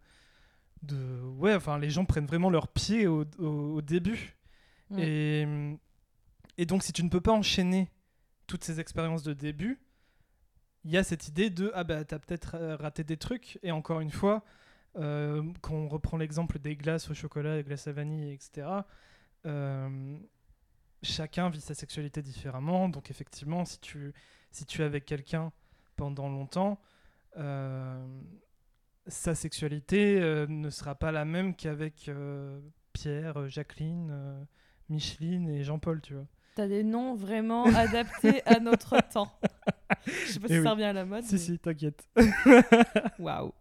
de... 0.82 1.22
Ouais, 1.38 1.54
enfin, 1.56 1.78
les 1.80 1.90
gens 1.90 2.06
prennent 2.06 2.26
vraiment 2.26 2.50
leur 2.50 2.68
pied 2.68 3.08
au, 3.08 3.26
au- 3.40 3.76
au 3.76 3.82
début. 3.82 4.36
Et, 4.98 5.48
et 6.58 6.66
donc, 6.66 6.84
si 6.84 6.92
tu 6.94 7.04
ne 7.04 7.10
peux 7.10 7.22
pas 7.22 7.32
enchaîner 7.32 7.90
toutes 8.48 8.64
ces 8.64 8.80
expériences 8.80 9.24
de 9.24 9.34
début, 9.34 9.80
il 10.86 10.92
y 10.92 10.98
a 10.98 11.04
cette 11.04 11.28
idée 11.30 11.50
de 11.50 11.72
ah 11.74 11.86
bah 11.86 12.04
t'as 12.04 12.20
peut-être 12.20 12.56
euh, 12.56 12.76
raté 12.76 13.06
des 13.06 13.16
trucs 13.16 13.58
et 13.64 13.72
encore 13.72 14.02
une 14.02 14.12
fois 14.12 14.44
euh, 14.98 15.42
quand 15.62 15.74
on 15.76 15.88
reprend 15.88 16.18
l'exemple 16.18 16.60
des 16.60 16.76
glaces 16.76 17.10
au 17.10 17.14
chocolat 17.14 17.56
des 17.56 17.64
glaces 17.64 17.88
à 17.88 17.94
vanille 17.94 18.32
etc 18.34 18.68
euh, 19.46 20.18
chacun 21.04 21.50
vit 21.50 21.62
sa 21.62 21.74
sexualité 21.74 22.22
différemment 22.22 22.90
donc 22.90 23.12
effectivement 23.12 23.66
si 23.66 23.80
tu 23.80 24.14
si 24.52 24.66
tu 24.66 24.82
es 24.82 24.86
avec 24.86 25.06
quelqu'un 25.06 25.52
pendant 25.96 26.30
longtemps 26.30 26.80
euh, 27.38 28.04
sa 29.08 29.36
sexualité 29.36 30.20
euh, 30.22 30.48
ne 30.48 30.70
sera 30.70 30.96
pas 30.96 31.12
la 31.12 31.26
même 31.26 31.56
qu'avec 31.56 32.08
euh, 32.10 32.60
Pierre 32.94 33.48
Jacqueline 33.50 34.46
Micheline 34.90 35.50
et 35.50 35.64
Jean-Paul 35.64 36.02
tu 36.02 36.14
vois 36.16 36.28
T'as 36.56 36.68
des 36.68 36.84
noms 36.84 37.16
vraiment 37.16 37.64
adaptés 37.76 38.44
à 38.46 38.60
notre 38.60 38.98
temps. 39.12 39.32
Je 40.06 40.12
sais 40.34 40.40
pas 40.40 40.48
si 40.48 40.58
oui. 40.60 40.64
ça 40.64 40.72
revient 40.72 40.84
à 40.84 40.94
la 40.94 41.04
mode. 41.04 41.24
si 41.24 41.40
si 41.40 41.58
t'inquiète 41.58 42.08
mais- 42.16 42.64
Waouh. 43.18 43.52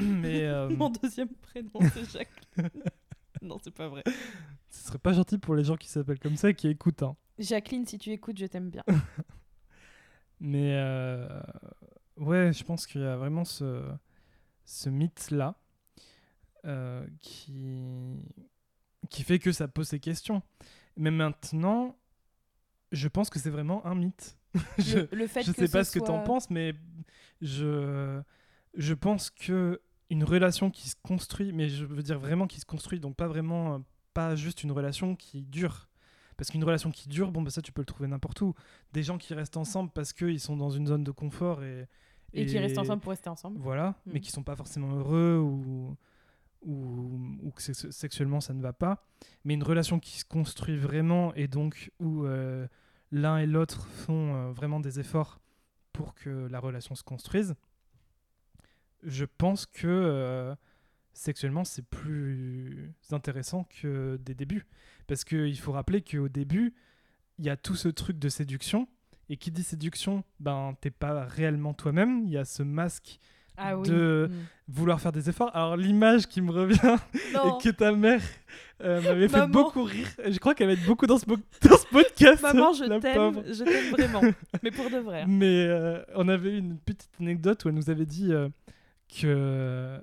Mais 0.00 0.48
Mon 0.76 0.90
deuxième 0.90 1.28
prénom, 1.28 1.80
c'est 1.92 2.08
Jacqueline. 2.10 2.70
non, 3.46 3.58
c'est 3.62 3.70
pas 3.74 3.88
vrai. 3.88 4.02
ce 4.70 4.86
serait 4.88 4.98
pas 4.98 5.12
gentil 5.12 5.38
pour 5.38 5.54
les 5.54 5.64
gens 5.64 5.76
qui 5.76 5.88
s'appellent 5.88 6.18
comme 6.20 6.36
ça 6.36 6.50
et 6.50 6.54
qui 6.54 6.68
écoutent 6.68 7.02
hein. 7.02 7.16
Jacqueline, 7.38 7.86
si 7.86 7.98
tu 7.98 8.10
écoutes, 8.10 8.38
je 8.38 8.46
t'aime 8.46 8.70
bien. 8.70 8.84
Mais 10.40 10.74
euh, 10.76 11.40
ouais, 12.16 12.52
je 12.52 12.64
pense 12.64 12.86
qu'il 12.86 13.00
y 13.00 13.04
a 13.04 13.16
vraiment 13.16 13.44
ce, 13.44 13.88
ce 14.64 14.88
mythe-là 14.88 15.54
euh, 16.64 17.06
qui, 17.20 18.16
qui 19.08 19.22
fait 19.22 19.38
que 19.38 19.52
ça 19.52 19.68
pose 19.68 19.88
ces 19.88 20.00
questions. 20.00 20.42
Mais 20.96 21.10
maintenant, 21.10 21.96
je 22.90 23.08
pense 23.08 23.30
que 23.30 23.38
c'est 23.38 23.50
vraiment 23.50 23.84
un 23.86 23.94
mythe. 23.94 24.36
je 24.78 24.98
Le, 25.14 25.26
fait 25.26 25.42
je 25.42 25.52
que 25.52 25.56
sais 25.66 25.68
pas 25.68 25.84
ce 25.84 25.92
ce 25.92 25.98
que 25.98 26.04
t'en 26.04 26.16
soit- 26.18 26.24
penses, 26.24 26.50
mais 26.50 26.74
je, 27.40 28.20
je 28.74 28.94
pense 28.94 29.30
que 29.30 29.80
une 30.12 30.24
relation 30.24 30.70
qui 30.70 30.88
se 30.88 30.96
construit, 31.02 31.52
mais 31.52 31.68
je 31.68 31.84
veux 31.84 32.02
dire 32.02 32.18
vraiment 32.18 32.46
qui 32.46 32.60
se 32.60 32.64
construit, 32.66 33.00
donc 33.00 33.16
pas 33.16 33.26
vraiment, 33.28 33.74
euh, 33.74 33.78
pas 34.14 34.36
juste 34.36 34.62
une 34.62 34.72
relation 34.72 35.16
qui 35.16 35.42
dure. 35.42 35.88
Parce 36.36 36.50
qu'une 36.50 36.64
relation 36.64 36.90
qui 36.90 37.08
dure, 37.08 37.30
bon, 37.30 37.42
bah 37.42 37.50
ça 37.50 37.60
tu 37.62 37.72
peux 37.72 37.82
le 37.82 37.86
trouver 37.86 38.08
n'importe 38.08 38.40
où. 38.40 38.54
Des 38.92 39.02
gens 39.02 39.18
qui 39.18 39.34
restent 39.34 39.56
ensemble 39.56 39.90
parce 39.94 40.12
qu'ils 40.12 40.40
sont 40.40 40.56
dans 40.56 40.70
une 40.70 40.86
zone 40.86 41.04
de 41.04 41.10
confort 41.10 41.62
et. 41.62 41.86
Et 42.34 42.46
qui 42.46 42.58
restent 42.58 42.78
ensemble 42.78 43.00
pour 43.02 43.10
rester 43.10 43.28
ensemble. 43.28 43.58
Voilà, 43.60 43.90
Mm. 44.06 44.10
mais 44.14 44.20
qui 44.20 44.30
sont 44.30 44.42
pas 44.42 44.56
forcément 44.56 44.90
heureux 44.96 45.38
ou, 45.38 45.94
ou, 46.62 47.20
ou 47.42 47.50
que 47.50 47.60
sex- 47.62 47.90
sexuellement 47.90 48.40
ça 48.40 48.54
ne 48.54 48.62
va 48.62 48.72
pas. 48.72 49.04
Mais 49.44 49.54
une 49.54 49.62
relation 49.62 49.98
qui 50.00 50.18
se 50.18 50.24
construit 50.24 50.76
vraiment 50.76 51.34
et 51.34 51.46
donc 51.48 51.90
où 52.00 52.24
euh, 52.24 52.66
l'un 53.10 53.36
et 53.38 53.46
l'autre 53.46 53.86
font 53.86 54.34
euh, 54.34 54.52
vraiment 54.52 54.80
des 54.80 54.98
efforts 55.00 55.40
pour 55.92 56.14
que 56.14 56.30
la 56.50 56.58
relation 56.58 56.94
se 56.94 57.02
construise, 57.02 57.54
je 59.02 59.24
pense 59.38 59.66
que 59.66 59.86
euh, 59.86 60.54
sexuellement 61.12 61.64
c'est 61.64 61.84
plus 61.84 62.92
intéressant 63.10 63.66
que 63.82 64.16
des 64.24 64.34
débuts. 64.34 64.66
Parce 65.06 65.24
qu'il 65.24 65.58
faut 65.58 65.72
rappeler 65.72 66.02
qu'au 66.02 66.28
début, 66.28 66.74
il 67.38 67.44
y 67.44 67.50
a 67.50 67.56
tout 67.56 67.74
ce 67.74 67.88
truc 67.88 68.18
de 68.18 68.28
séduction. 68.28 68.88
Et 69.28 69.36
qui 69.36 69.50
dit 69.50 69.62
séduction, 69.62 70.24
ben 70.40 70.76
t'es 70.80 70.90
pas 70.90 71.24
réellement 71.24 71.72
toi-même. 71.74 72.22
Il 72.24 72.30
y 72.30 72.36
a 72.36 72.44
ce 72.44 72.62
masque 72.62 73.18
Ah 73.56 73.78
oui. 73.78 73.88
de 73.88 74.28
Mm. 74.30 74.34
vouloir 74.68 75.00
faire 75.00 75.12
des 75.12 75.30
efforts. 75.30 75.50
Alors 75.54 75.76
l'image 75.76 76.26
qui 76.26 76.42
me 76.42 76.50
revient 76.50 76.96
Non. 77.34 77.58
et 77.58 77.62
que 77.62 77.70
ta 77.70 77.92
mère 77.92 78.20
euh, 78.82 79.00
m'avait 79.00 79.28
fait 79.28 79.46
beaucoup 79.46 79.84
rire. 79.84 80.08
Je 80.28 80.38
crois 80.38 80.54
qu'elle 80.54 80.66
va 80.66 80.72
être 80.74 80.84
beaucoup 80.84 81.06
dans 81.06 81.18
ce, 81.18 81.24
dans 81.26 81.36
ce 81.76 81.86
podcast. 81.90 82.42
Maman, 82.42 82.72
je 82.74 82.84
t'aime, 83.00 83.42
je 83.52 83.64
t'aime 83.64 83.90
vraiment. 83.92 84.20
Mais 84.62 84.70
pour 84.70 84.90
de 84.90 84.98
vrai. 84.98 85.22
hein. 85.22 85.26
Mais 85.28 85.66
euh, 85.66 86.02
on 86.14 86.28
avait 86.28 86.58
une 86.58 86.76
petite 86.78 87.10
anecdote 87.20 87.64
où 87.64 87.68
elle 87.68 87.74
nous 87.74 87.88
avait 87.90 88.06
dit 88.06 88.32
euh, 88.32 88.48
que 89.20 90.00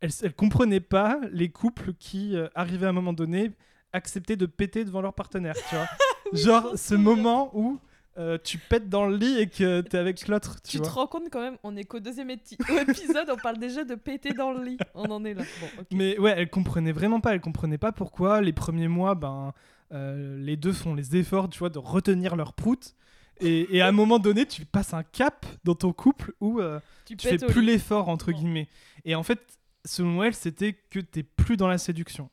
elle, 0.00 0.10
elle 0.22 0.34
comprenait 0.34 0.80
pas 0.80 1.18
les 1.32 1.50
couples 1.50 1.92
qui 1.98 2.36
euh, 2.36 2.48
arrivaient 2.54 2.86
à 2.86 2.90
un 2.90 2.92
moment 2.92 3.12
donné 3.12 3.52
acceptaient 3.92 4.36
de 4.36 4.46
péter 4.46 4.84
devant 4.84 5.00
leur 5.00 5.14
partenaire, 5.14 5.54
tu 5.68 5.74
vois. 5.74 5.88
Genre 6.32 6.78
ce 6.78 6.94
moment 6.94 7.50
où 7.54 7.80
euh, 8.18 8.38
tu 8.42 8.58
pètes 8.58 8.88
dans 8.88 9.06
le 9.06 9.16
lit 9.16 9.38
et 9.38 9.48
que 9.48 9.80
t'es 9.80 9.98
avec 9.98 10.26
l'autre, 10.28 10.56
tu, 10.62 10.72
Tu 10.72 10.78
vois. 10.78 10.86
te 10.86 10.92
rends 10.92 11.06
compte 11.06 11.24
quand 11.30 11.40
même, 11.40 11.56
on 11.62 11.76
est 11.76 11.84
qu'au 11.84 12.00
deuxième 12.00 12.30
épisode, 12.30 13.30
on 13.30 13.36
parle 13.36 13.58
déjà 13.58 13.84
de 13.84 13.94
péter 13.94 14.32
dans 14.32 14.52
le 14.52 14.64
lit. 14.64 14.78
On 14.94 15.10
en 15.10 15.24
est 15.24 15.34
là. 15.34 15.42
Bon. 15.60 15.84
Mais 15.92 16.18
ouais, 16.18 16.34
elle 16.36 16.50
comprenait 16.50 16.92
vraiment 16.92 17.20
pas. 17.20 17.34
Elle 17.34 17.40
comprenait 17.40 17.78
pas 17.78 17.92
pourquoi 17.92 18.40
les 18.40 18.52
premiers 18.52 18.88
mois, 18.88 19.14
ben, 19.14 19.52
euh, 19.92 20.38
les 20.38 20.56
deux 20.56 20.72
font 20.72 20.94
les 20.94 21.16
efforts, 21.16 21.48
tu 21.48 21.60
vois, 21.60 21.70
de 21.70 21.78
retenir 21.78 22.36
leur 22.36 22.52
prout. 22.52 22.94
Et, 23.40 23.76
et 23.76 23.80
à 23.80 23.86
un 23.88 23.92
moment 23.92 24.18
donné, 24.18 24.46
tu 24.46 24.64
passes 24.64 24.94
un 24.94 25.02
cap 25.02 25.46
dans 25.64 25.74
ton 25.74 25.92
couple 25.92 26.34
où 26.40 26.60
euh, 26.60 26.78
tu 27.06 27.16
tu 27.16 27.28
fais 27.28 27.38
plus 27.38 27.62
l'effort 27.62 28.08
entre 28.08 28.32
guillemets. 28.32 28.68
Et 29.04 29.14
en 29.14 29.22
fait, 29.22 29.40
selon 29.84 30.22
elle, 30.22 30.34
c'était 30.34 30.74
que 30.74 31.00
t'es 31.00 31.22
plus 31.22 31.56
dans 31.56 31.68
la 31.68 31.78
séduction. 31.78 32.28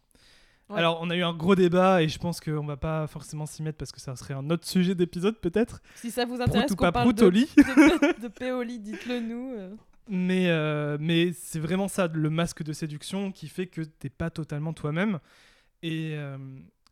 Ouais. 0.69 0.79
Alors, 0.79 0.99
on 1.01 1.09
a 1.09 1.15
eu 1.15 1.23
un 1.23 1.33
gros 1.33 1.55
débat 1.55 2.03
et 2.03 2.09
je 2.09 2.19
pense 2.19 2.41
qu'on 2.41 2.65
va 2.65 2.75
pas 2.75 3.07
forcément 3.07 3.45
s'y 3.45 3.63
mettre 3.63 3.77
parce 3.77 3.93
que 3.93 4.01
ça 4.01 4.17
serait 4.17 4.33
un 4.33 4.49
autre 4.49 4.67
sujet 4.67 4.95
d'épisode 4.95 5.37
peut-être. 5.39 5.81
Si 5.95 6.11
ça 6.11 6.25
vous 6.25 6.41
intéresse 6.41 6.69
qu'on 6.71 6.75
pas 6.75 6.91
parle 6.91 7.13
de, 7.13 7.29
de, 7.29 8.21
de 8.23 8.27
péoli, 8.27 8.77
dites-le 8.79 9.21
nous. 9.21 9.53
euh. 9.55 9.73
Mais, 10.09 10.49
euh, 10.49 10.97
mais 10.99 11.31
c'est 11.33 11.59
vraiment 11.59 11.87
ça, 11.87 12.07
le 12.07 12.29
masque 12.29 12.63
de 12.63 12.73
séduction 12.73 13.31
qui 13.31 13.47
fait 13.47 13.67
que 13.67 13.81
t'es 13.81 14.09
pas 14.09 14.29
totalement 14.29 14.73
toi-même. 14.73 15.19
Et, 15.83 16.15
euh, 16.15 16.37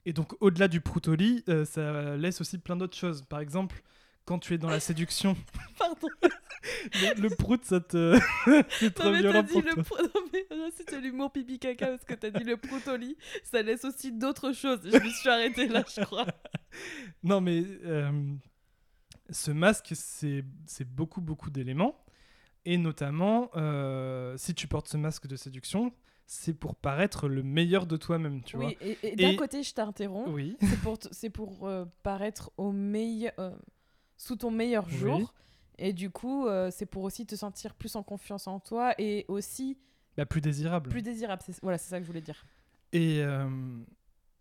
et 0.05 0.13
donc, 0.13 0.35
au-delà 0.41 0.69
du 0.69 0.79
proutoli, 0.79 1.43
euh, 1.49 1.65
ça 1.65 2.15
laisse 2.15 2.39
aussi 2.39 2.57
plein 2.57 2.77
d'autres 2.77 2.95
choses. 2.97 3.23
Par 3.23 3.39
exemple, 3.41 3.81
quand 4.25 4.39
tu 4.39 4.53
es 4.53 4.57
dans 4.57 4.69
la 4.69 4.79
séduction, 4.79 5.35
Pardon. 5.79 6.07
le, 6.93 7.21
le 7.21 7.29
prout, 7.29 7.63
ça 7.63 7.79
te. 7.79 8.17
c'est 8.79 8.93
trop 8.93 9.05
Non 9.05 9.11
mais 9.11 9.21
t'as 9.21 9.29
violent 9.31 9.43
dit 9.43 9.53
pour 9.53 9.61
le 9.61 9.83
toi. 9.83 9.97
Non 10.01 10.21
mais 10.33 10.45
là, 10.57 10.67
c'est 10.75 10.91
de 10.91 10.97
l'humour 10.97 11.31
pipi 11.31 11.59
caca 11.59 11.87
parce 11.87 12.03
que 12.05 12.13
t'as 12.15 12.31
dit 12.31 12.43
le 12.43 12.57
protoli. 12.57 13.17
Ça 13.43 13.61
laisse 13.61 13.85
aussi 13.85 14.11
d'autres 14.11 14.51
choses. 14.51 14.79
Je 14.83 14.97
me 14.97 15.09
suis 15.09 15.29
arrêtée 15.29 15.67
là, 15.67 15.83
je 15.95 16.01
crois. 16.01 16.25
Non, 17.23 17.39
mais 17.41 17.63
euh, 17.85 18.11
ce 19.29 19.51
masque, 19.51 19.91
c'est 19.93 20.43
c'est 20.65 20.87
beaucoup, 20.89 21.21
beaucoup 21.21 21.49
d'éléments. 21.51 22.03
Et 22.67 22.77
notamment, 22.79 23.51
euh, 23.55 24.35
si 24.37 24.55
tu 24.55 24.67
portes 24.67 24.87
ce 24.87 24.97
masque 24.97 25.27
de 25.27 25.35
séduction, 25.35 25.93
c'est 26.25 26.55
pour 26.55 26.75
paraître 26.75 27.27
le 27.27 27.43
meilleur 27.43 27.85
de 27.85 27.95
toi-même, 27.95 28.41
tu 28.43 28.57
oui, 28.57 28.75
et, 28.81 28.97
et 29.03 29.15
d'un 29.15 29.29
Et- 29.29 29.35
côté, 29.35 29.61
je 29.61 29.71
t'interromps. 29.75 30.25
vois. 30.25 30.33
Oui. 30.33 30.57
C'est 31.11 31.29
pour, 31.29 31.57
pour 31.57 31.67
euh, 31.67 31.85
paraître 32.01 32.49
au 32.57 32.71
meilleur, 32.71 33.33
euh, 33.37 33.51
sous 34.17 34.35
ton 34.35 34.51
meilleur 34.51 34.85
Oui. 34.87 34.97
jour. 34.97 35.33
Et 35.77 35.91
du 35.93 36.09
coup, 36.09 36.47
euh, 36.47 36.69
c'est 36.71 36.85
pour 36.85 37.03
aussi 37.03 37.25
te 37.25 37.35
sentir 37.35 37.73
plus 37.73 37.95
en 37.95 38.03
confiance 38.03 38.47
en 38.47 38.59
toi 38.59 38.93
et 38.97 39.25
aussi 39.27 39.77
La 40.17 40.25
plus 40.25 40.39
désirable. 40.41 40.89
plus 40.89 41.01
désirable. 41.01 41.41
Voilà, 41.61 41.77
c'est 41.77 41.89
ça 41.89 41.97
que 41.99 42.03
je 42.03 42.07
voulais 42.07 42.21
dire. 42.21 42.45
Et, 42.93 43.21
euh, 43.21 43.49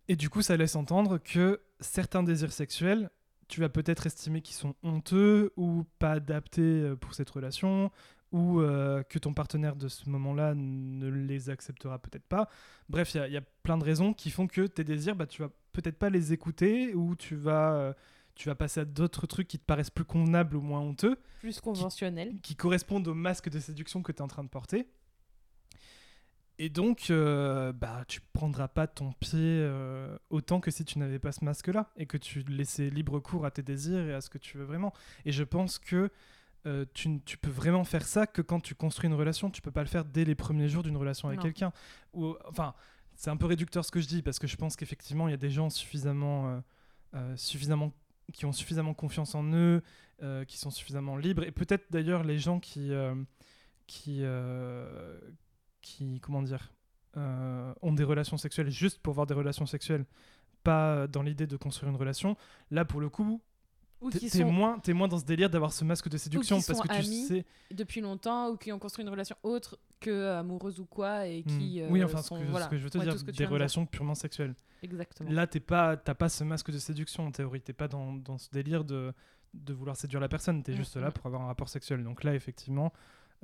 et 0.08 0.14
du 0.16 0.30
coup, 0.30 0.42
ça 0.42 0.56
laisse 0.56 0.76
entendre 0.76 1.18
que 1.18 1.60
certains 1.80 2.22
désirs 2.22 2.52
sexuels, 2.52 3.10
tu 3.48 3.60
vas 3.60 3.68
peut-être 3.68 4.06
estimer 4.06 4.42
qu'ils 4.42 4.54
sont 4.56 4.74
honteux 4.84 5.52
ou 5.56 5.84
pas 5.98 6.12
adaptés 6.12 6.62
euh, 6.62 6.94
pour 6.96 7.14
cette 7.14 7.30
relation, 7.30 7.90
ou 8.32 8.60
euh, 8.60 9.02
que 9.02 9.18
ton 9.18 9.34
partenaire 9.34 9.76
de 9.76 9.88
ce 9.88 10.08
moment-là 10.10 10.54
ne 10.54 11.08
les 11.08 11.50
acceptera 11.50 11.98
peut-être 11.98 12.24
pas. 12.26 12.48
Bref, 12.88 13.14
il 13.14 13.26
y 13.26 13.32
y, 13.32 13.36
a 13.36 13.42
plein 13.62 13.76
de 13.78 13.84
raisons 13.84 14.12
qui 14.14 14.30
font 14.30 14.46
que 14.46 14.66
tes 14.66 14.82
désirs, 14.84 15.14
bah, 15.16 15.26
tu 15.26 15.42
vas 15.42 15.50
peut-être 15.72 15.98
pas 15.98 16.10
les 16.10 16.32
écouter, 16.32 16.94
ou 16.94 17.14
tu 17.16 17.34
vas, 17.36 17.94
tu 18.34 18.48
vas 18.48 18.54
passer 18.54 18.80
à 18.80 18.84
d'autres 18.84 19.26
trucs 19.26 19.48
qui 19.48 19.58
te 19.58 19.64
paraissent 19.64 19.90
plus 19.90 20.04
convenables 20.04 20.56
ou 20.56 20.60
moins 20.60 20.80
honteux 20.80 21.18
Plus 21.40 21.60
conventionnel. 21.60 22.34
qui 22.42 22.56
correspondent 22.56 23.06
au 23.08 23.14
masque 23.14 23.48
de 23.48 23.60
séduction 23.60 24.02
que 24.02 24.12
tu 24.12 24.18
es 24.18 24.22
en 24.22 24.28
train 24.28 24.44
de 24.44 24.48
porter. 24.48 24.86
Et 26.58 26.68
donc, 26.68 27.10
euh, 27.10 27.72
bah, 27.72 28.04
tu 28.06 28.20
prendras 28.32 28.68
pas 28.68 28.86
ton 28.86 29.12
pied 29.12 29.40
euh, 29.42 30.16
autant 30.30 30.60
que 30.60 30.70
si 30.70 30.84
tu 30.84 31.00
n'avais 31.00 31.18
pas 31.18 31.32
ce 31.32 31.44
masque-là 31.44 31.90
et 31.96 32.06
que 32.06 32.16
tu 32.16 32.44
laissais 32.44 32.90
libre 32.90 33.18
cours 33.18 33.44
à 33.44 33.50
tes 33.50 33.62
désirs 33.62 34.06
et 34.06 34.14
à 34.14 34.20
ce 34.20 34.30
que 34.30 34.38
tu 34.38 34.56
veux 34.58 34.64
vraiment. 34.64 34.92
Et 35.24 35.32
je 35.32 35.42
pense 35.42 35.80
que 35.80 36.10
euh, 36.66 36.86
tu, 36.94 37.20
tu 37.26 37.36
peux 37.38 37.50
vraiment 37.50 37.84
faire 37.84 38.06
ça 38.06 38.26
que 38.26 38.40
quand 38.40 38.60
tu 38.60 38.74
construis 38.74 39.08
une 39.08 39.14
relation. 39.16 39.50
Tu 39.50 39.60
peux 39.62 39.72
pas 39.72 39.82
le 39.82 39.88
faire 39.88 40.04
dès 40.04 40.24
les 40.24 40.34
premiers 40.36 40.68
jours 40.68 40.82
d'une 40.84 40.96
relation 40.96 41.28
avec 41.28 41.40
quelqu'un. 41.40 41.72
Ou, 42.12 42.36
enfin, 42.46 42.72
c'est 43.16 43.30
un 43.30 43.36
peu 43.36 43.46
réducteur 43.46 43.84
ce 43.84 43.90
que 43.90 44.00
je 44.00 44.06
dis 44.06 44.22
parce 44.22 44.38
que 44.38 44.46
je 44.46 44.56
pense 44.56 44.76
qu'effectivement, 44.76 45.28
il 45.28 45.32
y 45.32 45.34
a 45.34 45.38
des 45.38 45.50
gens 45.50 45.70
suffisamment, 45.70 46.48
euh, 46.48 46.60
euh, 47.14 47.36
suffisamment 47.36 47.92
qui 48.32 48.46
ont 48.46 48.52
suffisamment 48.52 48.94
confiance 48.94 49.34
en 49.34 49.44
eux, 49.52 49.82
euh, 50.22 50.44
qui 50.44 50.56
sont 50.58 50.70
suffisamment 50.70 51.16
libres. 51.16 51.44
Et 51.44 51.50
peut-être 51.52 51.84
d'ailleurs 51.90 52.24
les 52.24 52.38
gens 52.38 52.58
qui, 52.60 52.92
euh, 52.92 53.14
qui, 53.86 54.20
euh, 54.22 55.18
qui 55.82 56.20
comment 56.20 56.42
dire, 56.42 56.72
ont 57.16 57.92
des 57.92 58.02
relations 58.04 58.36
sexuelles 58.36 58.70
juste 58.70 58.98
pour 59.00 59.12
avoir 59.12 59.26
des 59.26 59.34
relations 59.34 59.66
sexuelles 59.66 60.04
pas 60.64 61.06
dans 61.06 61.22
l'idée 61.22 61.46
de 61.46 61.56
construire 61.56 61.90
une 61.90 61.96
relation, 61.98 62.36
là 62.70 62.84
pour 62.86 63.00
le 63.00 63.08
coup, 63.10 63.40
Ou 64.00 64.10
t'es 64.10 64.28
sont 64.30 64.50
moins, 64.50 64.80
moins 64.88 65.08
dans 65.08 65.18
ce 65.18 65.24
délire 65.26 65.50
d'avoir 65.50 65.72
ce 65.74 65.84
masque 65.84 66.08
de 66.08 66.16
séduction 66.16 66.56
parce 66.56 66.78
sont 66.78 66.82
que 66.82 66.88
tu 66.88 66.94
amis. 66.94 67.26
sais. 67.26 67.44
depuis 67.70 68.00
longtemps 68.00 68.48
ou 68.50 68.56
qui 68.56 68.72
ont 68.72 68.78
construit 68.78 69.04
une 69.04 69.10
relation 69.10 69.36
autre 69.42 69.78
que 70.00 70.30
amoureuse 70.30 70.80
ou 70.80 70.86
quoi 70.86 71.26
et 71.26 71.42
qui 71.42 71.80
euh, 71.82 71.88
oui, 71.90 72.02
enfin, 72.02 72.22
sont, 72.22 72.38
ce, 72.38 72.44
que, 72.52 72.60
ce 72.62 72.68
que 72.68 72.76
je 72.78 72.82
veux 72.84 72.90
te 72.90 72.98
Ouais, 72.98 73.04
dire, 73.04 73.14
des 73.24 73.32
dire. 73.32 73.50
relations 73.50 73.84
purement 73.86 74.14
sexuelles. 74.14 74.54
Exactement. 74.84 75.30
Là, 75.30 75.46
t'es 75.46 75.60
pas, 75.60 75.96
t'as 75.96 76.14
pas 76.14 76.28
ce 76.28 76.44
masque 76.44 76.70
de 76.70 76.78
séduction 76.78 77.26
en 77.26 77.30
théorie. 77.30 77.60
T'es 77.60 77.72
pas 77.72 77.88
dans, 77.88 78.12
dans 78.12 78.38
ce 78.38 78.50
délire 78.50 78.84
de, 78.84 79.12
de 79.54 79.72
vouloir 79.72 79.96
séduire 79.96 80.20
la 80.20 80.28
personne. 80.28 80.62
T'es 80.62 80.72
Mm, 80.72 80.76
juste 80.76 80.96
là 80.96 81.08
mm. 81.08 81.12
pour 81.12 81.26
avoir 81.26 81.42
un 81.42 81.46
rapport 81.46 81.68
sexuel. 81.68 82.04
Donc 82.04 82.22
là, 82.22 82.34
effectivement, 82.34 82.92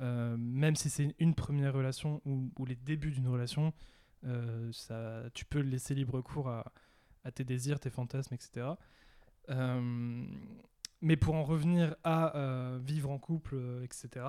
euh, 0.01 0.35
même 0.37 0.75
si 0.75 0.89
c'est 0.89 1.15
une 1.19 1.33
première 1.33 1.73
relation 1.73 2.21
ou, 2.25 2.51
ou 2.57 2.65
les 2.65 2.75
débuts 2.75 3.11
d'une 3.11 3.27
relation, 3.27 3.73
euh, 4.25 4.71
ça, 4.71 5.23
tu 5.33 5.45
peux 5.45 5.59
laisser 5.59 5.95
libre 5.95 6.21
cours 6.21 6.49
à, 6.49 6.71
à 7.23 7.31
tes 7.31 7.43
désirs, 7.43 7.79
tes 7.79 7.89
fantasmes, 7.89 8.35
etc. 8.35 8.67
Euh, 9.49 10.25
mais 11.01 11.17
pour 11.17 11.33
en 11.33 11.43
revenir 11.43 11.95
à 12.03 12.77
vivre 12.79 13.09
en 13.09 13.17
couple, 13.17 13.55
etc., 13.83 14.23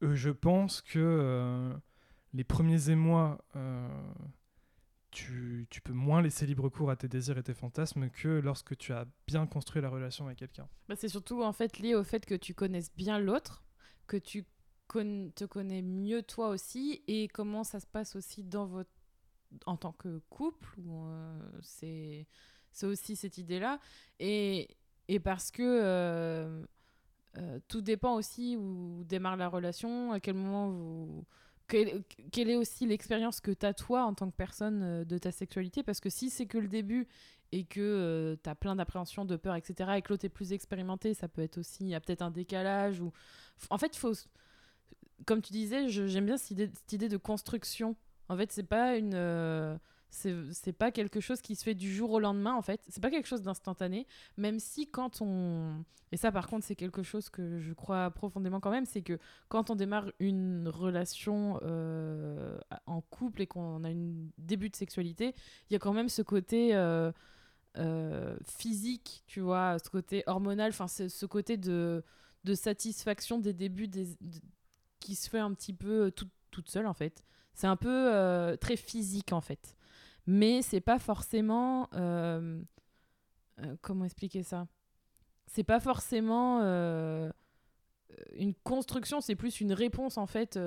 je 0.00 0.30
pense 0.30 0.80
que 0.80 1.74
les 2.32 2.44
premiers 2.44 2.88
émois, 2.88 3.44
tu, 5.16 5.66
tu 5.70 5.80
peux 5.80 5.94
moins 5.94 6.20
laisser 6.20 6.44
libre 6.46 6.68
cours 6.68 6.90
à 6.90 6.96
tes 6.96 7.08
désirs 7.08 7.38
et 7.38 7.42
tes 7.42 7.54
fantasmes 7.54 8.10
que 8.10 8.28
lorsque 8.28 8.76
tu 8.76 8.92
as 8.92 9.06
bien 9.26 9.46
construit 9.46 9.80
la 9.80 9.88
relation 9.88 10.26
avec 10.26 10.38
quelqu'un. 10.38 10.68
Bah, 10.88 10.94
c'est 10.96 11.08
surtout 11.08 11.42
en 11.42 11.52
fait 11.52 11.78
lié 11.78 11.94
au 11.94 12.04
fait 12.04 12.26
que 12.26 12.34
tu 12.34 12.52
connaisses 12.52 12.94
bien 12.94 13.18
l'autre, 13.18 13.64
que 14.06 14.18
tu 14.18 14.44
con- 14.88 15.30
te 15.34 15.44
connais 15.46 15.80
mieux 15.80 16.22
toi 16.22 16.48
aussi 16.50 17.02
et 17.06 17.28
comment 17.28 17.64
ça 17.64 17.80
se 17.80 17.86
passe 17.86 18.14
aussi 18.14 18.44
dans 18.44 18.66
votre 18.66 18.90
en 19.64 19.76
tant 19.76 19.92
que 19.92 20.18
couple 20.28 20.76
euh, 20.86 21.38
c'est 21.62 22.26
c'est 22.72 22.86
aussi 22.86 23.16
cette 23.16 23.38
idée 23.38 23.58
là 23.60 23.78
et, 24.18 24.68
et 25.08 25.18
parce 25.20 25.50
que 25.50 25.62
euh, 25.62 26.66
euh, 27.38 27.58
tout 27.68 27.80
dépend 27.80 28.16
aussi 28.16 28.56
où 28.58 29.02
démarre 29.04 29.36
la 29.36 29.48
relation 29.48 30.12
à 30.12 30.20
quel 30.20 30.34
moment 30.34 30.68
vous 30.70 31.24
quelle, 31.68 32.02
quelle 32.32 32.50
est 32.50 32.56
aussi 32.56 32.86
l'expérience 32.86 33.40
que 33.40 33.50
tu 33.50 33.66
as 33.66 33.74
toi 33.74 34.04
en 34.04 34.14
tant 34.14 34.30
que 34.30 34.36
personne 34.36 34.82
euh, 34.82 35.04
de 35.04 35.18
ta 35.18 35.32
sexualité? 35.32 35.82
Parce 35.82 36.00
que 36.00 36.10
si 36.10 36.30
c'est 36.30 36.46
que 36.46 36.58
le 36.58 36.68
début 36.68 37.08
et 37.52 37.64
que 37.64 38.36
tu 38.42 38.50
as 38.50 38.54
plein 38.54 38.76
d'appréhension, 38.76 39.24
de 39.24 39.36
peur, 39.36 39.54
etc., 39.54 39.90
et 39.96 40.02
que 40.02 40.12
l'autre 40.12 40.24
est 40.24 40.30
plus 40.30 40.52
expérimenté, 40.52 41.14
ça 41.14 41.28
peut 41.28 41.42
être 41.42 41.58
aussi, 41.58 41.84
il 41.84 41.88
y 41.88 41.94
a 41.94 42.00
peut-être 42.00 42.22
un 42.22 42.30
décalage. 42.30 43.00
ou 43.00 43.12
En 43.70 43.78
fait, 43.78 43.94
faut, 43.96 44.12
comme 45.26 45.42
tu 45.42 45.52
disais, 45.52 45.88
j'aime 45.88 46.26
bien 46.26 46.36
cette 46.36 46.50
idée, 46.50 46.70
cette 46.74 46.92
idée 46.92 47.08
de 47.08 47.16
construction. 47.16 47.96
En 48.28 48.36
fait, 48.36 48.50
c'est 48.52 48.64
pas 48.64 48.96
une... 48.96 49.14
euh, 49.14 49.76
c'est 50.16 50.72
pas 50.72 50.90
quelque 50.90 51.20
chose 51.20 51.40
qui 51.40 51.54
se 51.56 51.64
fait 51.64 51.74
du 51.74 51.92
jour 51.94 52.10
au 52.12 52.20
lendemain, 52.20 52.54
en 52.54 52.62
fait. 52.62 52.80
C'est 52.88 53.02
pas 53.02 53.10
quelque 53.10 53.26
chose 53.28 53.42
d'instantané, 53.42 54.06
même 54.36 54.58
si 54.58 54.86
quand 54.90 55.20
on... 55.20 55.84
Et 56.12 56.16
ça, 56.16 56.30
par 56.30 56.46
contre, 56.46 56.64
c'est 56.64 56.76
quelque 56.76 57.02
chose 57.02 57.28
que 57.28 57.58
je 57.58 57.72
crois 57.72 58.10
profondément 58.12 58.60
quand 58.60 58.70
même, 58.70 58.86
c'est 58.86 59.02
que 59.02 59.18
quand 59.48 59.70
on 59.70 59.74
démarre 59.74 60.12
une 60.20 60.68
relation 60.68 61.58
euh, 61.62 62.56
en 62.86 63.00
couple 63.00 63.42
et 63.42 63.46
qu'on 63.48 63.82
a 63.82 63.88
un 63.90 64.14
début 64.38 64.70
de 64.70 64.76
sexualité, 64.76 65.34
il 65.68 65.72
y 65.72 65.76
a 65.76 65.80
quand 65.80 65.92
même 65.92 66.08
ce 66.08 66.22
côté 66.22 66.76
euh, 66.76 67.10
euh, 67.76 68.36
physique, 68.44 69.24
tu 69.26 69.40
vois, 69.40 69.78
ce 69.82 69.90
côté 69.90 70.22
hormonal, 70.26 70.70
enfin 70.70 70.86
ce, 70.88 71.26
côté 71.26 71.56
de, 71.56 72.04
de 72.44 72.54
satisfaction 72.54 73.40
des 73.40 73.52
débuts 73.52 73.90
qui 75.00 75.14
se 75.16 75.28
fait 75.28 75.40
un 75.40 75.52
petit 75.54 75.72
peu 75.74 76.12
tout- 76.12 76.30
toute 76.52 76.70
seule 76.70 76.86
en 76.86 76.94
fait. 76.94 77.24
C'est 77.52 77.66
un 77.66 77.76
peu 77.76 78.56
très 78.60 78.76
physique 78.76 79.32
en 79.32 79.40
fait. 79.40 79.75
Mais 80.26 80.62
c'est 80.62 80.80
pas 80.80 80.98
forcément... 80.98 81.88
euh, 81.94 82.60
euh, 83.62 83.76
comment 83.82 84.04
expliquer 84.04 84.42
ça? 84.42 84.66
C'est 85.46 85.64
pas 85.64 85.80
forcément... 85.80 86.60
euh, 86.62 87.30
une 88.34 88.54
construction, 88.54 89.20
c'est 89.20 89.34
plus 89.34 89.60
une 89.60 89.72
réponse 89.72 90.16
en 90.18 90.26
fait. 90.26 90.58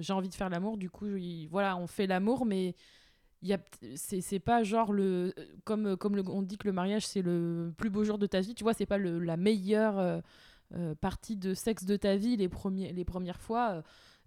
J'ai 0.00 0.12
envie 0.12 0.28
de 0.28 0.34
faire 0.34 0.50
l'amour, 0.50 0.76
du 0.76 0.90
coup, 0.90 1.06
il- 1.16 1.48
voilà, 1.48 1.76
on 1.76 1.86
fait 1.86 2.06
l'amour, 2.06 2.46
mais 2.46 2.74
c'est 3.96 4.40
pas 4.40 4.64
genre 4.64 4.92
le 4.92 5.32
comme 5.64 5.96
comme 5.96 6.18
on 6.28 6.42
dit 6.42 6.58
que 6.58 6.66
le 6.66 6.72
mariage 6.72 7.06
c'est 7.06 7.22
le 7.22 7.72
plus 7.76 7.90
beau 7.90 8.02
jour 8.04 8.18
de 8.18 8.26
ta 8.26 8.40
vie 8.40 8.54
tu 8.54 8.64
vois 8.64 8.74
c'est 8.74 8.86
pas 8.86 8.98
le, 8.98 9.18
la 9.20 9.36
meilleure 9.36 10.22
partie 11.00 11.36
de 11.36 11.54
sexe 11.54 11.84
de 11.84 11.96
ta 11.96 12.16
vie 12.16 12.36
les 12.36 12.48
premiers 12.48 12.92
les 12.92 13.04
premières 13.04 13.40
fois 13.40 13.82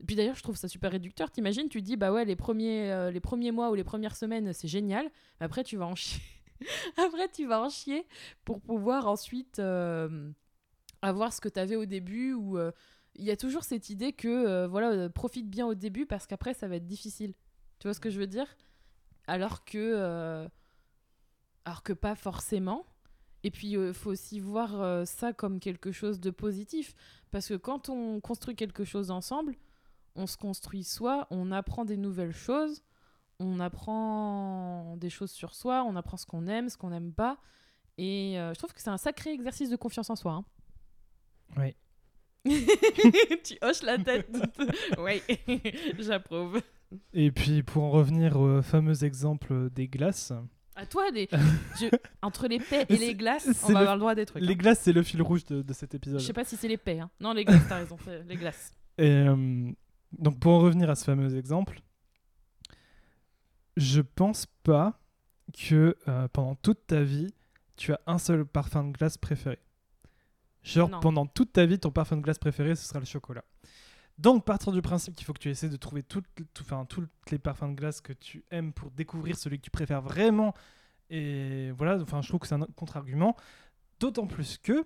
puis 0.06 0.16
d'ailleurs 0.16 0.36
je 0.36 0.44
trouve 0.44 0.56
ça 0.56 0.68
super 0.68 0.92
réducteur. 0.92 1.32
T'imagines 1.32 1.70
tu 1.70 1.82
dis 1.82 1.98
bah 1.98 2.12
ouais 2.12 2.26
les 2.26 2.36
premiers 2.36 2.92
euh, 2.92 3.12
les 3.12 3.20
premiers 3.20 3.52
mois 3.52 3.70
ou 3.70 3.76
les 3.76 3.84
premières 3.84 4.16
semaines 4.16 4.54
c'est 4.54 4.68
génial. 4.68 5.10
Après 5.40 5.64
tu 5.64 5.78
vas 5.78 5.86
en 5.86 5.96
chier. 5.96 6.22
Après 6.98 7.30
tu 7.30 7.46
vas 7.46 7.62
en 7.62 7.70
chier 7.70 8.06
pour 8.46 8.62
pouvoir 8.62 9.08
ensuite 9.08 9.60
euh, 9.60 10.32
avoir 11.02 11.34
ce 11.34 11.42
que 11.42 11.50
tu 11.50 11.60
avais 11.60 11.76
au 11.76 11.86
début 11.86 12.34
ou 12.34 12.58
euh, 12.58 12.72
il 13.16 13.26
y 13.26 13.32
a 13.32 13.38
toujours 13.38 13.64
cette 13.64 13.90
idée 13.90 14.14
que 14.14 14.66
voilà 14.68 15.10
profite 15.10 15.50
bien 15.50 15.66
au 15.66 15.74
début 15.74 16.06
parce 16.06 16.26
qu'après 16.28 16.54
ça 16.54 16.68
va 16.68 16.78
être 16.78 16.86
difficile. 16.86 17.34
Tu 17.80 17.88
vois 17.88 17.94
ce 17.94 18.00
que 18.00 18.10
je 18.10 18.20
veux 18.20 18.28
dire? 18.28 18.48
Alors 19.28 19.66
que 19.66 20.48
alors 21.66 21.84
que 21.84 21.92
pas 21.94 22.16
forcément. 22.16 22.86
Et 23.44 23.52
puis 23.52 23.72
il 23.72 23.94
faut 23.94 24.12
aussi 24.12 24.40
voir 24.40 25.06
ça 25.06 25.34
comme 25.34 25.60
quelque 25.60 25.92
chose 25.92 26.22
de 26.22 26.30
positif. 26.30 26.94
Parce 27.32 27.50
que 27.50 27.56
quand 27.56 27.90
on 27.90 28.22
construit 28.22 28.56
quelque 28.56 28.86
chose 28.86 29.12
ensemble 29.12 29.58
on 30.20 30.28
se 30.28 30.38
construit 30.38 30.84
soi 30.84 31.28
on 31.32 31.52
apprend 31.52 31.86
des 31.86 31.98
nouvelles 31.98 32.34
choses 32.36 32.84
on 33.40 33.60
apprend 33.60 34.96
des 34.98 35.10
choses 35.10 35.32
sur 35.32 35.56
soi 35.56 35.84
on 35.88 35.96
apprend 35.96 36.18
ce 36.18 36.26
qu'on 36.26 36.46
aime 36.48 36.70
ce 36.70 36.78
qu'on 36.78 36.90
n'aime 36.90 37.14
pas 37.14 37.38
et 37.98 38.40
euh, 38.40 38.54
je 38.54 38.60
trouve 38.60 38.74
que 38.74 38.82
c'est 38.82 38.90
un 38.90 38.98
sacré 38.98 39.32
exercice 39.32 39.70
de 39.70 39.76
confiance 39.76 40.10
en 40.10 40.16
soi 40.16 40.34
hein. 40.34 40.46
Oui. 41.58 41.76
tu 43.44 43.58
hoches 43.62 43.82
la 43.84 43.98
tête 43.98 44.30
oui 44.98 45.22
j'approuve 46.00 46.62
Et 47.14 47.32
puis 47.32 47.64
pour 47.64 47.84
en 47.84 47.90
revenir 47.92 48.40
au 48.40 48.62
fameux 48.62 49.04
exemple 49.04 49.70
des 49.72 49.88
glaces, 49.88 50.32
À 50.76 50.86
toi, 50.86 51.10
les... 51.12 51.28
je- 51.80 51.96
entre 52.22 52.48
les 52.48 52.60
paix 52.60 52.86
et 52.90 52.98
les 52.98 53.14
glaces, 53.16 53.48
on 53.64 53.68
va 53.68 53.74
le- 53.74 53.78
avoir 53.80 53.96
le 53.96 54.00
droit 54.00 54.16
des 54.16 54.26
trucs. 54.26 54.42
les 54.44 54.54
hein. 54.54 54.56
glaces 54.56 54.80
c'est 54.80 54.94
le 54.94 55.04
fil 55.04 55.22
rouge 55.22 55.46
de, 55.46 55.62
de 55.62 55.74
cet 55.74 55.94
épisode. 55.96 56.20
Je 56.20 56.26
sais 56.26 56.34
pas 56.34 56.46
si 56.46 56.56
c'est 56.56 56.68
les 56.70 56.78
paix. 56.78 57.00
Hein. 57.00 57.10
Non, 57.20 57.34
les 57.34 57.44
glaces, 57.46 57.68
t'as 57.68 57.76
raison, 57.78 57.98
les 58.28 58.36
glaces. 58.36 58.72
Et 58.98 59.10
euh, 59.12 59.72
donc 60.12 60.40
pour 60.40 60.54
en 60.54 60.60
revenir 60.60 60.90
à 60.90 60.96
ce 60.96 61.06
fameux 61.06 61.38
exemple, 61.38 61.82
je 63.78 64.02
pense 64.02 64.46
pas 64.64 65.00
que 65.54 65.98
euh, 66.08 66.28
pendant 66.30 66.56
toute 66.56 66.86
ta 66.88 67.02
vie, 67.02 67.34
tu 67.76 67.94
as 67.94 68.02
un 68.08 68.18
seul 68.18 68.46
parfum 68.46 68.84
de 68.86 68.92
glace 68.92 69.18
préféré. 69.18 69.60
Genre 70.64 70.90
Non. 70.90 71.00
pendant 71.00 71.26
toute 71.26 71.54
ta 71.54 71.66
vie, 71.66 71.80
ton 71.80 71.92
parfum 71.92 72.18
de 72.18 72.22
glace 72.22 72.38
préféré, 72.40 72.76
ce 72.76 72.86
sera 72.86 73.00
le 73.00 73.06
chocolat. 73.06 73.44
Donc 74.18 74.44
partir 74.44 74.74
du 74.74 74.82
principe 74.82 75.16
qu'il 75.16 75.26
faut 75.26 75.32
que 75.32 75.40
tu 75.40 75.50
essaies 75.50 75.70
de 75.70 75.78
trouver 75.78 76.04
toutes, 76.04 76.26
tout, 76.54 76.64
enfin, 76.64 76.86
tous 76.86 77.08
les 77.32 77.40
parfums 77.40 77.70
de 77.70 77.76
glace 77.76 78.02
que 78.02 78.12
tu 78.12 78.44
aimes 78.52 78.74
pour 78.74 78.92
découvrir 78.92 79.38
celui 79.38 79.58
que 79.60 79.64
tu 79.64 79.72
préfères 79.72 80.02
vraiment. 80.02 80.54
Et 81.10 81.72
voilà, 81.72 81.98
enfin, 82.02 82.22
je 82.22 82.28
trouve 82.28 82.42
que 82.42 82.48
c'est 82.48 82.56
un 82.56 82.68
contre-argument. 82.76 83.38
D'autant 84.02 84.28
plus 84.28 84.58
que 84.58 84.86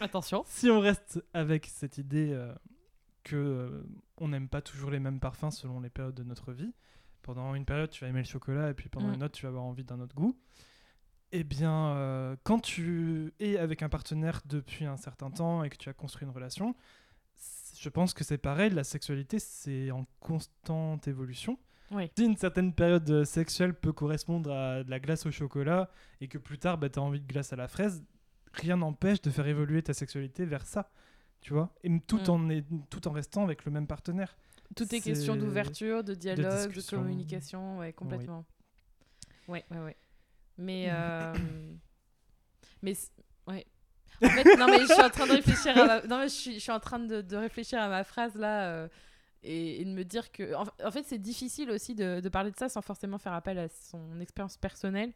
Attention. 0.00 0.44
si 0.48 0.70
on 0.70 0.78
reste 0.80 1.22
avec 1.34 1.66
cette 1.66 1.98
idée 1.98 2.30
euh, 2.32 2.54
que 3.22 3.36
euh, 3.36 3.82
on 4.18 4.28
n'aime 4.28 4.48
pas 4.48 4.62
toujours 4.62 4.90
les 4.90 5.00
mêmes 5.00 5.20
parfums 5.20 5.50
selon 5.50 5.80
les 5.80 5.90
périodes 5.90 6.14
de 6.14 6.24
notre 6.24 6.52
vie, 6.52 6.72
pendant 7.22 7.54
une 7.54 7.64
période 7.64 7.90
tu 7.90 8.04
vas 8.04 8.10
aimer 8.10 8.20
le 8.20 8.26
chocolat 8.26 8.70
et 8.70 8.74
puis 8.74 8.88
pendant 8.88 9.12
une 9.12 9.22
autre 9.22 9.34
tu 9.34 9.42
vas 9.42 9.50
avoir 9.50 9.64
envie 9.64 9.84
d'un 9.84 10.00
autre 10.00 10.14
goût, 10.14 10.36
eh 11.32 11.44
bien 11.44 11.88
euh, 11.96 12.36
quand 12.42 12.60
tu 12.60 13.32
es 13.40 13.56
avec 13.56 13.82
un 13.82 13.88
partenaire 13.88 14.42
depuis 14.44 14.84
un 14.84 14.96
certain 14.96 15.30
temps 15.30 15.64
et 15.64 15.70
que 15.70 15.76
tu 15.76 15.88
as 15.88 15.94
construit 15.94 16.26
une 16.26 16.34
relation, 16.34 16.74
je 17.78 17.88
pense 17.88 18.14
que 18.14 18.24
c'est 18.24 18.38
pareil, 18.38 18.70
la 18.70 18.84
sexualité 18.84 19.38
c'est 19.38 19.90
en 19.90 20.06
constante 20.20 21.08
évolution. 21.08 21.58
Oui. 21.90 22.10
Si 22.16 22.24
une 22.24 22.36
certaine 22.36 22.72
période 22.72 23.08
euh, 23.10 23.24
sexuelle 23.24 23.74
peut 23.74 23.92
correspondre 23.92 24.50
à 24.50 24.82
de 24.82 24.90
la 24.90 24.98
glace 24.98 25.26
au 25.26 25.30
chocolat 25.30 25.90
et 26.20 26.28
que 26.28 26.38
plus 26.38 26.58
tard 26.58 26.78
tu 26.80 26.98
as 26.98 27.02
envie 27.02 27.20
de 27.20 27.26
glace 27.26 27.52
à 27.52 27.56
la 27.56 27.68
fraise, 27.68 28.02
rien 28.54 28.76
n'empêche 28.76 29.20
de 29.20 29.30
faire 29.30 29.46
évoluer 29.46 29.82
ta 29.82 29.94
sexualité 29.94 30.44
vers 30.44 30.66
ça, 30.66 30.90
tu 31.42 31.52
vois, 31.52 31.74
et 31.84 32.00
tout, 32.06 32.18
Mm. 32.18 32.30
en 32.30 32.50
est, 32.50 32.64
tout 32.88 33.06
en 33.08 33.12
restant 33.12 33.42
avec 33.44 33.64
le 33.66 33.70
même 33.72 33.86
partenaire. 33.86 34.36
Tout 34.74 34.94
est 34.94 35.00
question 35.00 35.36
d'ouverture, 35.36 36.02
de 36.02 36.14
dialogue, 36.14 36.72
de, 36.72 36.90
communication, 36.90 37.78
ouais, 37.78 37.92
complètement. 37.92 38.46
Ouais, 39.48 39.64
ouais, 39.70 39.78
ouais. 39.80 39.96
Mais. 40.56 40.86
euh, 40.90 41.34
mais. 42.80 42.94
Ouais. 43.46 43.66
En 44.24 44.28
fait, 44.28 44.56
non, 44.56 44.66
mais 44.66 44.80
je 44.80 44.92
suis 44.92 45.02
en 45.02 45.10
train 45.10 45.26
de 45.26 45.32
réfléchir 45.32 45.76
à 45.76 45.84
ma, 45.86 46.02
non, 46.06 46.18
mais 46.18 46.28
je 46.28 46.34
suis, 46.34 46.54
je 46.54 46.58
suis 46.60 46.70
en 46.70 46.78
train 46.80 47.00
de, 47.00 47.20
de 47.22 47.36
réfléchir 47.36 47.80
à 47.80 47.88
ma 47.88 48.04
phrase 48.04 48.36
là 48.36 48.66
euh, 48.70 48.88
et, 49.42 49.80
et 49.80 49.84
de 49.84 49.90
me 49.90 50.04
dire 50.04 50.30
que. 50.30 50.54
En, 50.54 50.64
en 50.82 50.90
fait, 50.92 51.02
c'est 51.04 51.18
difficile 51.18 51.70
aussi 51.70 51.94
de, 51.94 52.20
de 52.20 52.28
parler 52.28 52.52
de 52.52 52.56
ça 52.56 52.68
sans 52.68 52.82
forcément 52.82 53.18
faire 53.18 53.32
appel 53.32 53.58
à 53.58 53.68
son 53.68 54.20
expérience 54.20 54.56
personnelle. 54.56 55.12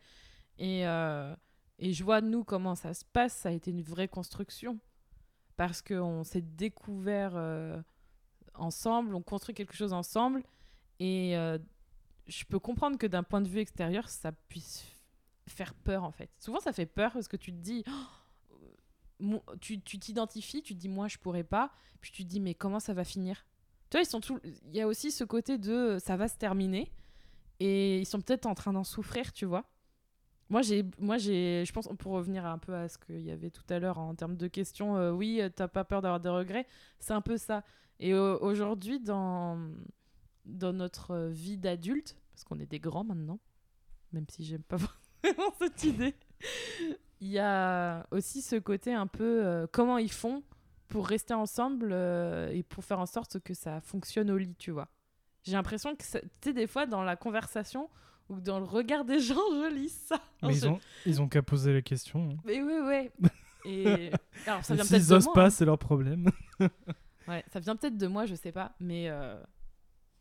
Et, 0.59 0.87
euh, 0.87 1.35
et 1.79 1.93
je 1.93 2.03
vois, 2.03 2.21
nous, 2.21 2.43
comment 2.43 2.75
ça 2.75 2.95
se 2.95 3.05
passe. 3.05 3.35
Ça 3.35 3.51
a 3.51 3.53
été 3.53 3.71
une 3.71 3.83
vraie 3.83 4.09
construction. 4.09 4.79
Parce 5.57 5.83
qu'on 5.83 6.25
s'est 6.25 6.43
découvert 6.43 7.33
euh, 7.35 7.81
ensemble, 8.55 9.15
on 9.15 9.23
construit 9.23 9.55
quelque 9.55 9.75
chose 9.75 9.93
ensemble. 9.93 10.43
Et 10.99 11.37
euh, 11.37 11.59
je 12.27 12.45
peux 12.45 12.59
comprendre 12.59 12.99
que 12.99 13.07
d'un 13.07 13.23
point 13.23 13.41
de 13.41 13.49
vue 13.49 13.61
extérieur, 13.61 14.09
ça 14.09 14.33
puisse 14.33 14.85
faire 15.49 15.75
peur 15.75 16.05
en 16.05 16.11
fait. 16.11 16.31
Souvent 16.39 16.61
ça 16.61 16.73
fait 16.73 16.87
peur 16.87 17.13
parce 17.13 17.29
que 17.29 17.37
tu 17.37 17.53
te 17.53 17.59
dis, 17.59 17.85
oh, 19.21 19.43
tu 19.61 19.81
tu 19.81 19.99
t'identifies, 19.99 20.63
tu 20.63 20.75
te 20.75 20.81
dis 20.81 20.89
moi 20.89 21.09
je 21.09 21.19
pourrais 21.19 21.45
pas, 21.45 21.73
puis 22.01 22.11
tu 22.11 22.25
te 22.25 22.29
dis 22.29 22.41
mais 22.41 22.55
comment 22.55 22.81
ça 22.81 22.95
va 22.95 23.05
finir? 23.05 23.47
Tu 23.91 23.97
vois, 23.97 24.03
ils 24.03 24.07
sont 24.07 24.21
tout, 24.21 24.41
il 24.45 24.75
y 24.75 24.81
a 24.81 24.89
aussi 24.89 25.13
ce 25.13 25.23
côté 25.23 25.59
de 25.59 25.99
ça 26.01 26.17
va 26.17 26.27
se 26.29 26.37
terminer 26.37 26.93
et 27.61 28.01
ils 28.01 28.07
sont 28.07 28.21
peut-être 28.21 28.47
en 28.47 28.55
train 28.55 28.73
d'en 28.73 28.85
souffrir, 28.85 29.33
tu 29.33 29.47
vois. 29.47 29.65
Moi 30.49 30.63
j'ai, 30.63 30.85
moi 30.99 31.19
j'ai, 31.19 31.65
je 31.67 31.73
pense 31.73 31.89
pour 31.99 32.13
revenir 32.13 32.47
un 32.47 32.59
peu 32.59 32.75
à 32.75 32.89
ce 32.89 32.99
qu'il 32.99 33.21
y 33.21 33.31
avait 33.33 33.51
tout 33.51 33.65
à 33.69 33.79
l'heure 33.81 33.99
en 33.99 34.15
termes 34.15 34.37
de 34.37 34.47
questions, 34.47 34.97
euh, 34.97 35.11
oui 35.11 35.41
euh, 35.41 35.49
t'as 35.49 35.67
pas 35.67 35.85
peur 35.85 36.03
d'avoir 36.03 36.21
des 36.21 36.29
regrets, 36.29 36.67
c'est 37.01 37.13
un 37.13 37.21
peu 37.21 37.37
ça. 37.37 37.65
Et 37.99 38.15
aujourd'hui 38.15 39.01
dans 39.01 39.59
dans 40.45 40.73
notre 40.73 41.11
euh, 41.13 41.29
vie 41.29 41.57
d'adulte, 41.59 42.17
parce 42.33 42.45
qu'on 42.45 42.61
est 42.61 42.67
des 42.67 42.79
grands 42.79 43.03
maintenant, 43.03 43.41
même 44.13 44.27
si 44.29 44.45
j'aime 44.45 44.63
pas 44.63 44.77
vraiment 45.23 45.53
cette 45.59 45.83
idée, 45.83 46.15
il 47.21 47.29
y 47.29 47.41
a 47.41 48.07
aussi 48.13 48.41
ce 48.41 48.57
côté 48.57 48.95
un 48.95 49.09
peu 49.09 49.45
euh, 49.45 49.67
comment 49.73 49.99
ils 49.99 50.13
font 50.13 50.45
pour 50.87 51.09
rester 51.09 51.35
ensemble 51.35 51.93
et 52.53 52.63
pour 52.63 52.85
faire 52.85 53.01
en 53.01 53.07
sorte 53.07 53.41
que 53.41 53.55
ça 53.55 53.81
fonctionne 53.81 54.31
au 54.31 54.39
lit, 54.39 54.55
tu 54.55 54.71
vois? 54.71 54.87
J'ai 55.43 55.53
l'impression 55.53 55.97
que, 55.97 56.03
tu 56.03 56.29
sais, 56.41 56.53
des 56.53 56.69
fois 56.69 56.87
dans 56.87 57.03
la 57.03 57.17
conversation 57.17 57.91
ou 58.29 58.41
dans 58.41 58.59
le 58.59 58.65
regard 58.65 59.05
des 59.05 59.21
gens, 59.21 59.35
je 59.53 59.75
lis 59.75 59.89
ça. 59.89 60.21
Mais 60.43 60.53
Je- 60.53 60.59
ils 60.59 60.69
ont, 60.69 60.81
ils 61.07 61.23
ont 61.23 61.29
qu'à 61.29 61.43
poser 61.43 61.73
la 61.73 61.83
question. 61.83 62.31
hein. 62.31 62.37
Mais 62.45 62.63
oui, 62.63 62.79
ouais. 62.87 63.13
Et 63.65 64.11
alors 64.47 64.65
ça 64.65 64.75
vient 64.77 64.85
peut-être 64.87 65.09
de 65.09 65.15
osent 65.15 65.25
moi. 65.25 65.35
pas, 65.35 65.47
hein. 65.47 65.51
c'est 65.51 65.65
leur 65.65 65.79
problème. 65.79 66.31
Ouais, 67.29 67.45
ça 67.53 67.59
vient 67.59 67.75
peut-être 67.75 67.97
de 67.97 68.07
moi, 68.07 68.25
je 68.25 68.37
sais 68.37 68.53
pas, 68.53 68.77
mais 68.79 69.09
euh, 69.09 69.37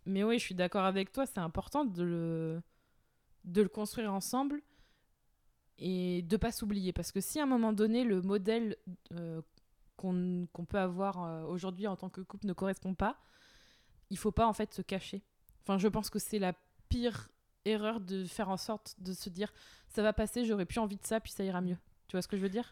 mais 0.07 0.23
oui, 0.23 0.39
je 0.39 0.43
suis 0.43 0.55
d'accord 0.55 0.85
avec 0.85 1.11
toi, 1.11 1.27
c'est 1.27 1.37
important 1.39 1.85
de 1.85 2.01
le 2.01 2.61
de 3.43 3.61
le 3.61 3.69
construire 3.69 4.11
ensemble 4.11 4.63
et 5.77 6.23
de 6.23 6.35
pas 6.37 6.51
s'oublier 6.51 6.93
parce 6.93 7.11
que 7.11 7.19
si 7.21 7.39
à 7.39 7.43
un 7.43 7.45
moment 7.45 7.73
donné 7.73 8.03
le 8.05 8.23
modèle 8.23 8.75
euh, 9.13 9.41
qu'on 9.97 10.47
qu'on 10.51 10.65
peut 10.65 10.79
avoir 10.79 11.23
euh, 11.23 11.43
aujourd'hui 11.43 11.85
en 11.85 11.95
tant 11.95 12.09
que 12.09 12.21
couple 12.21 12.47
ne 12.47 12.53
correspond 12.53 12.95
pas, 12.95 13.17
il 14.09 14.17
faut 14.17 14.31
pas 14.31 14.47
en 14.47 14.53
fait 14.53 14.73
se 14.73 14.81
cacher. 14.81 15.21
Enfin, 15.61 15.77
je 15.77 15.87
pense 15.87 16.09
que 16.09 16.17
c'est 16.17 16.39
la 16.39 16.53
pire 16.89 17.29
erreur 17.65 17.99
de 17.99 18.25
faire 18.25 18.49
en 18.49 18.57
sorte 18.57 18.95
de 18.99 19.13
se 19.13 19.29
dire 19.29 19.51
ça 19.89 20.01
va 20.01 20.13
passer, 20.13 20.45
j'aurais 20.45 20.65
plus 20.65 20.79
envie 20.79 20.97
de 20.97 21.05
ça, 21.05 21.19
puis 21.19 21.31
ça 21.31 21.43
ira 21.43 21.61
mieux. 21.61 21.77
Tu 22.07 22.13
vois 22.13 22.21
ce 22.21 22.27
que 22.27 22.37
je 22.37 22.41
veux 22.41 22.49
dire? 22.49 22.71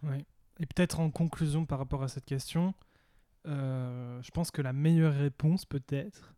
Et 0.59 0.65
peut-être 0.65 0.99
en 0.99 1.09
conclusion 1.09 1.65
par 1.65 1.79
rapport 1.79 2.03
à 2.03 2.07
cette 2.07 2.25
question, 2.25 2.73
euh, 3.47 4.21
je 4.21 4.31
pense 4.31 4.51
que 4.51 4.61
la 4.61 4.73
meilleure 4.73 5.13
réponse 5.13 5.65
peut-être, 5.65 6.33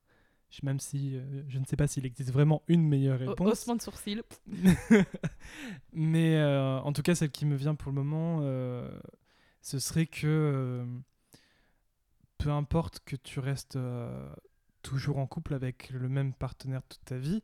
même 0.64 0.80
si 0.80 1.18
euh, 1.18 1.43
je 1.49 1.60
ne 1.60 1.66
sais 1.66 1.76
pas 1.76 1.88
s'il 1.88 2.06
existe 2.06 2.32
vraiment 2.32 2.64
une 2.68 2.88
meilleure 2.88 3.20
réponse, 3.20 3.51
Haussement 3.51 3.76
de 3.76 3.82
sourcil. 3.82 4.24
mais 5.93 6.38
euh, 6.38 6.80
en 6.80 6.93
tout 6.93 7.01
cas 7.01 7.14
celle 7.14 7.32
qui 7.32 7.45
me 7.45 7.56
vient 7.56 7.76
pour 7.76 7.91
le 7.91 8.01
moment, 8.01 8.41
ce 9.62 9.80
serait 9.80 10.06
que 10.08 10.86
peu 12.38 12.51
importe 12.51 13.01
que 13.06 13.16
tu 13.16 13.39
restes 13.39 13.78
toujours 14.82 15.18
en 15.18 15.28
couple 15.28 15.56
avec 15.56 15.89
le 15.89 16.08
même 16.08 16.34
partenaire 16.34 16.84
toute 16.84 17.03
ta 17.03 17.18
vie, 17.18 17.43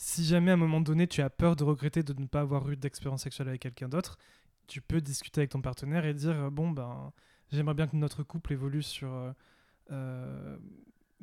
si 0.00 0.24
jamais 0.24 0.52
à 0.52 0.54
un 0.54 0.58
moment 0.58 0.80
donné 0.80 1.08
tu 1.08 1.20
as 1.22 1.28
peur 1.28 1.56
de 1.56 1.64
regretter 1.64 2.04
de 2.04 2.14
ne 2.14 2.26
pas 2.26 2.40
avoir 2.40 2.70
eu 2.70 2.76
d'expérience 2.76 3.22
sexuelle 3.24 3.48
avec 3.48 3.62
quelqu'un 3.62 3.88
d'autre, 3.88 4.16
tu 4.68 4.80
peux 4.80 5.00
discuter 5.00 5.40
avec 5.40 5.50
ton 5.50 5.60
partenaire 5.60 6.06
et 6.06 6.14
dire 6.14 6.30
euh, 6.38 6.50
bon 6.50 6.70
ben 6.70 7.12
j'aimerais 7.50 7.74
bien 7.74 7.88
que 7.88 7.96
notre 7.96 8.22
couple 8.22 8.52
évolue 8.52 8.82
sur 8.84 9.12
euh, 9.12 9.32
euh, 9.90 10.56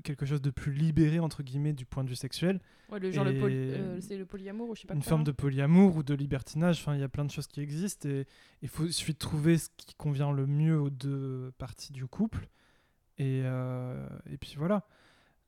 quelque 0.03 0.25
chose 0.25 0.41
de 0.41 0.49
plus 0.49 0.73
libéré 0.73 1.19
entre 1.19 1.41
guillemets 1.41 1.71
du 1.71 1.85
point 1.85 2.03
de 2.03 2.09
vue 2.09 2.15
sexuel, 2.17 2.59
Ouais, 2.91 2.99
le 2.99 3.11
genre 3.11 3.23
le 3.23 3.39
poly- 3.39 3.53
Et- 3.55 3.73
euh, 3.75 4.01
c'est 4.01 4.17
le 4.17 4.25
polyamour 4.25 4.69
ou 4.71 4.75
je 4.75 4.81
sais 4.81 4.87
pas 4.87 4.93
une 4.93 4.99
quoi, 4.99 5.09
forme 5.09 5.23
de 5.23 5.31
polyamour 5.31 5.95
ou 5.95 6.03
de 6.03 6.13
libertinage. 6.13 6.79
Enfin 6.81 6.95
il 6.95 6.99
y 6.99 7.03
a 7.03 7.07
plein 7.09 7.23
de 7.23 7.31
choses 7.31 7.47
qui 7.47 7.61
existent 7.61 8.09
et 8.09 8.27
il 8.61 8.67
faut 8.67 8.87
suffit 8.89 9.13
de 9.13 9.17
trouver 9.19 9.57
ce 9.57 9.69
qui 9.77 9.95
convient 9.95 10.33
le 10.33 10.45
mieux 10.47 10.77
aux 10.79 10.89
deux 10.89 11.53
parties 11.57 11.93
du 11.93 12.05
couple 12.07 12.49
et 13.17 13.41
euh, 13.45 14.05
et 14.29 14.37
puis 14.37 14.55
voilà. 14.57 14.85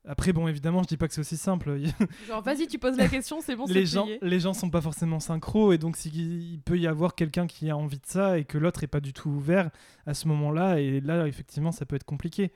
Après 0.04 0.32
bon 0.32 0.48
évidemment 0.48 0.82
je 0.82 0.88
dis 0.88 0.96
pas 0.96 1.06
que 1.08 1.14
c'est 1.14 1.20
aussi 1.20 1.36
simple. 1.36 1.78
Genre, 2.28 2.42
vas-y, 2.42 2.66
tu 2.66 2.78
poses 2.78 2.96
la 2.96 3.08
question, 3.08 3.40
c'est 3.40 3.56
bon, 3.56 3.66
c'est 3.66 3.74
les 3.74 3.84
gens, 3.86 4.04
plié. 4.04 4.18
les 4.22 4.40
gens 4.40 4.54
sont 4.54 4.70
pas 4.70 4.80
forcément 4.80 5.20
synchro 5.20 5.72
et 5.72 5.78
donc 5.78 5.96
si- 5.96 6.08
il 6.10 6.60
peut 6.60 6.78
y 6.78 6.86
avoir 6.86 7.14
quelqu'un 7.14 7.46
qui 7.46 7.68
a 7.68 7.76
envie 7.76 7.98
de 7.98 8.06
ça 8.06 8.38
et 8.38 8.44
que 8.44 8.56
l'autre 8.58 8.84
est 8.84 8.88
pas 8.88 9.00
du 9.00 9.12
tout 9.12 9.28
ouvert 9.28 9.70
à 10.06 10.14
ce 10.14 10.28
moment-là 10.28 10.80
et 10.80 11.00
là 11.00 11.26
effectivement 11.26 11.72
ça 11.72 11.84
peut 11.84 11.96
être 11.96 12.04
compliqué. 12.04 12.52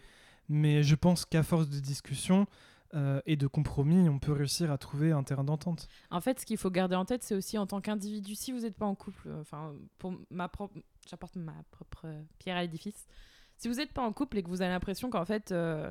Mais 0.48 0.82
je 0.82 0.94
pense 0.94 1.24
qu'à 1.24 1.42
force 1.42 1.68
de 1.68 1.78
discussion 1.78 2.46
euh, 2.94 3.20
et 3.26 3.36
de 3.36 3.46
compromis, 3.46 4.08
on 4.08 4.18
peut 4.18 4.32
réussir 4.32 4.70
à 4.70 4.76
trouver 4.76 5.12
un 5.12 5.22
terrain 5.22 5.44
d'entente. 5.44 5.88
En 6.10 6.20
fait, 6.20 6.40
ce 6.40 6.44
qu'il 6.46 6.58
faut 6.58 6.70
garder 6.70 6.94
en 6.96 7.04
tête, 7.06 7.22
c'est 7.22 7.34
aussi 7.34 7.56
en 7.56 7.66
tant 7.66 7.80
qu'individu, 7.80 8.34
si 8.34 8.52
vous 8.52 8.60
n'êtes 8.60 8.76
pas 8.76 8.84
en 8.86 8.94
couple, 8.94 9.30
enfin, 9.40 9.72
pour 9.98 10.12
ma 10.30 10.48
propre, 10.48 10.74
j'apporte 11.08 11.36
ma 11.36 11.54
propre 11.70 12.06
pierre 12.38 12.56
à 12.56 12.62
l'édifice. 12.62 13.06
Si 13.56 13.68
vous 13.68 13.74
n'êtes 13.76 13.92
pas 13.94 14.02
en 14.02 14.12
couple 14.12 14.36
et 14.38 14.42
que 14.42 14.48
vous 14.48 14.60
avez 14.60 14.72
l'impression 14.72 15.08
qu'en 15.08 15.24
fait, 15.24 15.52
euh, 15.52 15.90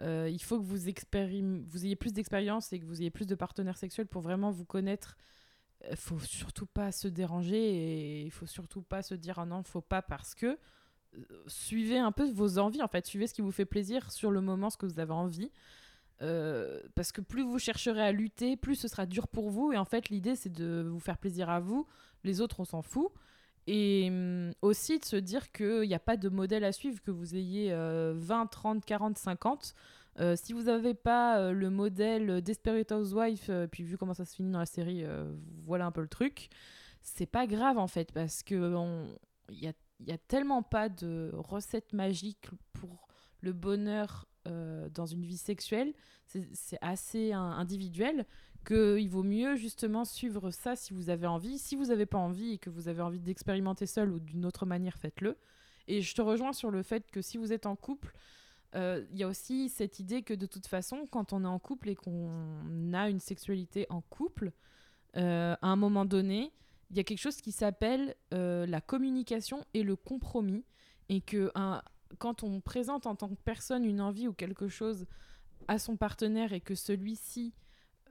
euh, 0.00 0.28
il 0.30 0.42
faut 0.42 0.58
que 0.58 0.64
vous, 0.64 0.88
ayez 0.88 1.96
plus 1.96 2.12
d'expérience 2.12 2.72
et 2.72 2.80
que 2.80 2.84
vous 2.84 3.00
ayez 3.00 3.10
plus 3.10 3.26
de 3.26 3.34
partenaires 3.34 3.76
sexuels 3.76 4.06
pour 4.06 4.22
vraiment 4.22 4.50
vous 4.50 4.64
connaître, 4.64 5.16
il 5.90 5.96
faut 5.96 6.20
surtout 6.20 6.66
pas 6.66 6.92
se 6.92 7.08
déranger 7.08 7.58
et 7.58 8.22
il 8.22 8.30
faut 8.30 8.46
surtout 8.46 8.82
pas 8.82 9.02
se 9.02 9.14
dire 9.14 9.38
ah 9.38 9.46
non, 9.46 9.62
faut 9.64 9.80
pas 9.80 10.00
parce 10.00 10.34
que 10.34 10.58
euh, 11.14 11.44
suivez 11.46 11.98
un 11.98 12.12
peu 12.12 12.30
vos 12.30 12.58
envies 12.58 12.82
en 12.82 12.88
fait, 12.88 13.06
suivez 13.06 13.26
ce 13.26 13.34
qui 13.34 13.42
vous 13.42 13.50
fait 13.50 13.64
plaisir 13.64 14.10
sur 14.12 14.30
le 14.30 14.40
moment, 14.40 14.70
ce 14.70 14.76
que 14.76 14.86
vous 14.86 15.00
avez 15.00 15.12
envie. 15.12 15.50
Euh, 16.22 16.80
parce 16.94 17.10
que 17.10 17.20
plus 17.20 17.42
vous 17.42 17.58
chercherez 17.58 18.02
à 18.02 18.12
lutter, 18.12 18.56
plus 18.56 18.76
ce 18.76 18.88
sera 18.88 19.06
dur 19.06 19.26
pour 19.28 19.50
vous. 19.50 19.72
Et 19.72 19.78
en 19.78 19.84
fait, 19.84 20.08
l'idée, 20.08 20.36
c'est 20.36 20.52
de 20.52 20.86
vous 20.88 21.00
faire 21.00 21.18
plaisir 21.18 21.50
à 21.50 21.58
vous. 21.58 21.86
Les 22.22 22.40
autres, 22.40 22.60
on 22.60 22.64
s'en 22.64 22.82
fout. 22.82 23.10
Et 23.66 24.08
hum, 24.10 24.52
aussi 24.62 24.98
de 24.98 25.04
se 25.04 25.16
dire 25.16 25.52
qu'il 25.52 25.82
n'y 25.82 25.94
a 25.94 25.98
pas 26.00 26.16
de 26.16 26.28
modèle 26.28 26.64
à 26.64 26.72
suivre, 26.72 27.00
que 27.02 27.10
vous 27.10 27.36
ayez 27.36 27.72
euh, 27.72 28.12
20, 28.16 28.46
30, 28.46 28.84
40, 28.84 29.18
50. 29.18 29.74
Euh, 30.20 30.36
si 30.36 30.52
vous 30.52 30.64
n'avez 30.64 30.94
pas 30.94 31.38
euh, 31.38 31.52
le 31.52 31.70
modèle 31.70 32.42
Desperate 32.42 32.90
Housewife, 32.92 33.46
euh, 33.48 33.66
puis 33.66 33.82
vu 33.82 33.96
comment 33.96 34.14
ça 34.14 34.24
se 34.24 34.34
finit 34.36 34.50
dans 34.52 34.58
la 34.58 34.66
série, 34.66 35.04
euh, 35.04 35.32
voilà 35.64 35.86
un 35.86 35.90
peu 35.92 36.02
le 36.02 36.08
truc. 36.08 36.48
C'est 37.00 37.26
pas 37.26 37.46
grave 37.46 37.78
en 37.78 37.86
fait, 37.86 38.12
parce 38.12 38.42
que 38.42 38.74
on- 38.74 39.16
il 39.48 39.58
y 39.62 39.68
a, 39.68 39.72
y 40.00 40.12
a 40.12 40.18
tellement 40.18 40.62
pas 40.62 40.88
de 40.88 41.30
recette 41.34 41.92
magique 41.92 42.48
pour 42.72 43.08
le 43.40 43.52
bonheur 43.52 44.26
dans 44.44 45.06
une 45.06 45.24
vie 45.24 45.36
sexuelle. 45.36 45.92
C'est 46.26 46.78
assez 46.80 47.32
individuel 47.32 48.26
qu'il 48.64 49.08
vaut 49.08 49.22
mieux 49.22 49.56
justement 49.56 50.04
suivre 50.04 50.50
ça 50.50 50.76
si 50.76 50.92
vous 50.92 51.10
avez 51.10 51.26
envie. 51.26 51.58
Si 51.58 51.76
vous 51.76 51.86
n'avez 51.86 52.06
pas 52.06 52.18
envie 52.18 52.52
et 52.52 52.58
que 52.58 52.70
vous 52.70 52.88
avez 52.88 53.02
envie 53.02 53.20
d'expérimenter 53.20 53.86
seul 53.86 54.10
ou 54.10 54.20
d'une 54.20 54.44
autre 54.44 54.66
manière, 54.66 54.98
faites-le. 54.98 55.36
Et 55.88 56.02
je 56.02 56.14
te 56.14 56.22
rejoins 56.22 56.52
sur 56.52 56.70
le 56.70 56.82
fait 56.82 57.10
que 57.10 57.22
si 57.22 57.38
vous 57.38 57.52
êtes 57.52 57.66
en 57.66 57.76
couple, 57.76 58.14
euh, 58.74 59.04
il 59.12 59.18
y 59.18 59.22
a 59.22 59.28
aussi 59.28 59.68
cette 59.68 59.98
idée 59.98 60.22
que 60.22 60.34
de 60.34 60.46
toute 60.46 60.66
façon, 60.66 61.06
quand 61.10 61.32
on 61.32 61.44
est 61.44 61.48
en 61.48 61.58
couple 61.58 61.88
et 61.90 61.94
qu'on 61.94 62.92
a 62.94 63.08
une 63.08 63.20
sexualité 63.20 63.86
en 63.90 64.00
couple, 64.00 64.52
euh, 65.16 65.54
à 65.60 65.68
un 65.68 65.76
moment 65.76 66.04
donné, 66.04 66.52
il 66.90 66.96
y 66.96 67.00
a 67.00 67.04
quelque 67.04 67.20
chose 67.20 67.40
qui 67.40 67.52
s'appelle 67.52 68.14
euh, 68.32 68.66
la 68.66 68.80
communication 68.80 69.64
et 69.74 69.82
le 69.82 69.96
compromis. 69.96 70.64
Et 71.08 71.20
que 71.20 71.52
quand 72.18 72.42
on 72.42 72.60
présente 72.60 73.06
en 73.06 73.16
tant 73.16 73.28
que 73.28 73.40
personne 73.44 73.84
une 73.84 74.00
envie 74.00 74.28
ou 74.28 74.32
quelque 74.32 74.68
chose 74.68 75.04
à 75.68 75.78
son 75.78 75.96
partenaire 75.96 76.54
et 76.54 76.60
que 76.60 76.74
celui-ci 76.74 77.52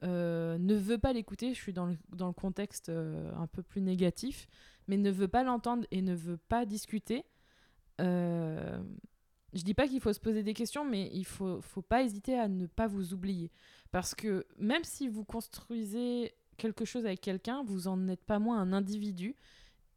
euh, 0.02 0.58
ne 0.58 0.74
veut 0.74 0.98
pas 0.98 1.12
l'écouter, 1.12 1.54
je 1.54 1.60
suis 1.60 1.72
dans 1.72 1.86
le, 1.86 1.96
dans 2.10 2.26
le 2.26 2.32
contexte 2.32 2.88
euh, 2.88 3.32
un 3.36 3.46
peu 3.46 3.62
plus 3.62 3.80
négatif, 3.80 4.48
mais 4.88 4.96
ne 4.96 5.10
veut 5.10 5.28
pas 5.28 5.44
l'entendre 5.44 5.86
et 5.90 6.02
ne 6.02 6.14
veut 6.14 6.36
pas 6.36 6.66
discuter, 6.66 7.24
euh, 8.00 8.82
je 9.52 9.62
dis 9.62 9.74
pas 9.74 9.86
qu'il 9.86 10.00
faut 10.00 10.12
se 10.12 10.20
poser 10.20 10.42
des 10.42 10.54
questions, 10.54 10.84
mais 10.84 11.10
il 11.12 11.24
faut, 11.24 11.60
faut 11.60 11.82
pas 11.82 12.02
hésiter 12.02 12.38
à 12.38 12.48
ne 12.48 12.66
pas 12.66 12.86
vous 12.86 13.12
oublier. 13.12 13.50
Parce 13.90 14.14
que 14.14 14.46
même 14.58 14.84
si 14.84 15.08
vous 15.08 15.24
construisez 15.24 16.34
quelque 16.56 16.84
chose 16.84 17.04
avec 17.04 17.20
quelqu'un, 17.20 17.62
vous 17.62 17.86
en 17.86 18.08
êtes 18.08 18.24
pas 18.24 18.38
moins 18.38 18.60
un 18.60 18.72
individu. 18.72 19.36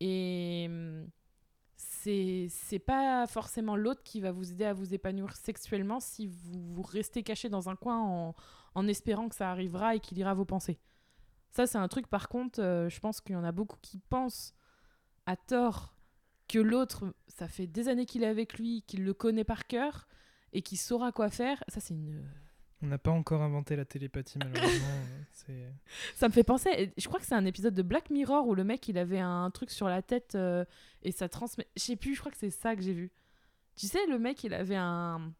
Et 0.01 0.65
hum, 0.67 1.07
c'est 1.77 2.79
pas 2.85 3.25
forcément 3.27 3.75
l'autre 3.75 4.03
qui 4.03 4.21
va 4.21 4.31
vous 4.31 4.51
aider 4.51 4.65
à 4.65 4.73
vous 4.73 4.93
épanouir 4.93 5.35
sexuellement 5.35 5.99
si 5.99 6.27
vous, 6.27 6.73
vous 6.73 6.81
restez 6.81 7.23
caché 7.23 7.49
dans 7.49 7.69
un 7.69 7.75
coin 7.75 7.99
en, 7.99 8.35
en 8.75 8.87
espérant 8.87 9.29
que 9.29 9.35
ça 9.35 9.49
arrivera 9.49 9.95
et 9.95 9.99
qu'il 9.99 10.17
ira 10.17 10.33
vos 10.33 10.45
pensées. 10.45 10.79
Ça, 11.51 11.65
c'est 11.65 11.77
un 11.77 11.87
truc, 11.87 12.07
par 12.07 12.27
contre, 12.27 12.61
euh, 12.61 12.89
je 12.89 12.99
pense 12.99 13.21
qu'il 13.21 13.33
y 13.33 13.37
en 13.37 13.43
a 13.43 13.53
beaucoup 13.53 13.77
qui 13.81 13.97
pensent 13.97 14.53
à 15.25 15.37
tort 15.37 15.95
que 16.47 16.59
l'autre, 16.59 17.13
ça 17.27 17.47
fait 17.47 17.65
des 17.65 17.87
années 17.87 18.05
qu'il 18.05 18.23
est 18.23 18.27
avec 18.27 18.59
lui, 18.59 18.83
qu'il 18.83 19.03
le 19.03 19.13
connaît 19.13 19.45
par 19.45 19.65
cœur 19.65 20.07
et 20.53 20.61
qu'il 20.61 20.77
saura 20.77 21.11
quoi 21.11 21.29
faire. 21.29 21.63
Ça, 21.69 21.79
c'est 21.79 21.93
une. 21.93 22.23
On 22.81 22.87
n'a 22.87 22.97
pas 22.97 23.11
encore 23.11 23.41
inventé 23.41 23.75
la 23.75 23.85
télépathie 23.85 24.37
malheureusement. 24.37 24.87
euh, 25.49 25.71
Ça 26.13 26.27
me 26.27 26.33
fait 26.33 26.43
penser. 26.43 26.93
Je 26.97 27.07
crois 27.07 27.19
que 27.19 27.25
c'est 27.25 27.33
un 27.33 27.45
épisode 27.45 27.73
de 27.73 27.81
Black 27.81 28.09
Mirror 28.09 28.45
où 28.45 28.53
le 28.53 28.63
mec 28.65 28.87
il 28.89 28.97
avait 28.97 29.19
un 29.19 29.49
truc 29.49 29.71
sur 29.71 29.87
la 29.87 30.01
tête 30.01 30.35
euh, 30.35 30.65
et 31.01 31.11
ça 31.11 31.29
transmet. 31.29 31.65
Je 31.77 31.83
sais 31.83 31.95
plus. 31.95 32.15
Je 32.15 32.19
crois 32.19 32.31
que 32.31 32.37
c'est 32.37 32.49
ça 32.49 32.75
que 32.75 32.81
j'ai 32.81 32.93
vu. 32.93 33.11
Tu 33.77 33.87
sais, 33.87 34.05
le 34.07 34.19
mec 34.19 34.43
il 34.43 34.53
avait 34.53 34.75
un 34.75 35.33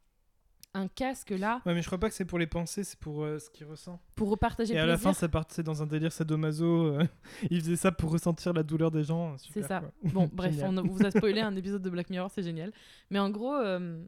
un 0.76 0.88
casque 0.88 1.30
là 1.32 1.62
Ouais, 1.66 1.74
mais 1.74 1.82
je 1.82 1.88
crois 1.88 1.98
pas 1.98 2.10
que 2.10 2.16
c'est 2.16 2.26
pour 2.26 2.38
les 2.38 2.48
pensées, 2.48 2.84
c'est 2.84 3.00
pour 3.00 3.24
euh, 3.24 3.40
ce 3.40 3.50
qu'il 3.50 3.66
ressent. 3.66 4.00
pour 4.16 4.30
repartager 4.30 4.74
Et 4.74 4.78
le 4.78 4.84
à 4.84 4.86
la 4.86 4.98
fin, 4.98 5.14
ça 5.14 5.28
partait 5.30 5.64
dans 5.64 5.82
un 5.82 5.88
délire 5.88 6.12
sadomaso. 6.12 6.66
euh, 6.66 7.08
il 7.50 7.62
faisait 7.62 7.76
ça 7.78 7.92
pour 7.92 8.12
ressentir 8.12 8.54
la 8.54 8.62
douleur 8.64 8.92
des 8.92 9.04
gens. 9.04 9.38
C'est 9.38 9.46
super, 9.48 9.68
ça. 9.68 9.80
quoi. 9.80 9.92
Bon, 10.12 10.30
bref, 10.34 10.56
on 10.64 10.74
vous 10.84 11.04
a 11.06 11.12
spoilé 11.16 11.42
un 11.42 11.56
épisode 11.56 11.82
de 11.82 11.90
Black 11.90 12.10
Mirror, 12.10 12.30
c'est 12.30 12.44
génial. 12.44 12.72
Mais 13.10 13.20
en 13.20 13.30
gros, 13.30 13.56
euh, 13.56 14.04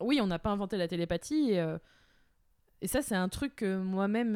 oui, 0.00 0.18
on 0.22 0.26
n'a 0.26 0.38
pas 0.38 0.50
inventé 0.50 0.76
la 0.76 0.88
télépathie. 0.88 1.52
Et, 1.52 1.76
et 2.80 2.86
ça, 2.88 3.02
c'est 3.02 3.16
un 3.16 3.28
truc 3.28 3.56
que 3.56 3.76
moi-même, 3.78 4.34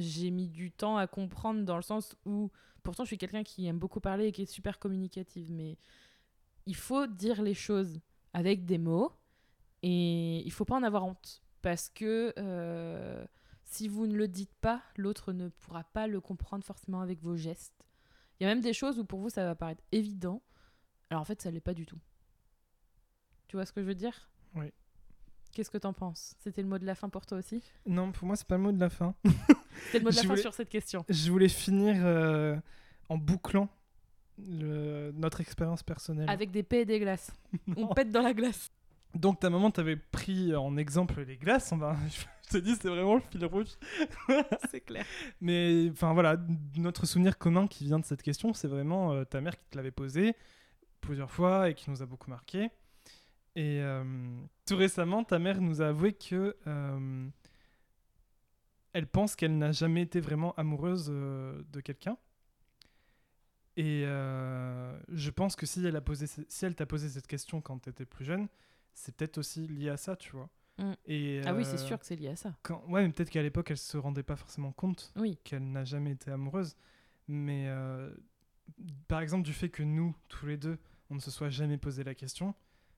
j'ai 0.00 0.30
mis 0.30 0.48
du 0.48 0.70
temps 0.70 0.96
à 0.96 1.06
comprendre 1.06 1.62
dans 1.64 1.76
le 1.76 1.82
sens 1.82 2.14
où, 2.26 2.50
pourtant, 2.82 3.04
je 3.04 3.08
suis 3.08 3.18
quelqu'un 3.18 3.42
qui 3.42 3.66
aime 3.66 3.78
beaucoup 3.78 4.00
parler 4.00 4.26
et 4.26 4.32
qui 4.32 4.42
est 4.42 4.46
super 4.46 4.78
communicative. 4.78 5.50
Mais 5.50 5.78
il 6.66 6.76
faut 6.76 7.06
dire 7.06 7.40
les 7.42 7.54
choses 7.54 8.00
avec 8.34 8.64
des 8.64 8.78
mots 8.78 9.12
et 9.82 10.42
il 10.44 10.52
faut 10.52 10.64
pas 10.64 10.76
en 10.76 10.82
avoir 10.82 11.04
honte. 11.04 11.42
Parce 11.62 11.88
que 11.90 12.32
euh, 12.38 13.24
si 13.64 13.88
vous 13.88 14.06
ne 14.06 14.16
le 14.16 14.26
dites 14.28 14.54
pas, 14.60 14.82
l'autre 14.96 15.32
ne 15.32 15.48
pourra 15.48 15.84
pas 15.84 16.06
le 16.06 16.20
comprendre 16.20 16.64
forcément 16.64 17.00
avec 17.00 17.20
vos 17.22 17.36
gestes. 17.36 17.84
Il 18.40 18.44
y 18.44 18.46
a 18.46 18.48
même 18.48 18.60
des 18.62 18.72
choses 18.72 18.98
où 18.98 19.04
pour 19.04 19.20
vous 19.20 19.30
ça 19.30 19.44
va 19.44 19.54
paraître 19.54 19.82
évident, 19.92 20.42
alors 21.10 21.20
en 21.22 21.24
fait 21.24 21.40
ça 21.40 21.50
l'est 21.50 21.60
pas 21.60 21.74
du 21.74 21.86
tout. 21.86 21.98
Tu 23.48 23.56
vois 23.56 23.66
ce 23.66 23.72
que 23.72 23.80
je 23.82 23.86
veux 23.86 23.94
dire? 23.94 24.28
Oui. 24.54 24.72
Qu'est-ce 25.52 25.70
que 25.70 25.78
t'en 25.78 25.92
penses? 25.92 26.34
C'était 26.38 26.62
le 26.62 26.68
mot 26.68 26.78
de 26.78 26.86
la 26.86 26.94
fin 26.94 27.08
pour 27.10 27.26
toi 27.26 27.36
aussi? 27.38 27.62
Non, 27.84 28.10
pour 28.10 28.26
moi, 28.26 28.36
c'est 28.36 28.46
pas 28.46 28.56
le 28.56 28.62
mot 28.62 28.72
de 28.72 28.80
la 28.80 28.88
fin. 28.88 29.14
C'était 29.84 29.98
le 29.98 30.04
mot 30.04 30.10
de 30.10 30.16
la 30.16 30.22
Je 30.22 30.26
fin 30.26 30.28
voulais- 30.28 30.40
sur 30.42 30.54
cette 30.54 30.70
question. 30.70 31.04
Je 31.10 31.30
voulais 31.30 31.48
finir 31.50 31.96
euh, 32.06 32.56
en 33.10 33.18
bouclant 33.18 33.68
le- 34.38 35.12
notre 35.12 35.42
expérience 35.42 35.82
personnelle. 35.82 36.28
Avec 36.30 36.50
des 36.50 36.62
paix 36.62 36.80
et 36.80 36.84
des 36.86 36.98
glaces. 36.98 37.30
On 37.76 37.88
pète 37.88 38.10
dans 38.10 38.22
la 38.22 38.32
glace. 38.32 38.71
Donc 39.14 39.40
ta 39.40 39.50
maman 39.50 39.70
t'avait 39.70 39.96
pris 39.96 40.54
en 40.56 40.76
exemple 40.76 41.20
les 41.22 41.36
glaces, 41.36 41.72
on 41.72 41.76
va... 41.76 41.96
je 42.46 42.50
te 42.50 42.56
dis 42.58 42.74
c'est 42.76 42.88
vraiment 42.88 43.16
le 43.16 43.20
fil 43.20 43.44
rouge. 43.44 43.68
C'est 44.70 44.80
clair. 44.80 45.04
Mais 45.40 45.88
enfin 45.90 46.12
voilà, 46.14 46.36
notre 46.76 47.06
souvenir 47.06 47.38
commun 47.38 47.66
qui 47.66 47.84
vient 47.84 47.98
de 47.98 48.04
cette 48.04 48.22
question, 48.22 48.54
c'est 48.54 48.68
vraiment 48.68 49.12
euh, 49.12 49.24
ta 49.24 49.40
mère 49.40 49.58
qui 49.58 49.68
te 49.70 49.76
l'avait 49.76 49.90
posée 49.90 50.34
plusieurs 51.00 51.30
fois 51.30 51.68
et 51.68 51.74
qui 51.74 51.90
nous 51.90 52.02
a 52.02 52.06
beaucoup 52.06 52.30
marqué. 52.30 52.70
Et 53.54 53.80
euh, 53.80 54.04
tout 54.66 54.76
récemment, 54.76 55.24
ta 55.24 55.38
mère 55.38 55.60
nous 55.60 55.82
a 55.82 55.88
avoué 55.88 56.14
que 56.14 56.56
euh, 56.66 57.28
elle 58.94 59.06
pense 59.06 59.36
qu'elle 59.36 59.58
n'a 59.58 59.72
jamais 59.72 60.02
été 60.02 60.20
vraiment 60.20 60.54
amoureuse 60.54 61.08
de 61.08 61.80
quelqu'un. 61.80 62.16
Et 63.76 64.04
je 64.04 65.30
pense 65.30 65.56
que 65.56 65.64
si 65.64 65.84
elle 65.84 65.96
a 65.96 66.02
posé, 66.02 66.26
si 66.26 66.64
elle 66.64 66.74
t'a 66.74 66.86
posé 66.86 67.08
cette 67.08 67.26
question 67.26 67.60
quand 67.60 67.78
tu 67.78 67.88
étais 67.88 68.04
plus 68.04 68.24
jeune, 68.24 68.48
c'est 68.94 69.14
peut-être 69.16 69.38
aussi 69.38 69.66
lié 69.66 69.88
à 69.90 69.96
ça, 69.96 70.16
tu 70.16 70.32
vois. 70.32 70.48
Mm. 70.78 70.92
Et, 71.06 71.40
Ah 71.44 71.54
oui, 71.54 71.64
c'est 71.64 71.74
euh, 71.74 71.86
sûr 71.86 71.98
que 71.98 72.06
c'est 72.06 72.16
lié 72.16 72.28
à 72.28 72.36
ça. 72.36 72.54
quand... 72.62 72.82
Ouais, 72.88 73.06
mais 73.06 73.12
peut-être 73.12 73.30
qu'à 73.30 73.42
l'époque, 73.42 73.70
elle 73.70 73.78
se 73.78 73.96
rendait 73.96 74.22
pas 74.22 74.36
forcément 74.36 74.72
compte 74.72 75.12
Oui. 75.16 75.38
qu'elle 75.44 75.70
n'a 75.70 75.84
jamais 75.84 76.12
été 76.12 76.30
amoureuse. 76.30 76.76
Mais 77.28 77.66
euh, 77.68 78.10
par 79.08 79.20
exemple, 79.20 79.44
du 79.44 79.52
fait 79.52 79.68
que 79.68 79.82
nous, 79.82 80.14
tous 80.28 80.46
les 80.46 80.56
deux, 80.56 80.78
on 81.10 81.14
ne 81.14 81.20
se 81.20 81.30
soit 81.30 81.50
jamais 81.50 81.78
posé 81.78 82.04
la 82.04 82.14
question, 82.14 82.54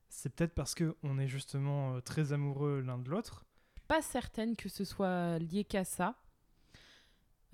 c'est 0.09 0.32
peut-être 0.34 0.55
parce 0.55 0.74
que 0.74 0.97
on 1.03 1.18
est 1.18 1.28
justement 1.28 1.97
euh, 1.97 2.01
très 2.01 2.32
amoureux 2.32 2.80
l'un 2.80 2.99
de 2.99 3.11
l'autre. 3.11 3.45
Pas 3.88 4.01
certaine 4.01 4.57
que 4.57 4.68
ce 4.68 4.84
soit 4.84 5.38
lié 5.38 5.64
qu'à 5.64 5.84
ça. 5.84 6.16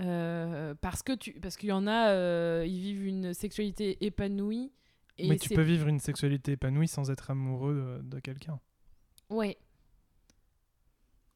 Euh, 0.01 0.75
parce 0.81 1.03
que 1.03 1.13
tu 1.13 1.33
parce 1.41 1.57
qu'il 1.59 1.69
y 1.69 1.73
en 1.73 1.87
a 1.87 2.09
euh, 2.11 2.65
ils 2.67 2.81
vivent 2.81 3.05
une 3.05 3.35
sexualité 3.35 4.03
épanouie 4.03 4.73
et 5.19 5.29
mais 5.29 5.37
tu 5.37 5.51
peux 5.55 5.63
vivre 5.63 5.89
une 5.89 6.01
sexualité 6.01 6.53
épanouie 6.53 6.89
sans 6.89 7.11
être 7.11 7.31
amoureux 7.31 8.01
de, 8.03 8.09
de 8.17 8.21
quelqu'un. 8.21 8.59
Ouais. 9.29 9.57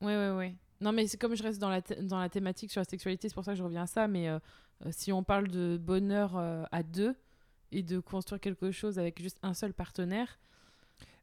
Ouais, 0.01 0.17
ouais, 0.17 0.31
ouais. 0.37 0.55
Non, 0.81 0.93
mais 0.93 1.07
c'est 1.07 1.17
comme 1.19 1.35
je 1.35 1.43
reste 1.43 1.61
dans 1.61 1.71
la, 1.71 1.81
dans 1.81 2.19
la 2.19 2.29
thématique 2.29 2.71
sur 2.71 2.81
la 2.81 2.85
sexualité, 2.85 3.29
c'est 3.29 3.35
pour 3.35 3.45
ça 3.45 3.53
que 3.53 3.59
je 3.59 3.63
reviens 3.63 3.83
à 3.83 3.87
ça. 3.87 4.09
Mais 4.09 4.29
euh, 4.29 4.39
euh, 4.85 4.89
si 4.91 5.13
on 5.13 5.23
parle 5.23 5.49
de 5.49 5.79
bonheur 5.81 6.37
euh, 6.37 6.65
à 6.73 6.83
deux 6.83 7.15
et 7.73 7.83
de 7.83 8.01
construire 8.01 8.41
quelque 8.41 8.71
chose 8.71 8.99
avec 8.99 9.21
juste 9.23 9.39
un 9.43 9.55
seul 9.55 9.73
partenaire, 9.73 10.39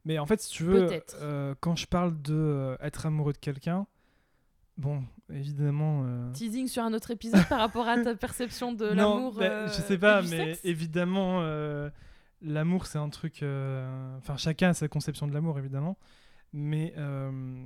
Mais 0.06 0.18
en 0.20 0.26
fait, 0.26 0.42
si 0.42 0.50
tu 0.52 0.64
veux, 0.64 0.90
euh, 1.22 1.54
quand 1.60 1.76
je 1.76 1.86
parle 1.86 2.20
de 2.22 2.76
être 2.82 3.06
amoureux 3.06 3.34
de 3.34 3.38
quelqu'un, 3.38 3.86
bon, 4.78 5.04
évidemment. 5.32 6.32
teasing 6.34 6.68
sur 6.68 6.84
un 6.84 6.94
autre 6.94 7.12
épisode 7.12 7.48
par 7.48 7.60
rapport 7.60 7.88
à 7.88 8.02
ta 8.02 8.16
perception 8.16 8.74
de 8.74 8.86
l'amour. 8.94 9.36
bah, 9.36 9.68
je 9.68 9.74
sais 9.74 9.98
pas, 9.98 10.22
mais 10.24 10.58
évidemment, 10.64 11.42
l'amour, 12.42 12.86
c'est 12.86 12.98
un 12.98 13.10
truc. 13.10 13.44
euh, 13.44 14.18
Enfin, 14.18 14.38
chacun 14.38 14.70
a 14.70 14.74
sa 14.74 14.88
conception 14.88 15.28
de 15.28 15.34
l'amour, 15.34 15.58
évidemment. 15.60 15.98
Mais 16.54 16.94
euh, 16.98 17.66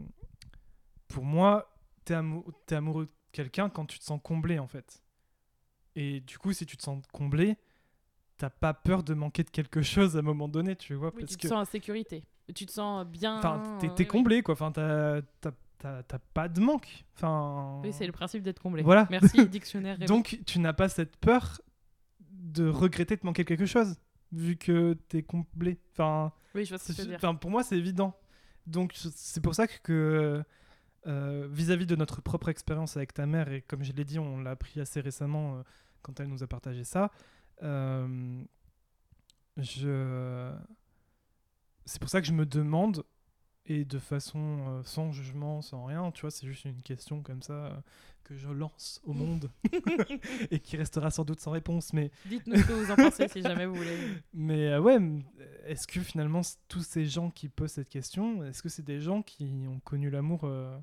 pour 1.07 1.23
moi, 1.25 1.75
t'es 2.05 2.13
amou- 2.13 2.45
t'es 2.65 2.75
amoureux 2.75 3.05
de 3.05 3.11
quelqu'un 3.31 3.69
quand 3.69 3.85
tu 3.85 3.99
te 3.99 4.03
sens 4.03 4.19
comblé, 4.23 4.59
en 4.59 4.67
fait. 4.67 5.01
Et 5.95 6.19
du 6.21 6.37
coup, 6.37 6.53
si 6.53 6.65
tu 6.65 6.75
te 6.77 6.83
sens 6.83 7.01
comblé, 7.13 7.57
t'as 8.37 8.49
pas 8.49 8.73
peur 8.73 9.01
de 9.03 9.13
manquer 9.13 9.43
de 9.43 9.49
quelque 9.49 9.81
chose 9.81 10.15
à 10.17 10.19
un 10.19 10.23
moment 10.23 10.47
donné, 10.47 10.75
tu 10.75 10.93
vois. 10.93 11.11
Oui, 11.15 11.21
parce 11.21 11.31
tu 11.31 11.37
te 11.37 11.41
que, 11.43 11.47
sens 11.47 11.67
en 11.67 11.71
sécurité. 11.71 12.23
Tu 12.53 12.65
te 12.65 12.71
sens 12.71 13.05
bien. 13.07 13.37
enfin, 13.37 13.77
t'es 13.95 14.05
comblé, 14.05 14.43
quoi. 14.43 14.53
Enfin, 14.53 14.71
t'as 14.71 15.21
t'as- 15.41 15.53
pas 16.33 16.47
de 16.49 16.59
manque. 16.59 17.05
Enfin. 17.15 17.79
Oui, 17.83 17.91
c'est 17.93 18.05
le 18.05 18.11
principe 18.11 18.41
d'être 18.43 18.59
comblé. 18.61 18.81
Voilà. 18.83 19.07
Merci, 19.09 19.45
dictionnaire. 19.49 19.97
Donc, 19.99 20.39
tu 20.45 20.59
n'as 20.59 20.73
pas 20.73 20.89
cette 20.89 21.15
peur 21.17 21.61
de 22.29 22.67
regretter 22.67 23.15
de 23.15 23.21
manquer 23.25 23.45
quelque 23.45 23.65
chose, 23.65 23.95
vu 24.31 24.57
que 24.57 24.93
t'es 25.07 25.23
comblé. 25.23 25.79
Enfin, 25.91 26.31
oui, 26.53 26.65
je 26.65 26.69
vois 26.69 26.77
ce 26.79 26.93
que 26.93 27.01
dire. 27.01 27.15
enfin, 27.15 27.35
pour 27.35 27.51
moi, 27.51 27.63
c'est 27.63 27.77
évident. 27.77 28.15
Donc, 28.67 28.93
c'est 28.95 29.41
pour 29.41 29.53
ça 29.53 29.67
que, 29.67 30.43
euh, 31.07 31.47
vis-à-vis 31.51 31.85
de 31.85 31.95
notre 31.95 32.21
propre 32.21 32.49
expérience 32.49 32.97
avec 32.97 33.13
ta 33.13 33.25
mère, 33.25 33.51
et 33.51 33.61
comme 33.61 33.83
je 33.83 33.93
l'ai 33.93 34.05
dit, 34.05 34.17
on 34.17 34.39
l'a 34.39 34.51
appris 34.51 34.79
assez 34.79 35.01
récemment 35.01 35.57
euh, 35.57 35.63
quand 36.01 36.19
elle 36.19 36.27
nous 36.27 36.43
a 36.43 36.47
partagé 36.47 36.83
ça, 36.83 37.11
euh, 37.63 38.43
je... 39.57 40.51
c'est 41.85 41.99
pour 41.99 42.09
ça 42.09 42.21
que 42.21 42.27
je 42.27 42.33
me 42.33 42.45
demande, 42.45 43.03
et 43.65 43.85
de 43.85 43.99
façon 43.99 44.39
euh, 44.39 44.83
sans 44.83 45.11
jugement, 45.11 45.61
sans 45.61 45.85
rien, 45.85 46.11
tu 46.11 46.21
vois, 46.21 46.31
c'est 46.31 46.47
juste 46.47 46.65
une 46.65 46.81
question 46.81 47.21
comme 47.21 47.41
ça 47.41 47.53
euh, 47.53 47.71
que 48.23 48.35
je 48.35 48.49
lance 48.49 49.01
au 49.03 49.13
monde 49.13 49.49
et 50.51 50.59
qui 50.59 50.77
restera 50.77 51.11
sans 51.11 51.23
doute 51.23 51.39
sans 51.39 51.51
réponse. 51.51 51.93
Mais, 51.93 52.11
Dites-nous 52.25 52.57
ce 52.57 52.63
que 52.63 52.73
vous 52.73 52.91
en 52.91 52.95
pensez 52.95 53.27
si 53.27 53.41
jamais 53.41 53.65
vous 53.65 53.75
voulez. 53.75 53.97
mais 54.33 54.67
euh, 54.67 54.81
ouais, 54.81 54.97
est-ce 55.65 55.87
que 55.87 56.01
finalement 56.01 56.41
tous 56.67 56.83
ces 56.83 57.05
gens 57.05 57.29
qui 57.29 57.49
posent 57.49 57.71
cette 57.73 57.89
question, 57.89 58.43
est-ce 58.43 58.61
que 58.61 58.69
c'est 58.69 58.85
des 58.85 59.01
gens 59.01 59.21
qui 59.21 59.65
ont 59.67 59.79
connu 59.79 60.09
l'amour 60.09 60.41
euh, 60.43 60.77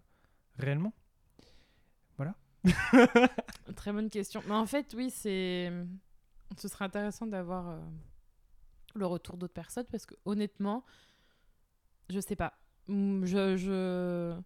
réellement? 0.58 0.92
Très 3.76 3.92
bonne 3.92 4.10
question. 4.10 4.42
Mais 4.46 4.54
en 4.54 4.66
fait, 4.66 4.94
oui, 4.96 5.10
c'est. 5.10 5.72
Ce 6.58 6.68
serait 6.68 6.84
intéressant 6.84 7.26
d'avoir 7.26 7.68
euh, 7.70 7.80
le 8.94 9.06
retour 9.06 9.36
d'autres 9.36 9.54
personnes 9.54 9.86
parce 9.90 10.04
que 10.06 10.14
honnêtement, 10.24 10.84
je 12.10 12.20
sais 12.20 12.36
pas. 12.36 12.52
Mm, 12.92 13.24
Je, 13.24 13.56
je, 13.56 14.40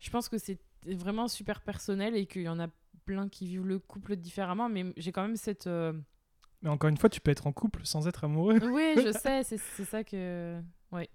je 0.00 0.10
pense 0.10 0.28
que 0.28 0.38
c'est 0.38 0.58
vraiment 0.86 1.28
super 1.28 1.60
personnel 1.60 2.16
et 2.16 2.26
qu'il 2.26 2.42
y 2.42 2.48
en 2.48 2.58
a 2.60 2.68
plein 3.04 3.28
qui 3.28 3.46
vivent 3.46 3.66
le 3.66 3.78
couple 3.78 4.16
différemment, 4.16 4.68
mais 4.68 4.92
j'ai 4.96 5.12
quand 5.12 5.22
même 5.22 5.36
cette. 5.36 5.66
euh, 5.66 5.92
Mais 6.62 6.70
encore 6.70 6.88
une 6.90 6.96
fois, 6.96 7.08
tu 7.10 7.20
peux 7.20 7.30
être 7.30 7.46
en 7.46 7.52
couple 7.52 7.84
sans 7.84 8.06
être 8.08 8.24
amoureux. 8.24 8.58
Oui, 8.72 8.94
je 8.96 9.12
sais, 9.18 9.42
c'est 9.44 9.58
ça 9.84 10.04
que. 10.04 10.60
Ouais. 10.90 11.08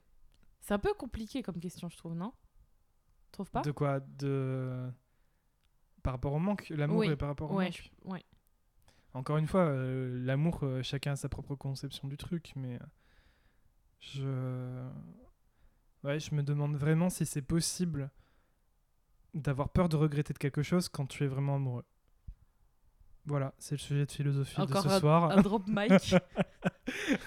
C'est 0.61 0.73
un 0.73 0.79
peu 0.79 0.93
compliqué 0.93 1.41
comme 1.43 1.59
question, 1.59 1.87
je 1.89 1.97
trouve, 1.97 2.13
non? 2.13 2.33
Tu 3.25 3.31
trouves 3.31 3.51
pas? 3.51 3.61
De 3.61 3.71
quoi? 3.71 3.99
De 4.01 4.89
par 6.03 6.13
rapport 6.13 6.33
au 6.33 6.39
manque, 6.39 6.69
l'amour 6.69 6.99
Oui, 6.99 7.09
et 7.09 7.15
par 7.17 7.27
rapport 7.29 7.51
au 7.51 7.55
Ouais, 7.55 7.65
manque. 7.65 7.91
je- 8.05 8.09
ouais. 8.09 8.23
Encore 9.13 9.37
une 9.37 9.47
fois, 9.47 9.61
euh, 9.65 10.23
l'amour, 10.25 10.59
euh, 10.63 10.81
chacun 10.83 11.13
a 11.13 11.15
sa 11.15 11.27
propre 11.27 11.55
conception 11.55 12.07
du 12.07 12.15
truc, 12.17 12.53
mais 12.55 12.79
je, 13.99 14.87
ouais, 16.07 16.19
je 16.19 16.33
me 16.33 16.41
demande 16.43 16.75
vraiment 16.75 17.09
si 17.09 17.25
c'est 17.25 17.41
possible 17.41 18.09
d'avoir 19.33 19.69
peur 19.69 19.89
de 19.89 19.95
regretter 19.95 20.33
de 20.33 20.37
quelque 20.39 20.63
chose 20.63 20.89
quand 20.89 21.05
tu 21.05 21.23
es 21.23 21.27
vraiment 21.27 21.55
amoureux. 21.55 21.85
Voilà, 23.25 23.53
c'est 23.59 23.75
le 23.75 23.79
sujet 23.79 24.05
de 24.05 24.11
philosophie 24.11 24.59
Encore 24.61 24.83
de 24.83 24.89
ce 24.89 24.93
un, 24.95 24.99
soir. 24.99 25.31
un 25.31 25.41
drop 25.41 25.63
mic. 25.67 26.15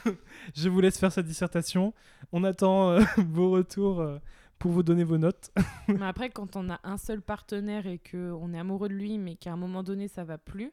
je 0.54 0.68
vous 0.70 0.80
laisse 0.80 0.98
faire 0.98 1.12
cette 1.12 1.26
dissertation. 1.26 1.92
On 2.32 2.42
attend 2.42 2.90
euh, 2.92 3.04
vos 3.18 3.50
retours 3.50 4.00
euh, 4.00 4.18
pour 4.58 4.72
vous 4.72 4.82
donner 4.82 5.04
vos 5.04 5.18
notes. 5.18 5.52
Mais 5.88 6.06
après, 6.06 6.30
quand 6.30 6.56
on 6.56 6.70
a 6.70 6.80
un 6.84 6.96
seul 6.96 7.20
partenaire 7.20 7.86
et 7.86 7.98
que 7.98 8.32
on 8.32 8.54
est 8.54 8.58
amoureux 8.58 8.88
de 8.88 8.94
lui, 8.94 9.18
mais 9.18 9.36
qu'à 9.36 9.52
un 9.52 9.56
moment 9.56 9.82
donné, 9.82 10.08
ça 10.08 10.24
va 10.24 10.38
plus, 10.38 10.72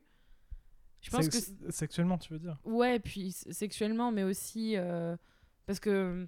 je 1.02 1.10
pense 1.10 1.28
que. 1.28 1.38
Sexuellement, 1.72 2.18
tu 2.18 2.32
veux 2.34 2.40
dire? 2.40 2.58
Ouais, 2.64 3.00
puis 3.00 3.32
sexuellement, 3.32 4.12
mais 4.12 4.24
aussi. 4.24 4.76
euh, 4.78 5.16
parce 5.66 5.80
que. 5.82 6.26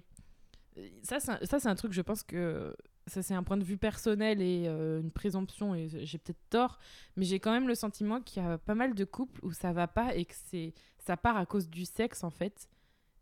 Euh, 0.80 0.88
Ça, 1.02 1.20
c'est 1.20 1.66
un, 1.66 1.70
un 1.70 1.74
truc, 1.74 1.92
je 1.92 2.02
pense 2.02 2.22
que. 2.22 2.74
Ça, 3.06 3.22
c'est 3.22 3.34
un 3.34 3.42
point 3.42 3.56
de 3.56 3.64
vue 3.64 3.78
personnel 3.78 4.40
et 4.40 4.66
euh, 4.68 5.00
une 5.00 5.10
présomption, 5.10 5.74
et 5.74 5.88
j'ai 5.88 6.18
peut-être 6.18 6.38
tort, 6.48 6.78
mais 7.16 7.24
j'ai 7.24 7.40
quand 7.40 7.50
même 7.50 7.66
le 7.66 7.74
sentiment 7.74 8.20
qu'il 8.20 8.42
y 8.42 8.46
a 8.46 8.58
pas 8.58 8.74
mal 8.76 8.94
de 8.94 9.04
couples 9.04 9.44
où 9.44 9.52
ça 9.52 9.72
va 9.72 9.88
pas 9.88 10.14
et 10.14 10.26
que 10.26 10.34
c'est 10.46 10.74
ça 10.98 11.16
part 11.16 11.36
à 11.36 11.46
cause 11.46 11.68
du 11.68 11.84
sexe, 11.86 12.22
en 12.22 12.30
fait. 12.30 12.68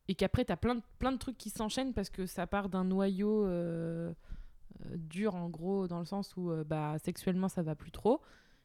Et 0.09 0.15
qu'après, 0.15 0.45
t'as 0.45 0.57
plein 0.57 0.75
de, 0.75 0.83
plein 0.99 1.13
de 1.13 1.17
trucs 1.19 1.39
qui 1.39 1.49
s'enchaînent 1.51 1.95
parce 1.95 2.11
que 2.11 2.27
ça 2.27 2.47
part 2.47 2.69
d'un 2.69 2.85
noyau. 2.85 3.47
euh, 4.87 4.97
dur 4.97 5.35
en 5.35 5.49
gros 5.49 5.89
dans 5.89 5.99
le 5.99 6.05
sens 6.05 6.37
où 6.37 6.51
euh, 6.51 6.65
bah 6.65 6.97
sexuellement 7.03 7.49
ça 7.49 7.63
va 7.63 7.75
plus 7.75 7.91
trop 7.91 8.21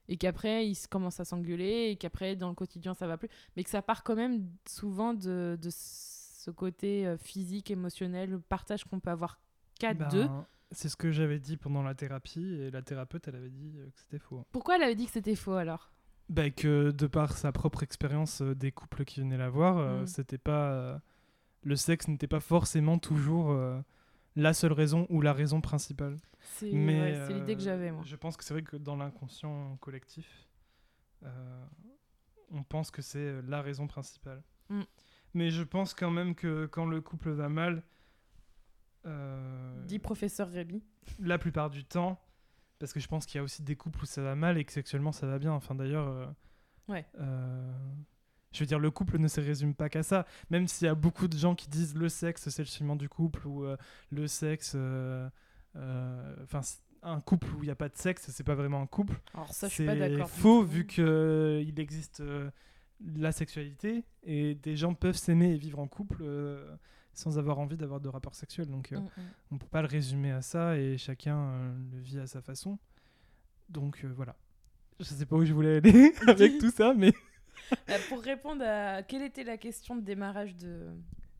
et 0.07 0.17
qu'après 0.17 0.67
ils 0.67 0.77
commencent 0.87 1.19
à 1.19 1.25
s'engueuler 1.25 1.89
et 1.91 1.95
qu'après 1.95 2.35
dans 2.35 2.49
le 2.49 2.55
quotidien 2.55 2.93
ça 2.93 3.07
va 3.07 3.17
plus 3.17 3.29
mais 3.55 3.63
que 3.63 3.69
ça 3.69 3.81
part 3.81 4.03
quand 4.03 4.15
même 4.15 4.47
souvent 4.67 5.13
de 5.13 5.57
ce 6.43 6.51
côté 6.51 7.07
euh, 7.07 7.17
physique 7.17 7.71
émotionnel 7.71 8.29
le 8.31 8.39
partage 8.39 8.83
qu'on 8.83 8.99
peut 8.99 9.09
avoir 9.11 9.39
qu'à 9.79 9.93
Ben, 9.93 10.09
deux 10.09 10.27
C'est 10.71 10.89
ce 10.89 10.97
que 10.97 11.09
j'avais 11.11 11.39
dit 11.39 11.55
pendant 11.55 11.83
la 11.83 11.95
thérapie 11.95 12.55
et 12.55 12.69
la 12.69 12.81
thérapeute, 12.81 13.27
elle 13.29 13.35
avait 13.35 13.49
dit 13.49 13.73
euh, 13.77 13.85
que 13.91 13.99
c'était 13.99 14.19
faux. 14.19 14.43
pourquoi 14.51 14.75
elle 14.75 14.83
avait 14.83 14.95
dit 14.95 15.05
que 15.05 15.11
c'était 15.13 15.35
faux 15.35 15.53
alors? 15.53 15.91
Bah, 16.29 16.49
que 16.49 16.91
de 16.91 17.07
par 17.07 17.37
sa 17.37 17.51
propre 17.51 17.83
expérience 17.83 18.41
euh, 18.41 18.55
des 18.55 18.71
couples 18.71 19.05
qui 19.05 19.21
venaient 19.21 19.37
la 19.37 19.49
voir, 19.49 19.77
euh, 19.77 20.03
Mm. 20.03 20.07
c'était 20.07 20.37
pas 20.37 20.71
euh, 20.71 20.99
le 21.63 21.75
sexe 21.77 22.07
n'était 22.09 22.27
pas 22.27 22.39
forcément 22.41 22.97
toujours 22.97 23.55
la 24.35 24.53
seule 24.53 24.73
raison 24.73 25.05
ou 25.09 25.21
la 25.21 25.31
raison 25.31 25.61
principale. 25.61 26.17
c'est 26.41 26.71
ouais, 26.71 27.33
l'idée 27.33 27.55
que 27.55 27.61
j'avais 27.61 27.91
moi 27.91 28.01
Je 28.03 28.15
pense 28.17 28.35
que 28.35 28.43
c'est 28.43 28.53
vrai 28.53 28.63
que 28.63 28.75
dans 28.75 28.97
l'inconscient 28.97 29.77
collectif, 29.77 30.49
on 32.51 32.63
pense 32.63 32.91
que 32.91 33.01
c'est 33.01 33.41
la 33.43 33.61
raison 33.61 33.87
principale. 33.87 34.43
Mm. 34.69 34.81
Mais 35.33 35.49
je 35.49 35.63
pense 35.63 35.93
quand 35.93 36.11
même 36.11 36.35
que 36.35 36.65
quand 36.67 36.85
le 36.85 37.01
couple 37.01 37.31
va 37.31 37.49
mal, 37.49 37.83
euh, 39.05 39.83
dit 39.85 39.99
professeur 39.99 40.49
Réby 40.49 40.83
la 41.19 41.37
plupart 41.37 41.69
du 41.69 41.83
temps, 41.83 42.19
parce 42.79 42.93
que 42.93 42.99
je 42.99 43.07
pense 43.07 43.25
qu'il 43.25 43.37
y 43.37 43.41
a 43.41 43.43
aussi 43.43 43.61
des 43.63 43.75
couples 43.75 44.01
où 44.03 44.05
ça 44.05 44.21
va 44.21 44.35
mal 44.35 44.57
et 44.57 44.63
que 44.65 44.71
sexuellement 44.71 45.11
ça 45.11 45.27
va 45.27 45.39
bien. 45.39 45.51
Enfin 45.51 45.75
d'ailleurs, 45.75 46.07
euh, 46.07 46.25
Ouais. 46.87 47.05
euh, 47.19 47.71
je 48.53 48.59
veux 48.59 48.65
dire, 48.65 48.79
le 48.79 48.91
couple 48.91 49.17
ne 49.17 49.27
se 49.27 49.41
résume 49.41 49.73
pas 49.73 49.89
qu'à 49.89 50.03
ça. 50.03 50.25
Même 50.49 50.67
s'il 50.67 50.85
y 50.85 50.89
a 50.89 50.95
beaucoup 50.95 51.27
de 51.27 51.37
gens 51.37 51.55
qui 51.55 51.69
disent 51.69 51.95
le 51.95 52.07
sexe 52.09 52.49
c'est 52.49 52.61
le 52.61 52.67
ciment 52.67 52.95
du 52.95 53.09
couple 53.09 53.47
ou 53.47 53.65
le 54.11 54.27
sexe, 54.27 54.75
enfin 55.75 56.61
un 57.05 57.19
couple 57.19 57.47
où 57.55 57.63
il 57.63 57.65
n'y 57.65 57.71
a 57.71 57.75
pas 57.75 57.89
de 57.89 57.97
sexe, 57.97 58.29
c'est 58.31 58.43
pas 58.45 58.55
vraiment 58.55 58.81
un 58.81 58.87
couple. 58.87 59.19
alors 59.33 59.51
ça 59.53 59.67
je 59.67 59.73
suis 59.73 59.85
pas 59.85 59.95
d'accord 59.95 60.29
faux 60.29 60.63
vu 60.63 60.85
qu'il 60.87 61.73
existe 61.77 62.23
la 63.15 63.31
sexualité 63.31 64.03
et 64.23 64.55
des 64.55 64.75
gens 64.75 64.93
peuvent 64.93 65.15
s'aimer 65.17 65.51
et 65.53 65.57
vivre 65.57 65.79
en 65.79 65.87
couple 65.87 66.17
euh, 66.21 66.75
sans 67.13 67.37
avoir 67.37 67.59
envie 67.59 67.77
d'avoir 67.77 67.99
de 67.99 68.09
rapports 68.09 68.35
sexuels. 68.35 68.67
Donc 68.69 68.91
euh, 68.91 68.97
Mm, 68.99 69.03
mm. 69.03 69.23
on 69.51 69.57
peut 69.57 69.67
pas 69.67 69.81
le 69.81 69.87
résumer 69.87 70.31
à 70.31 70.41
ça 70.41 70.77
et 70.77 70.97
chacun 70.97 71.37
euh, 71.37 71.73
le 71.91 71.99
vit 71.99 72.19
à 72.19 72.27
sa 72.27 72.41
façon. 72.41 72.77
Donc 73.69 74.01
euh, 74.03 74.11
voilà. 74.15 74.35
Je 74.99 75.05
sais 75.05 75.25
pas 75.25 75.35
où 75.35 75.43
je 75.45 75.53
voulais 75.53 75.77
aller 75.77 76.13
avec 76.27 76.57
tout 76.59 76.71
ça, 76.71 76.93
mais, 76.93 77.11
pour 78.09 78.21
répondre 78.21 78.63
à 78.65 79.03
quelle 79.03 79.23
était 79.23 79.43
la 79.43 79.57
question 79.57 79.95
de 79.95 80.01
démarrage 80.01 80.55
de 80.55 80.87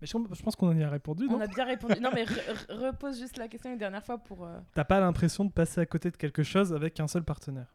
mais 0.02 0.08
je, 0.08 0.18
je 0.34 0.44
pense 0.44 0.58
qu'on 0.58 0.68
en 0.68 0.76
y 0.78 0.84
a 0.84 0.90
répondu, 0.90 1.28
non 1.30 1.38
On 1.38 1.40
a 1.40 1.48
bien 1.48 1.64
répondu. 1.64 1.98
Non, 2.02 2.10
mais 2.14 2.26
re- 2.26 2.54
re- 2.68 2.88
repose 2.88 3.18
juste 3.20 3.38
la 3.38 3.48
question 3.48 3.72
une 3.72 3.78
dernière 3.78 4.04
fois 4.04 4.18
pour. 4.18 4.46
T'as 4.74 4.84
pas 4.84 5.00
l'impression 5.00 5.46
de 5.46 5.52
passer 5.52 5.80
à 5.80 5.86
côté 5.86 6.12
de 6.12 6.18
quelque 6.18 6.44
chose 6.44 6.74
avec 6.74 7.00
un 7.00 7.08
seul 7.08 7.24
partenaire. 7.24 7.74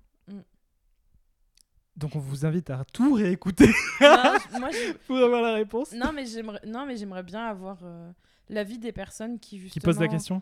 Donc 1.99 2.15
on 2.17 2.21
vous 2.21 2.47
invite 2.47 2.71
à 2.71 2.85
tout 2.93 3.15
réécouter 3.15 3.67
Non, 4.01 4.35
moi, 4.61 4.71
pour 5.07 5.17
avoir 5.19 5.43
la 5.43 5.55
réponse. 5.55 5.93
non, 5.93 6.13
mais 6.15 6.25
j'aimerais, 6.27 6.61
non, 6.67 6.87
mais 6.87 6.97
j'aimerais 6.97 7.25
bien 7.25 7.45
avoir 7.45 7.79
euh, 7.83 8.11
l'avis 8.49 8.79
des 8.79 8.93
personnes 8.93 9.39
qui 9.39 9.59
justement. 9.59 9.73
Qui 9.73 9.81
pose 9.81 9.99
la 9.99 10.09
question 10.09 10.41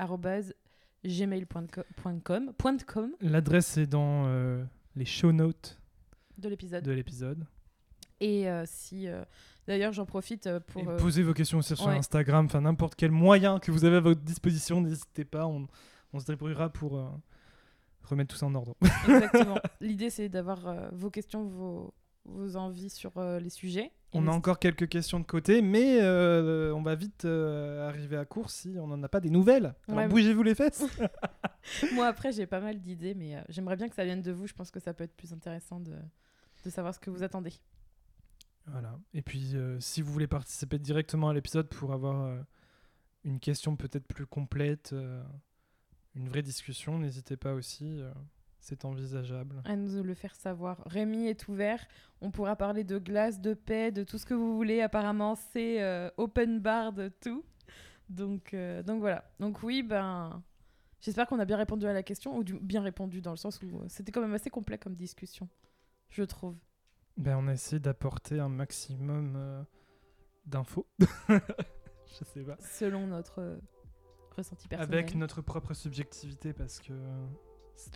gmail.com 1.04 2.52
.com 2.86 3.12
L'adresse 3.20 3.76
est 3.76 3.86
dans 3.86 4.26
euh, 4.26 4.64
les 4.96 5.04
show 5.04 5.32
notes 5.32 5.78
de 6.38 6.48
l'épisode. 6.48 6.84
de 6.84 6.92
l'épisode. 6.92 7.44
Et 8.20 8.48
euh, 8.48 8.64
si. 8.66 9.06
D'ailleurs, 9.68 9.92
j'en 9.92 10.06
profite 10.06 10.46
euh, 10.46 10.60
pour. 10.60 10.88
Euh, 10.88 10.96
posez 10.96 11.22
vos 11.22 11.34
questions 11.34 11.58
aussi 11.58 11.76
sur 11.76 11.86
ouais. 11.86 11.96
Instagram, 11.96 12.46
enfin 12.46 12.60
n'importe 12.62 12.94
quel 12.96 13.10
moyen 13.10 13.58
que 13.58 13.70
vous 13.70 13.84
avez 13.84 13.96
à 13.96 14.00
votre 14.00 14.20
disposition, 14.22 14.80
n'hésitez 14.80 15.24
pas, 15.24 15.46
on, 15.46 15.66
on 16.12 16.18
se 16.20 16.26
débrouillera 16.26 16.70
pour 16.70 16.98
euh, 16.98 17.06
remettre 18.02 18.34
tout 18.34 18.38
ça 18.38 18.46
en 18.46 18.54
ordre. 18.54 18.74
Exactement. 19.08 19.58
L'idée, 19.80 20.10
c'est 20.10 20.28
d'avoir 20.28 20.66
euh, 20.66 20.88
vos 20.92 21.10
questions, 21.10 21.44
vos, 21.44 21.94
vos 22.24 22.56
envies 22.56 22.90
sur 22.90 23.12
les 23.40 23.50
sujets. 23.50 23.92
Et 24.14 24.18
On 24.18 24.28
a 24.28 24.30
encore 24.30 24.58
quelques 24.58 24.88
questions 24.88 25.20
de 25.20 25.24
côté, 25.24 25.62
mais 25.62 25.98
euh, 26.02 26.70
on 26.74 26.82
va 26.82 26.94
vite 26.94 27.24
euh, 27.24 27.88
arriver 27.88 28.18
à 28.18 28.26
court 28.26 28.50
si 28.50 28.74
on 28.78 28.86
n'en 28.86 29.02
a 29.02 29.08
pas 29.08 29.20
des 29.20 29.30
nouvelles. 29.30 29.74
Alors 29.88 30.00
Ouais. 30.00 30.08
bougez-vous 30.08 30.42
les 30.42 30.54
fesses. 30.54 30.84
Moi, 31.94 32.06
après, 32.06 32.30
j'ai 32.32 32.46
pas 32.46 32.60
mal 32.60 32.78
d'idées, 32.80 33.14
mais 33.14 33.36
euh, 33.36 33.40
j'aimerais 33.48 33.76
bien 33.76 33.88
que 33.88 33.94
ça 33.94 34.04
vienne 34.04 34.20
de 34.20 34.30
vous. 34.32 34.46
Je 34.46 34.52
pense 34.52 34.70
que 34.70 34.80
ça 34.80 34.92
peut 34.92 35.04
être 35.04 35.16
plus 35.16 35.32
intéressant 35.32 35.80
de, 35.80 35.94
de 36.64 36.70
savoir 36.70 36.94
ce 36.94 37.00
que 37.00 37.08
vous 37.10 37.22
attendez. 37.22 37.54
Voilà. 38.66 38.98
Et 39.14 39.22
puis 39.22 39.52
euh, 39.54 39.78
si 39.80 40.02
vous 40.02 40.12
voulez 40.12 40.26
participer 40.26 40.78
directement 40.78 41.28
à 41.28 41.34
l'épisode 41.34 41.68
pour 41.68 41.92
avoir 41.92 42.22
euh, 42.22 42.40
une 43.24 43.40
question 43.40 43.76
peut-être 43.76 44.06
plus 44.06 44.26
complète, 44.26 44.92
euh, 44.92 45.22
une 46.14 46.28
vraie 46.28 46.42
discussion, 46.42 46.98
n'hésitez 46.98 47.36
pas 47.36 47.54
aussi. 47.54 48.02
c'est 48.60 48.84
envisageable. 48.84 49.62
À 49.64 49.76
nous 49.76 50.02
le 50.02 50.14
faire 50.14 50.34
savoir. 50.34 50.82
Rémi 50.86 51.26
est 51.26 51.48
ouvert. 51.48 51.84
On 52.20 52.30
pourra 52.30 52.54
parler 52.54 52.84
de 52.84 52.98
glace, 52.98 53.40
de 53.40 53.54
paix, 53.54 53.90
de 53.90 54.04
tout 54.04 54.18
ce 54.18 54.26
que 54.26 54.34
vous 54.34 54.54
voulez. 54.54 54.82
Apparemment, 54.82 55.34
c'est 55.34 56.10
open 56.18 56.60
bar 56.60 56.92
de 56.92 57.08
tout. 57.08 57.44
Donc, 58.10 58.54
donc 58.84 59.00
voilà. 59.00 59.24
Donc 59.40 59.62
oui, 59.62 59.82
ben, 59.82 60.42
j'espère 61.00 61.26
qu'on 61.26 61.38
a 61.38 61.46
bien 61.46 61.56
répondu 61.56 61.86
à 61.86 61.94
la 61.94 62.02
question, 62.02 62.36
ou 62.36 62.44
bien 62.44 62.82
répondu 62.82 63.22
dans 63.22 63.30
le 63.30 63.38
sens 63.38 63.58
où 63.62 63.82
c'était 63.88 64.12
quand 64.12 64.20
même 64.20 64.34
assez 64.34 64.50
complet 64.50 64.76
comme 64.76 64.96
discussion, 64.96 65.48
je 66.10 66.24
trouve. 66.24 66.58
Ben, 67.16 67.36
on 67.36 67.48
a 67.48 67.52
essayé 67.52 67.78
d'apporter 67.78 68.40
un 68.40 68.48
maximum 68.48 69.34
euh, 69.36 69.62
d'infos. 70.46 70.86
Je 71.28 72.24
sais 72.24 72.42
pas. 72.42 72.56
Selon 72.58 73.06
notre 73.06 73.40
euh, 73.40 73.56
ressenti 74.36 74.68
personnel. 74.68 74.94
Avec 74.94 75.14
notre 75.14 75.42
propre 75.42 75.74
subjectivité, 75.74 76.52
parce 76.52 76.80
que 76.80 76.92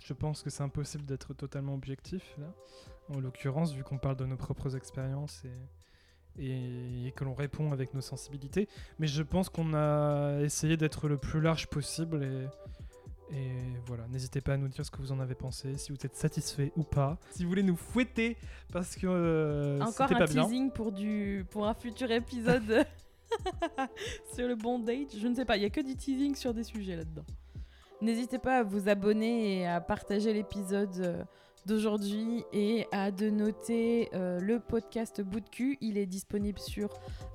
je 0.03 0.13
pense 0.13 0.43
que 0.43 0.49
c'est 0.49 0.63
impossible 0.63 1.05
d'être 1.05 1.33
totalement 1.33 1.73
objectif, 1.73 2.35
là. 2.37 2.53
En 3.09 3.19
l'occurrence, 3.19 3.73
vu 3.73 3.83
qu'on 3.83 3.97
parle 3.97 4.17
de 4.17 4.25
nos 4.25 4.35
propres 4.35 4.75
expériences 4.75 5.45
et, 5.45 6.43
et, 6.43 7.07
et 7.07 7.11
que 7.11 7.23
l'on 7.23 7.33
répond 7.33 7.71
avec 7.71 7.93
nos 7.93 8.01
sensibilités. 8.01 8.67
Mais 8.99 9.07
je 9.07 9.23
pense 9.23 9.49
qu'on 9.49 9.73
a 9.73 10.41
essayé 10.41 10.77
d'être 10.77 11.07
le 11.07 11.17
plus 11.17 11.41
large 11.41 11.67
possible 11.67 12.23
et. 12.23 12.47
Et 13.31 13.51
voilà, 13.85 14.07
n'hésitez 14.07 14.39
pas 14.41 14.53
à 14.53 14.57
nous 14.57 14.69
dire 14.69 14.85
ce 14.85 14.91
que 14.91 14.97
vous 14.97 15.11
en 15.11 15.19
avez 15.19 15.35
pensé, 15.35 15.77
si 15.77 15.91
vous 15.91 15.97
êtes 16.05 16.15
satisfait 16.15 16.71
ou 16.77 16.83
pas. 16.83 17.17
Si 17.31 17.43
vous 17.43 17.49
voulez 17.49 17.63
nous 17.63 17.75
fouetter 17.75 18.37
parce 18.71 18.95
que 18.95 19.05
euh, 19.05 19.81
Encore 19.81 20.11
un 20.11 20.17
pas 20.19 20.25
bien. 20.27 20.45
teasing 20.45 20.71
pour, 20.71 20.91
du, 20.91 21.45
pour 21.49 21.67
un 21.67 21.73
futur 21.73 22.09
épisode 22.11 22.85
sur 24.33 24.47
le 24.47 24.55
bondage. 24.55 25.07
Je 25.19 25.27
ne 25.27 25.35
sais 25.35 25.45
pas, 25.45 25.57
il 25.57 25.63
y 25.63 25.65
a 25.65 25.69
que 25.69 25.81
du 25.81 25.95
teasing 25.95 26.35
sur 26.35 26.53
des 26.53 26.63
sujets 26.63 26.95
là-dedans. 26.95 27.25
N'hésitez 28.01 28.37
pas 28.37 28.59
à 28.59 28.63
vous 28.63 28.87
abonner 28.89 29.59
et 29.59 29.67
à 29.67 29.81
partager 29.81 30.31
l'épisode 30.31 30.95
euh, 30.99 31.23
d'aujourd'hui 31.67 32.43
et 32.53 32.87
à 32.91 33.11
de 33.11 33.29
noter 33.29 34.09
euh, 34.13 34.39
le 34.39 34.59
podcast 34.59 35.21
Bout 35.21 35.41
de 35.41 35.49
cul. 35.49 35.77
Il 35.81 35.97
est 35.97 36.05
disponible 36.05 36.57
sur 36.59 36.89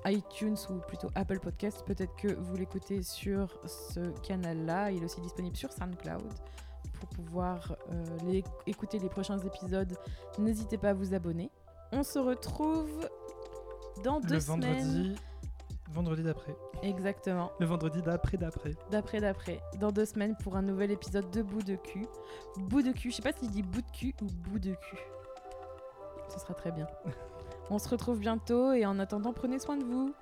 iTunes 0.05 0.57
ou 0.69 0.79
plutôt 0.87 1.07
Apple 1.15 1.39
Podcast. 1.39 1.83
Peut-être 1.85 2.15
que 2.15 2.33
vous 2.33 2.55
l'écoutez 2.55 3.01
sur 3.03 3.59
ce 3.67 4.09
canal-là. 4.27 4.91
Il 4.91 5.01
est 5.01 5.05
aussi 5.05 5.21
disponible 5.21 5.55
sur 5.55 5.71
SoundCloud. 5.71 6.23
Pour 6.99 7.09
pouvoir 7.09 7.75
euh, 7.91 8.03
les- 8.25 8.43
écouter 8.67 8.97
les 8.99 9.09
prochains 9.09 9.39
épisodes, 9.39 9.95
n'hésitez 10.39 10.77
pas 10.77 10.89
à 10.89 10.93
vous 10.93 11.13
abonner. 11.13 11.49
On 11.91 12.03
se 12.03 12.17
retrouve 12.19 13.07
dans 14.03 14.19
deux 14.19 14.35
le 14.35 14.39
semaines. 14.39 14.83
vendredi 14.83 15.15
vendredi 15.91 16.23
d'après. 16.23 16.55
Exactement. 16.81 17.51
Le 17.59 17.65
vendredi 17.65 18.01
d'après 18.01 18.37
d'après. 18.37 18.71
D'après 18.91 19.19
d'après. 19.19 19.59
Dans 19.79 19.91
deux 19.91 20.05
semaines 20.05 20.35
pour 20.41 20.55
un 20.55 20.61
nouvel 20.61 20.91
épisode 20.91 21.29
de 21.31 21.41
Bout 21.41 21.63
de 21.63 21.75
cul. 21.75 22.07
Bout 22.57 22.81
de 22.81 22.91
cul. 22.91 23.11
Je 23.11 23.17
sais 23.17 23.21
pas 23.21 23.33
si 23.33 23.45
je 23.45 23.51
dis 23.51 23.63
bout 23.63 23.81
de 23.81 23.91
cul 23.91 24.13
ou 24.21 24.25
bout 24.25 24.59
de 24.59 24.73
cul. 24.73 24.97
Ce 26.29 26.39
sera 26.39 26.53
très 26.53 26.71
bien. 26.71 26.87
On 27.69 27.79
se 27.79 27.87
retrouve 27.89 28.19
bientôt 28.19 28.73
et 28.73 28.85
en 28.85 28.99
attendant, 28.99 29.33
prenez 29.33 29.59
soin 29.59 29.77
de 29.77 29.83
vous. 29.83 30.13